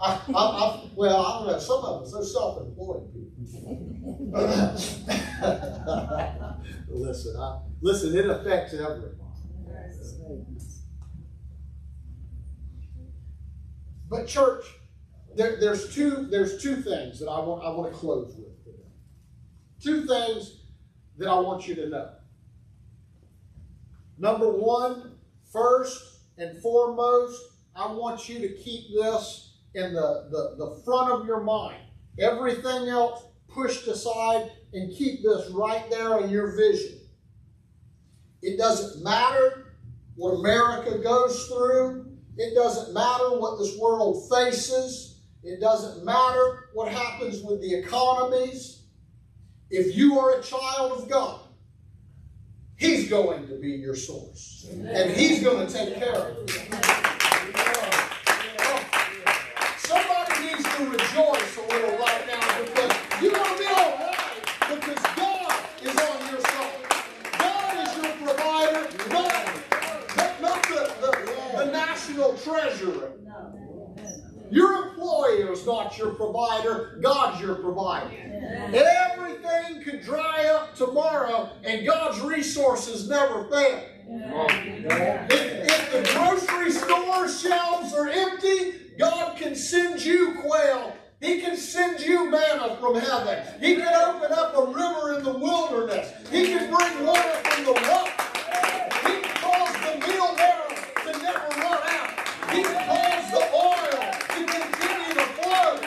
I, 0.00 0.18
I, 0.34 0.80
well, 0.94 1.24
I 1.24 1.38
don't 1.38 1.46
know. 1.52 1.58
Some 1.58 1.84
of 1.84 2.02
us, 2.02 2.12
they're 2.12 2.24
self-employed 2.24 3.12
people. 3.12 4.32
listen, 6.88 7.36
I, 7.36 7.60
listen. 7.80 8.16
It 8.16 8.28
affects 8.28 8.74
everyone. 8.74 9.10
But 14.10 14.26
church, 14.26 14.64
there, 15.34 15.58
there's 15.58 15.94
two 15.94 16.26
there's 16.30 16.62
two 16.62 16.76
things 16.76 17.18
that 17.20 17.28
I 17.28 17.40
want 17.40 17.64
I 17.64 17.70
want 17.70 17.90
to 17.92 17.98
close 17.98 18.36
with 18.36 18.64
today. 18.64 18.86
Two 19.82 20.06
things 20.06 20.60
that 21.18 21.28
I 21.28 21.38
want 21.40 21.66
you 21.66 21.74
to 21.76 21.88
know. 21.88 22.10
Number 24.18 24.52
one, 24.52 25.14
First 25.54 26.13
and 26.38 26.60
foremost, 26.60 27.40
I 27.76 27.90
want 27.92 28.28
you 28.28 28.38
to 28.40 28.48
keep 28.54 28.92
this 28.94 29.54
in 29.74 29.94
the, 29.94 30.28
the, 30.30 30.56
the 30.64 30.82
front 30.84 31.10
of 31.12 31.26
your 31.26 31.42
mind. 31.42 31.80
Everything 32.18 32.88
else 32.88 33.24
pushed 33.48 33.86
aside 33.88 34.50
and 34.72 34.94
keep 34.94 35.22
this 35.22 35.50
right 35.50 35.88
there 35.90 36.20
in 36.20 36.30
your 36.30 36.56
vision. 36.56 37.00
It 38.42 38.58
doesn't 38.58 39.02
matter 39.02 39.76
what 40.16 40.32
America 40.32 40.98
goes 40.98 41.46
through. 41.46 42.16
It 42.36 42.54
doesn't 42.54 42.92
matter 42.92 43.38
what 43.38 43.58
this 43.58 43.76
world 43.78 44.28
faces. 44.30 45.20
It 45.42 45.60
doesn't 45.60 46.04
matter 46.04 46.70
what 46.72 46.90
happens 46.90 47.42
with 47.42 47.60
the 47.60 47.74
economies. 47.74 48.82
if 49.70 49.96
you 49.96 50.18
are 50.18 50.38
a 50.38 50.42
child 50.42 50.92
of 50.92 51.08
God, 51.08 51.40
He's 52.76 53.08
going 53.08 53.46
to 53.48 53.54
be 53.54 53.70
your 53.70 53.94
source. 53.94 54.66
And 54.70 55.10
He's 55.12 55.42
going 55.42 55.66
to 55.66 55.72
take 55.72 55.94
care 55.96 56.14
of 56.14 56.36
you. 56.38 56.46
Somebody 59.78 60.46
needs 60.46 60.64
to 60.64 60.84
rejoice 60.90 61.56
a 61.56 61.62
little 61.68 61.98
right 61.98 62.26
now 62.26 62.60
because 62.60 63.22
you're 63.22 63.32
going 63.32 63.52
to 63.52 63.58
be 63.58 63.66
all 63.66 63.98
right 63.98 64.14
because 64.68 65.02
God 65.16 65.54
is 65.82 65.96
on 65.96 66.30
your 66.30 66.40
side. 66.40 66.84
God 67.38 67.86
is 67.86 67.96
your 68.02 68.12
provider, 68.26 68.88
not, 69.10 69.46
not, 70.16 70.42
not 70.42 70.62
the, 70.68 70.94
the, 71.00 71.64
the 71.64 71.70
national 71.70 72.36
treasurer. 72.38 73.12
Your 74.50 74.88
employer 74.88 75.53
is 75.64 75.66
not 75.66 75.96
your 75.96 76.10
provider, 76.10 76.98
God's 77.00 77.40
your 77.40 77.54
provider. 77.56 78.10
Everything 78.72 79.82
could 79.82 80.02
dry 80.02 80.46
up 80.46 80.74
tomorrow, 80.74 81.50
and 81.64 81.86
God's 81.86 82.20
resources 82.20 83.08
never 83.08 83.44
fail. 83.44 83.82
If, 84.06 85.70
if 85.70 85.92
the 85.92 86.12
grocery 86.12 86.70
store 86.70 87.28
shelves 87.28 87.94
are 87.94 88.08
empty, 88.08 88.74
God 88.98 89.38
can 89.38 89.54
send 89.56 90.04
you 90.04 90.34
quail. 90.40 90.94
He 91.20 91.40
can 91.40 91.56
send 91.56 92.00
you 92.00 92.30
manna 92.30 92.76
from 92.80 92.96
heaven. 92.96 93.42
He 93.58 93.76
can 93.76 93.94
open 93.94 94.30
up 94.32 94.56
a 94.56 94.66
river 94.66 95.18
in 95.18 95.24
the 95.24 95.38
wilderness. 95.38 96.12
He 96.30 96.46
can 96.48 96.70
bring 96.70 97.06
water 97.06 97.40
from 97.44 97.64
the 97.64 97.72
rock. 97.72 98.10
He 99.06 99.20
can 99.22 99.36
cause 99.40 99.74
the 99.74 100.06
meal 100.06 100.36
barrel 100.36 100.76
to 101.06 101.22
never 101.22 101.48
run 101.60 101.80
out. 101.82 102.10
He 102.52 102.62
can 102.62 102.86
cause 102.86 103.30
the 103.30 103.42
oil 103.54 104.14
to 104.34 104.44
continue 104.44 105.14
to 105.14 105.26
flow. 105.40 105.78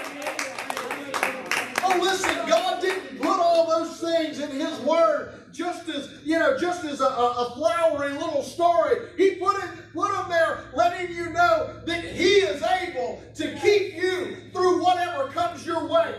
Oh, 1.83 1.99
listen, 2.01 2.35
God 2.47 2.81
didn't 2.81 3.19
put 3.19 3.39
all 3.39 3.67
those 3.67 3.99
things 3.99 4.39
in 4.39 4.49
His 4.51 4.79
Word 4.79 5.33
just 5.51 5.87
as, 5.89 6.09
you 6.23 6.36
know, 6.51 6.57
just 6.57 6.83
as 6.85 7.01
a, 7.01 7.05
a, 7.05 7.53
flowery 7.55 8.13
little 8.13 8.43
story. 8.43 9.07
He 9.17 9.35
put 9.35 9.61
it, 9.63 9.69
put 9.93 10.11
them 10.11 10.29
there, 10.29 10.65
letting 10.73 11.15
you 11.15 11.29
know 11.29 11.81
that 11.85 12.03
He 12.03 12.35
is 12.35 12.61
able 12.61 13.21
to 13.35 13.59
keep 13.59 13.95
you 13.95 14.37
through 14.51 14.83
whatever 14.83 15.27
comes 15.27 15.65
your 15.65 15.87
way. 15.87 16.15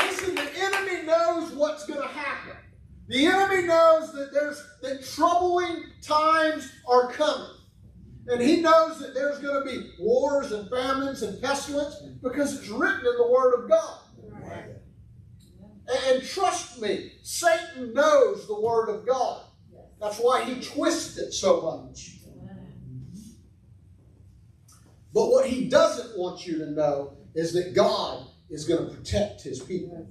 Listen, 0.00 0.34
the 0.34 0.50
enemy 0.56 1.06
knows 1.06 1.52
what's 1.52 1.86
going 1.86 2.00
to 2.00 2.08
happen. 2.08 2.56
The 3.08 3.26
enemy 3.26 3.62
knows 3.68 4.12
that 4.12 4.32
there's 4.32 4.62
that 4.82 5.04
troubling 5.04 5.84
times 6.02 6.72
are 6.88 7.12
coming. 7.12 7.50
And 8.28 8.42
he 8.42 8.60
knows 8.60 8.98
that 8.98 9.14
there's 9.14 9.38
going 9.38 9.64
to 9.64 9.70
be 9.70 9.92
wars 10.00 10.50
and 10.50 10.68
famines 10.68 11.22
and 11.22 11.40
pestilence 11.40 11.94
because 12.20 12.58
it's 12.58 12.68
written 12.68 13.06
in 13.06 13.16
the 13.16 13.28
Word 13.30 13.62
of 13.62 13.70
God. 13.70 14.00
And, 16.16 16.26
trust 16.26 16.80
me, 16.80 17.12
Satan 17.22 17.92
knows 17.92 18.46
the 18.46 18.58
Word 18.58 18.88
of 18.88 19.06
God. 19.06 19.42
That's 20.00 20.18
why 20.18 20.44
he 20.44 20.60
twists 20.60 21.18
it 21.18 21.32
so 21.32 21.60
much. 21.60 22.12
But 25.12 25.28
what 25.28 25.46
he 25.46 25.68
doesn't 25.68 26.18
want 26.18 26.46
you 26.46 26.58
to 26.58 26.70
know 26.70 27.16
is 27.34 27.52
that 27.54 27.74
God 27.74 28.26
is 28.50 28.66
going 28.66 28.88
to 28.88 28.94
protect 28.94 29.42
his 29.42 29.60
people. 29.60 30.08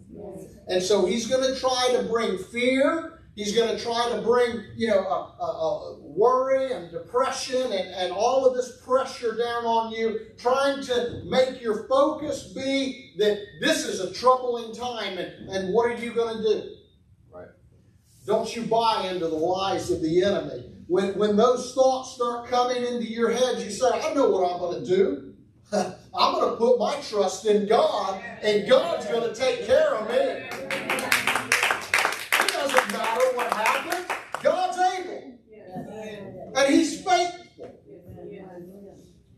And 0.68 0.82
so 0.82 1.06
he's 1.06 1.28
going 1.28 1.44
to 1.44 1.60
try 1.60 1.96
to 1.98 2.04
bring 2.04 2.38
fear. 2.38 3.15
He's 3.36 3.54
going 3.54 3.76
to 3.76 3.84
try 3.84 4.10
to 4.16 4.22
bring, 4.22 4.64
you 4.78 4.88
know, 4.88 5.00
a, 5.00 5.44
a, 5.44 5.46
a 5.46 6.00
worry 6.00 6.72
and 6.72 6.90
depression 6.90 7.64
and, 7.64 7.74
and 7.74 8.14
all 8.14 8.46
of 8.46 8.56
this 8.56 8.82
pressure 8.82 9.36
down 9.36 9.66
on 9.66 9.92
you, 9.92 10.20
trying 10.38 10.82
to 10.84 11.22
make 11.26 11.62
your 11.62 11.86
focus 11.90 12.54
be 12.54 13.14
that 13.18 13.38
this 13.60 13.86
is 13.86 14.00
a 14.00 14.14
troubling 14.14 14.74
time 14.74 15.18
and, 15.18 15.50
and 15.50 15.74
what 15.74 15.86
are 15.86 15.96
you 15.96 16.14
going 16.14 16.38
to 16.38 16.44
do? 16.44 16.76
Right. 17.30 17.48
Don't 18.26 18.56
you 18.56 18.64
buy 18.64 19.10
into 19.12 19.28
the 19.28 19.36
lies 19.36 19.92
of 19.92 20.02
the 20.02 20.24
enemy. 20.24 20.72
When, 20.88 21.18
when 21.18 21.36
those 21.36 21.74
thoughts 21.74 22.16
start 22.16 22.48
coming 22.48 22.84
into 22.84 23.04
your 23.04 23.32
head, 23.32 23.62
you 23.62 23.70
say, 23.70 23.88
I 23.88 24.14
know 24.14 24.30
what 24.30 24.50
I'm 24.50 24.60
going 24.60 24.86
to 24.86 24.96
do. 24.96 25.34
I'm 25.74 26.34
going 26.36 26.52
to 26.52 26.56
put 26.56 26.80
my 26.80 26.96
trust 27.02 27.46
in 27.48 27.68
God, 27.68 28.24
and 28.42 28.70
God's 28.70 29.08
going 29.08 29.28
to 29.28 29.36
take 29.36 29.66
care 29.66 29.96
of 29.96 30.10
me. 30.10 30.85
What 33.36 33.52
happens. 33.52 34.18
God's 34.42 34.78
able. 34.78 35.34
And 36.56 36.74
He's 36.74 37.04
faithful. 37.04 37.46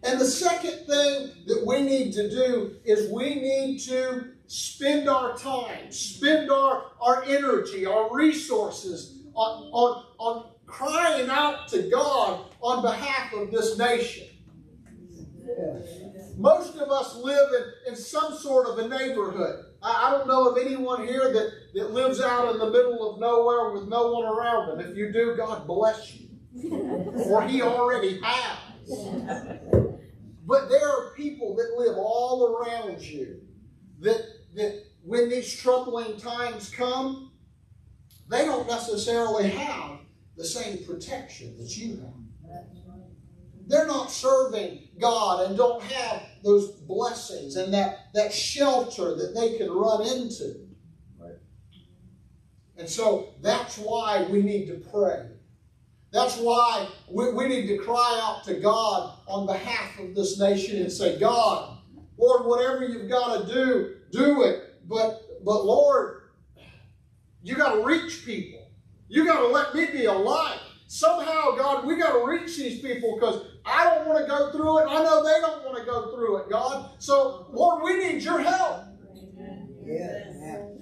And 0.03 0.21
the 0.21 0.25
second 0.25 0.85
thing 0.85 1.31
that 1.47 1.63
we 1.65 1.81
need 1.81 2.13
to 2.13 2.29
do 2.29 2.75
is 2.85 3.11
we 3.11 3.35
need 3.35 3.79
to 3.79 4.33
spend 4.45 5.09
our 5.09 5.35
time, 5.35 5.91
spend 5.91 6.51
our, 6.51 6.91
our 7.01 7.23
energy, 7.23 7.85
our 7.85 8.13
resources 8.15 9.23
on, 9.33 9.69
on, 9.73 10.05
on 10.17 10.51
crying 10.65 11.29
out 11.29 11.67
to 11.69 11.89
God 11.89 12.45
on 12.61 12.81
behalf 12.83 13.33
of 13.33 13.51
this 13.51 13.77
nation. 13.77 14.27
Most 16.37 16.75
of 16.77 16.91
us 16.91 17.15
live 17.15 17.49
in, 17.53 17.91
in 17.91 17.95
some 17.95 18.37
sort 18.37 18.67
of 18.67 18.77
a 18.77 18.87
neighborhood. 18.87 19.65
I, 19.81 20.07
I 20.07 20.11
don't 20.11 20.27
know 20.27 20.49
of 20.49 20.57
anyone 20.57 21.05
here 21.05 21.33
that, 21.33 21.51
that 21.73 21.91
lives 21.91 22.21
out 22.21 22.53
in 22.53 22.59
the 22.59 22.69
middle 22.69 23.11
of 23.11 23.19
nowhere 23.19 23.71
with 23.71 23.87
no 23.87 24.11
one 24.11 24.25
around 24.25 24.69
them. 24.69 24.79
If 24.79 24.95
you 24.95 25.11
do, 25.11 25.35
God 25.35 25.65
bless 25.65 26.15
you. 26.15 26.27
or 27.25 27.47
He 27.47 27.61
already 27.61 28.19
has. 28.23 28.57
But 30.45 30.69
there 30.69 30.87
are 30.87 31.13
people 31.15 31.55
that 31.55 31.75
live 31.77 31.97
all 31.97 32.55
around 32.55 33.01
you 33.01 33.41
that, 33.99 34.21
that 34.55 34.83
when 35.03 35.29
these 35.29 35.53
troubling 35.53 36.17
times 36.17 36.69
come, 36.69 37.31
they 38.29 38.45
don't 38.45 38.67
necessarily 38.67 39.49
have 39.49 39.99
the 40.37 40.45
same 40.45 40.85
protection 40.85 41.57
that 41.57 41.75
you 41.75 41.97
have. 41.97 42.16
They're 43.67 43.87
not 43.87 44.09
serving 44.09 44.87
God 44.99 45.45
and 45.45 45.57
don't 45.57 45.83
have 45.83 46.23
those 46.43 46.71
blessings 46.71 47.57
and 47.57 47.73
that, 47.73 48.07
that 48.13 48.33
shelter 48.33 49.15
that 49.15 49.35
they 49.35 49.57
can 49.57 49.69
run 49.69 50.07
into. 50.07 50.55
Right. 51.19 51.33
And 52.77 52.87
so 52.87 53.33
that's 53.41 53.77
why 53.77 54.23
we 54.29 54.41
need 54.41 54.67
to 54.67 54.75
pray. 54.89 55.27
That's 56.13 56.37
why 56.37 56.87
we, 57.11 57.33
we 57.33 57.47
need 57.49 57.67
to 57.67 57.77
cry 57.77 58.21
out 58.23 58.45
to 58.45 58.55
God 58.55 59.19
on 59.27 59.45
behalf 59.45 59.99
of 59.99 60.15
this 60.15 60.39
nation 60.39 60.81
and 60.81 60.91
say, 60.91 61.19
God, 61.19 61.77
Lord, 62.17 62.45
whatever 62.45 62.85
you've 62.85 63.09
got 63.09 63.47
to 63.47 63.53
do, 63.53 63.95
do 64.11 64.43
it. 64.43 64.87
But, 64.87 65.43
but 65.43 65.65
Lord, 65.65 66.21
you 67.43 67.55
got 67.55 67.75
to 67.75 67.83
reach 67.83 68.25
people. 68.25 68.69
You 69.09 69.25
got 69.25 69.41
to 69.41 69.47
let 69.47 69.75
me 69.75 69.87
be 69.87 70.05
a 70.05 70.13
light. 70.13 70.59
Somehow, 70.87 71.55
God, 71.57 71.85
we 71.85 71.97
got 71.97 72.13
to 72.13 72.25
reach 72.25 72.57
these 72.57 72.81
people 72.81 73.15
because 73.15 73.45
I 73.67 73.83
don't 73.83 74.07
want 74.07 74.19
to 74.19 74.25
go 74.25 74.51
through 74.51 74.79
it. 74.79 74.85
I 74.89 75.03
know 75.03 75.23
they 75.23 75.39
don't 75.41 75.65
want 75.65 75.77
to 75.77 75.85
go 75.85 76.15
through 76.15 76.37
it, 76.37 76.49
God. 76.49 76.91
So, 76.99 77.47
Lord, 77.51 77.83
we 77.83 77.97
need 77.97 78.23
your 78.23 78.39
help. 78.39 78.85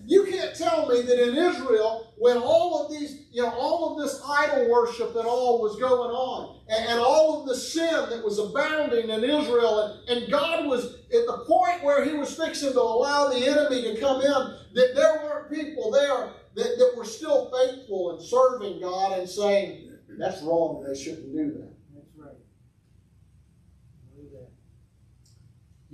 You 0.08 0.26
can't 0.26 0.56
tell 0.56 0.88
me 0.88 1.02
that 1.02 1.30
in 1.30 1.36
Israel, 1.36 2.14
when 2.18 2.38
all 2.38 2.86
of 2.86 2.92
these, 2.92 3.26
you 3.32 3.42
know, 3.42 3.50
all 3.50 3.92
of 3.98 4.04
this 4.04 4.22
idol 4.28 4.70
worship 4.70 5.16
and 5.16 5.26
all 5.26 5.62
was 5.62 5.78
going 5.78 6.12
on, 6.12 6.62
and, 6.70 6.90
and 6.90 7.00
all 7.00 7.42
of 7.42 7.48
the 7.48 7.56
sin 7.56 8.10
that 8.10 8.24
was 8.24 8.38
abounding 8.38 9.10
in 9.10 9.24
Israel, 9.24 10.04
and, 10.08 10.18
and 10.18 10.32
God 10.32 10.68
was 10.68 10.86
at 10.86 11.26
the 11.26 11.44
point 11.48 11.84
where 11.84 12.06
He 12.06 12.14
was 12.14 12.36
fixing 12.36 12.74
to 12.74 12.80
allow 12.80 13.30
the 13.30 13.48
enemy 13.48 13.82
to 13.82 14.00
come 14.00 14.22
in, 14.22 14.58
that 14.76 14.92
there 14.96 15.24
weren't 15.24 15.52
people 15.52 15.92
there 15.92 16.34
that, 16.56 16.78
that 16.78 16.94
were 16.96 17.06
still 17.06 17.52
faithful 17.52 18.12
and 18.12 18.22
serving 18.22 18.82
God 18.82 19.20
and 19.20 19.30
saying, 19.30 19.90
that's 20.18 20.42
wrong, 20.44 20.86
they 20.88 20.98
shouldn't 20.98 21.36
do 21.36 21.52
that. 21.52 21.74
That's 21.94 22.08
right. 22.16 22.38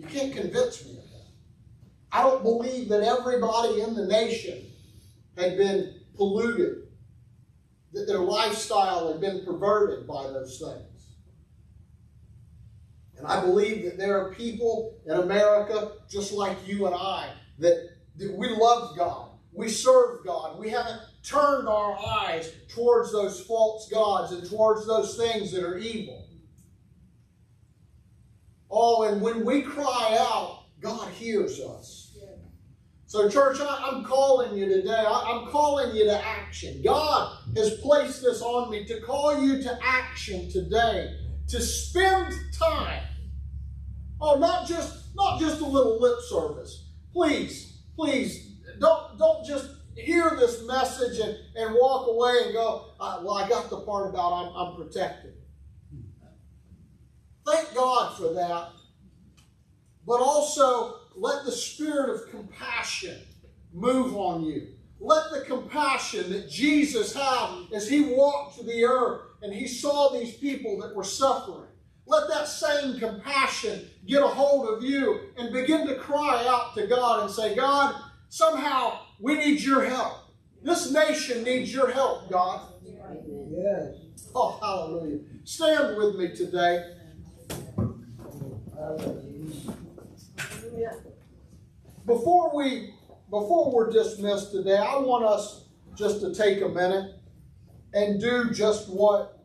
You 0.01 0.07
can't 0.07 0.33
convince 0.33 0.83
me 0.83 0.93
of 0.93 1.11
that. 1.11 1.27
I 2.11 2.23
don't 2.23 2.41
believe 2.41 2.89
that 2.89 3.03
everybody 3.03 3.81
in 3.81 3.93
the 3.93 4.07
nation 4.07 4.65
had 5.37 5.57
been 5.57 5.93
polluted, 6.15 6.87
that 7.93 8.07
their 8.07 8.19
lifestyle 8.19 9.11
had 9.11 9.21
been 9.21 9.45
perverted 9.45 10.07
by 10.07 10.23
those 10.23 10.57
things. 10.57 11.05
And 13.15 13.27
I 13.27 13.41
believe 13.41 13.85
that 13.85 13.99
there 13.99 14.19
are 14.19 14.33
people 14.33 14.97
in 15.05 15.11
America, 15.11 15.91
just 16.09 16.33
like 16.33 16.57
you 16.67 16.87
and 16.87 16.95
I, 16.95 17.29
that, 17.59 17.91
that 18.17 18.35
we 18.35 18.49
love 18.49 18.97
God. 18.97 19.29
We 19.53 19.69
serve 19.69 20.25
God. 20.25 20.57
We 20.57 20.69
haven't 20.69 21.01
turned 21.21 21.67
our 21.67 21.95
eyes 22.03 22.51
towards 22.69 23.11
those 23.11 23.39
false 23.41 23.87
gods 23.87 24.31
and 24.31 24.49
towards 24.49 24.87
those 24.87 25.15
things 25.15 25.51
that 25.51 25.63
are 25.63 25.77
evil. 25.77 26.25
Oh, 28.71 29.03
and 29.03 29.21
when 29.21 29.45
we 29.45 29.61
cry 29.61 30.17
out, 30.19 30.65
God 30.79 31.09
hears 31.09 31.59
us. 31.59 32.17
So, 33.05 33.27
church, 33.27 33.59
I, 33.59 33.89
am 33.91 34.05
calling 34.05 34.57
you 34.57 34.69
today. 34.69 34.95
I, 34.95 35.03
I'm 35.43 35.51
calling 35.51 35.93
you 35.93 36.05
to 36.05 36.25
action. 36.25 36.81
God 36.81 37.37
has 37.57 37.77
placed 37.81 38.21
this 38.21 38.41
on 38.41 38.71
me 38.71 38.85
to 38.85 39.01
call 39.01 39.45
you 39.45 39.61
to 39.63 39.79
action 39.83 40.49
today, 40.49 41.13
to 41.49 41.59
spend 41.59 42.33
time 42.57 43.03
Oh, 44.21 44.37
not 44.37 44.67
just 44.67 45.15
not 45.15 45.39
just 45.39 45.61
a 45.61 45.65
little 45.65 45.99
lip 45.99 46.19
service. 46.29 46.89
Please, 47.11 47.79
please 47.95 48.51
don't 48.79 49.17
don't 49.17 49.43
just 49.43 49.67
hear 49.95 50.31
this 50.39 50.65
message 50.67 51.19
and, 51.19 51.35
and 51.55 51.75
walk 51.75 52.07
away 52.07 52.43
and 52.45 52.53
go, 52.53 52.93
uh, 52.99 53.19
well, 53.23 53.35
I 53.35 53.49
got 53.49 53.69
the 53.69 53.81
part 53.81 54.09
about 54.09 54.31
I'm, 54.31 54.55
I'm 54.55 54.75
protected. 54.75 55.33
Thank 57.51 57.75
God 57.75 58.17
for 58.17 58.33
that. 58.33 58.69
But 60.07 60.21
also 60.21 60.95
let 61.15 61.45
the 61.45 61.51
spirit 61.51 62.09
of 62.09 62.31
compassion 62.31 63.21
move 63.73 64.15
on 64.15 64.43
you. 64.43 64.67
Let 64.99 65.31
the 65.31 65.41
compassion 65.41 66.31
that 66.31 66.49
Jesus 66.49 67.13
had 67.13 67.65
as 67.73 67.89
he 67.89 68.01
walked 68.01 68.57
to 68.57 68.63
the 68.63 68.83
earth 68.85 69.21
and 69.41 69.53
he 69.53 69.67
saw 69.67 70.09
these 70.13 70.35
people 70.35 70.79
that 70.79 70.95
were 70.95 71.03
suffering. 71.03 71.67
Let 72.05 72.29
that 72.29 72.47
same 72.47 72.99
compassion 72.99 73.89
get 74.07 74.21
a 74.21 74.27
hold 74.27 74.69
of 74.69 74.83
you 74.83 75.31
and 75.37 75.53
begin 75.53 75.87
to 75.87 75.95
cry 75.95 76.45
out 76.47 76.75
to 76.75 76.87
God 76.87 77.23
and 77.23 77.31
say, 77.31 77.55
God, 77.55 77.95
somehow 78.29 78.99
we 79.19 79.35
need 79.35 79.61
your 79.61 79.83
help. 79.85 80.17
This 80.63 80.91
nation 80.91 81.43
needs 81.43 81.73
your 81.73 81.89
help, 81.91 82.29
God. 82.29 82.73
Yes. 83.49 83.95
Oh, 84.35 84.57
hallelujah. 84.61 85.19
Stand 85.43 85.97
with 85.97 86.15
me 86.15 86.35
today. 86.35 87.00
Before 92.05 92.55
we 92.55 92.95
before 93.29 93.71
we're 93.71 93.91
dismissed 93.91 94.51
today, 94.51 94.77
I 94.77 94.97
want 94.97 95.23
us 95.23 95.65
just 95.95 96.21
to 96.21 96.33
take 96.33 96.61
a 96.61 96.67
minute 96.67 97.13
and 97.93 98.19
do 98.19 98.49
just 98.49 98.89
what 98.89 99.37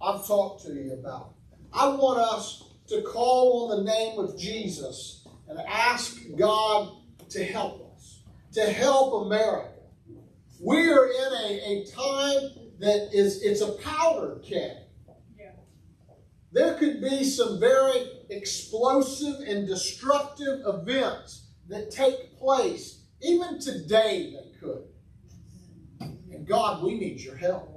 I've 0.00 0.26
talked 0.26 0.64
to 0.64 0.72
you 0.72 0.94
about. 0.94 1.34
I 1.72 1.88
want 1.88 2.18
us 2.18 2.64
to 2.88 3.02
call 3.02 3.70
on 3.70 3.76
the 3.76 3.84
name 3.84 4.18
of 4.18 4.38
Jesus 4.38 5.28
and 5.48 5.60
ask 5.60 6.18
God 6.38 6.92
to 7.28 7.44
help 7.44 7.94
us, 7.94 8.22
to 8.52 8.62
help 8.62 9.26
America. 9.26 9.68
We 10.60 10.88
are 10.90 11.06
in 11.06 11.32
a, 11.44 11.60
a 11.66 11.84
time 11.86 12.50
that 12.80 13.10
is 13.12 13.42
it's 13.42 13.60
a 13.60 13.72
powder 13.72 14.40
keg. 14.42 14.81
There 16.52 16.74
could 16.74 17.00
be 17.00 17.24
some 17.24 17.58
very 17.58 18.06
explosive 18.28 19.40
and 19.48 19.66
destructive 19.66 20.60
events 20.66 21.48
that 21.68 21.90
take 21.90 22.38
place. 22.38 23.04
Even 23.22 23.58
today, 23.58 24.34
they 24.34 24.58
could. 24.60 24.84
And 26.00 26.46
God, 26.46 26.82
we 26.82 26.98
need 26.98 27.20
your 27.20 27.36
help. 27.36 27.70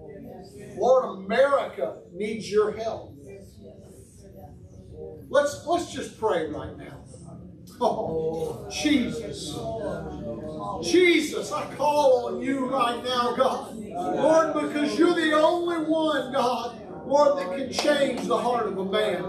Lord, 0.78 1.26
America 1.26 2.00
needs 2.12 2.52
your 2.52 2.72
help. 2.72 3.14
Let's 5.30 5.66
let's 5.66 5.92
just 5.92 6.20
pray 6.20 6.48
right 6.48 6.78
now. 6.78 7.04
Oh, 7.82 8.68
Jesus. 8.70 9.58
Jesus, 10.82 11.52
I 11.52 11.74
call 11.76 12.28
on 12.28 12.42
you 12.42 12.66
right 12.68 13.04
now, 13.04 13.36
God. 13.36 13.76
Lord, 13.76 14.54
because 14.54 14.98
you're 14.98 15.16
the 15.16 15.34
only 15.34 15.78
one, 15.90 16.32
God, 16.32 16.80
Lord, 17.06 17.38
that 17.38 17.58
can 17.58 17.72
change 17.72 18.28
the 18.28 18.38
heart 18.38 18.68
of 18.68 18.78
a 18.78 18.86
man. 18.86 19.22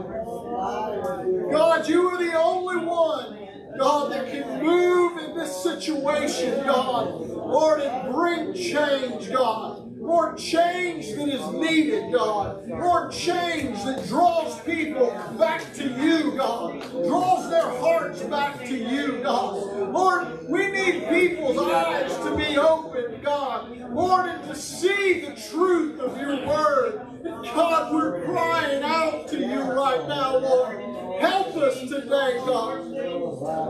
God, 1.50 1.88
you 1.88 2.08
are 2.08 2.18
the 2.18 2.38
only 2.38 2.86
one, 2.86 3.38
God, 3.78 4.12
that 4.12 4.30
can 4.30 4.64
move 4.64 5.18
in 5.18 5.36
this 5.36 5.62
situation, 5.62 6.64
God. 6.64 7.20
Lord, 7.30 7.80
and 7.80 8.12
bring 8.12 8.54
change, 8.54 9.30
God. 9.30 9.85
Lord, 10.06 10.38
change 10.38 11.16
that 11.16 11.28
is 11.28 11.52
needed, 11.52 12.12
God. 12.12 12.68
Lord, 12.68 13.10
change 13.10 13.82
that 13.82 14.06
draws 14.06 14.60
people 14.60 15.10
back 15.36 15.74
to 15.74 15.82
you, 15.82 16.30
God. 16.36 16.80
Draws 16.92 17.50
their 17.50 17.68
hearts 17.80 18.22
back 18.22 18.64
to 18.66 18.76
you, 18.76 19.20
God. 19.24 19.56
Lord, 19.92 20.48
we 20.48 20.70
need 20.70 21.08
people's 21.08 21.58
eyes 21.58 22.16
to 22.18 22.36
be 22.36 22.56
opened, 22.56 23.20
God. 23.24 23.76
Lord, 23.90 24.26
and 24.26 24.48
to 24.48 24.54
see 24.54 25.22
the 25.22 25.34
truth 25.50 25.98
of 25.98 26.16
your 26.20 26.46
word. 26.46 27.00
God, 27.42 27.92
we're 27.92 28.24
crying 28.26 28.84
out 28.84 29.26
to 29.30 29.38
you 29.38 29.60
right 29.60 30.06
now, 30.06 30.38
Lord. 30.38 30.76
Help 31.20 31.56
us 31.56 31.80
today, 31.80 32.38
God. 32.46 32.92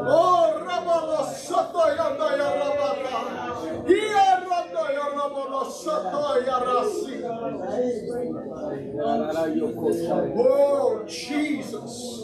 Oh, 0.08 0.62
Rabba 0.66 1.32
Sataya 1.32 2.18
Rabaka. 2.18 3.46
Oh, 10.38 11.04
Jesus. 11.08 12.22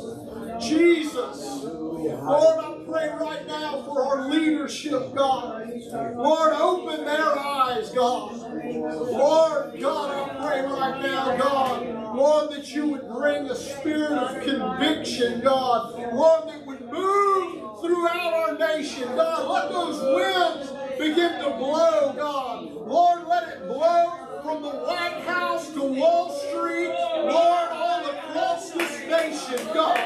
Jesus. 0.61 1.64
Lord, 1.64 2.59
I 2.64 2.84
pray 2.86 3.09
right 3.09 3.46
now 3.46 3.82
for 3.82 4.05
our 4.05 4.28
leadership, 4.28 5.14
God. 5.14 5.68
Lord, 6.16 6.53
open 6.55 7.05
their 7.05 7.38
eyes, 7.38 7.90
God. 7.90 8.36
Lord, 8.36 9.80
God, 9.80 10.30
I 10.30 10.48
pray 10.48 10.62
right 10.62 11.03
now, 11.03 11.36
God. 11.36 12.16
Lord, 12.16 12.50
that 12.53 12.68
you 12.74 12.88
would 12.88 13.09
bring 13.09 13.46
a 13.48 13.55
spirit 13.57 14.12
of 14.12 14.42
conviction, 14.42 15.40
God. 15.40 15.94
Lord, 16.14 16.48
that 16.48 16.66
would 16.66 16.80
move 16.90 17.80
throughout 17.80 18.34
our 18.34 18.59
nation, 18.59 19.09
God. 19.16 19.48
Let 19.48 19.72
those 19.72 20.00
winds 20.03 20.81
begin 21.03 21.32
to 21.40 21.50
blow, 21.59 22.12
God. 22.16 22.70
Lord, 22.86 23.26
let 23.26 23.48
it 23.48 23.66
blow 23.66 24.12
from 24.44 24.62
the 24.62 24.68
White 24.68 25.24
House 25.26 25.68
to 25.72 25.82
Wall 25.82 26.30
Street, 26.30 26.94
Lord, 27.26 27.68
all 27.72 28.07
across 28.09 28.70
this 28.70 29.00
nation, 29.11 29.66
God. 29.74 29.98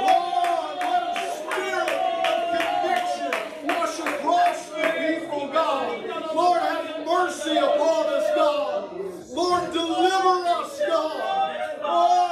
Lord, 0.00 0.78
let 0.80 1.12
a 1.12 1.14
spirit 1.36 1.92
of 2.24 2.56
conviction 2.56 3.68
wash 3.68 3.98
across 3.98 4.70
the 4.70 4.88
people, 4.96 5.48
God. 5.52 6.08
Lord, 6.34 6.60
have 6.62 7.04
mercy 7.06 7.56
upon 7.58 8.06
us, 8.06 8.34
God. 8.34 8.96
Lord, 9.34 9.72
deliver 9.74 10.48
us, 10.48 10.80
God. 10.88 11.20
Oh. 11.82 12.30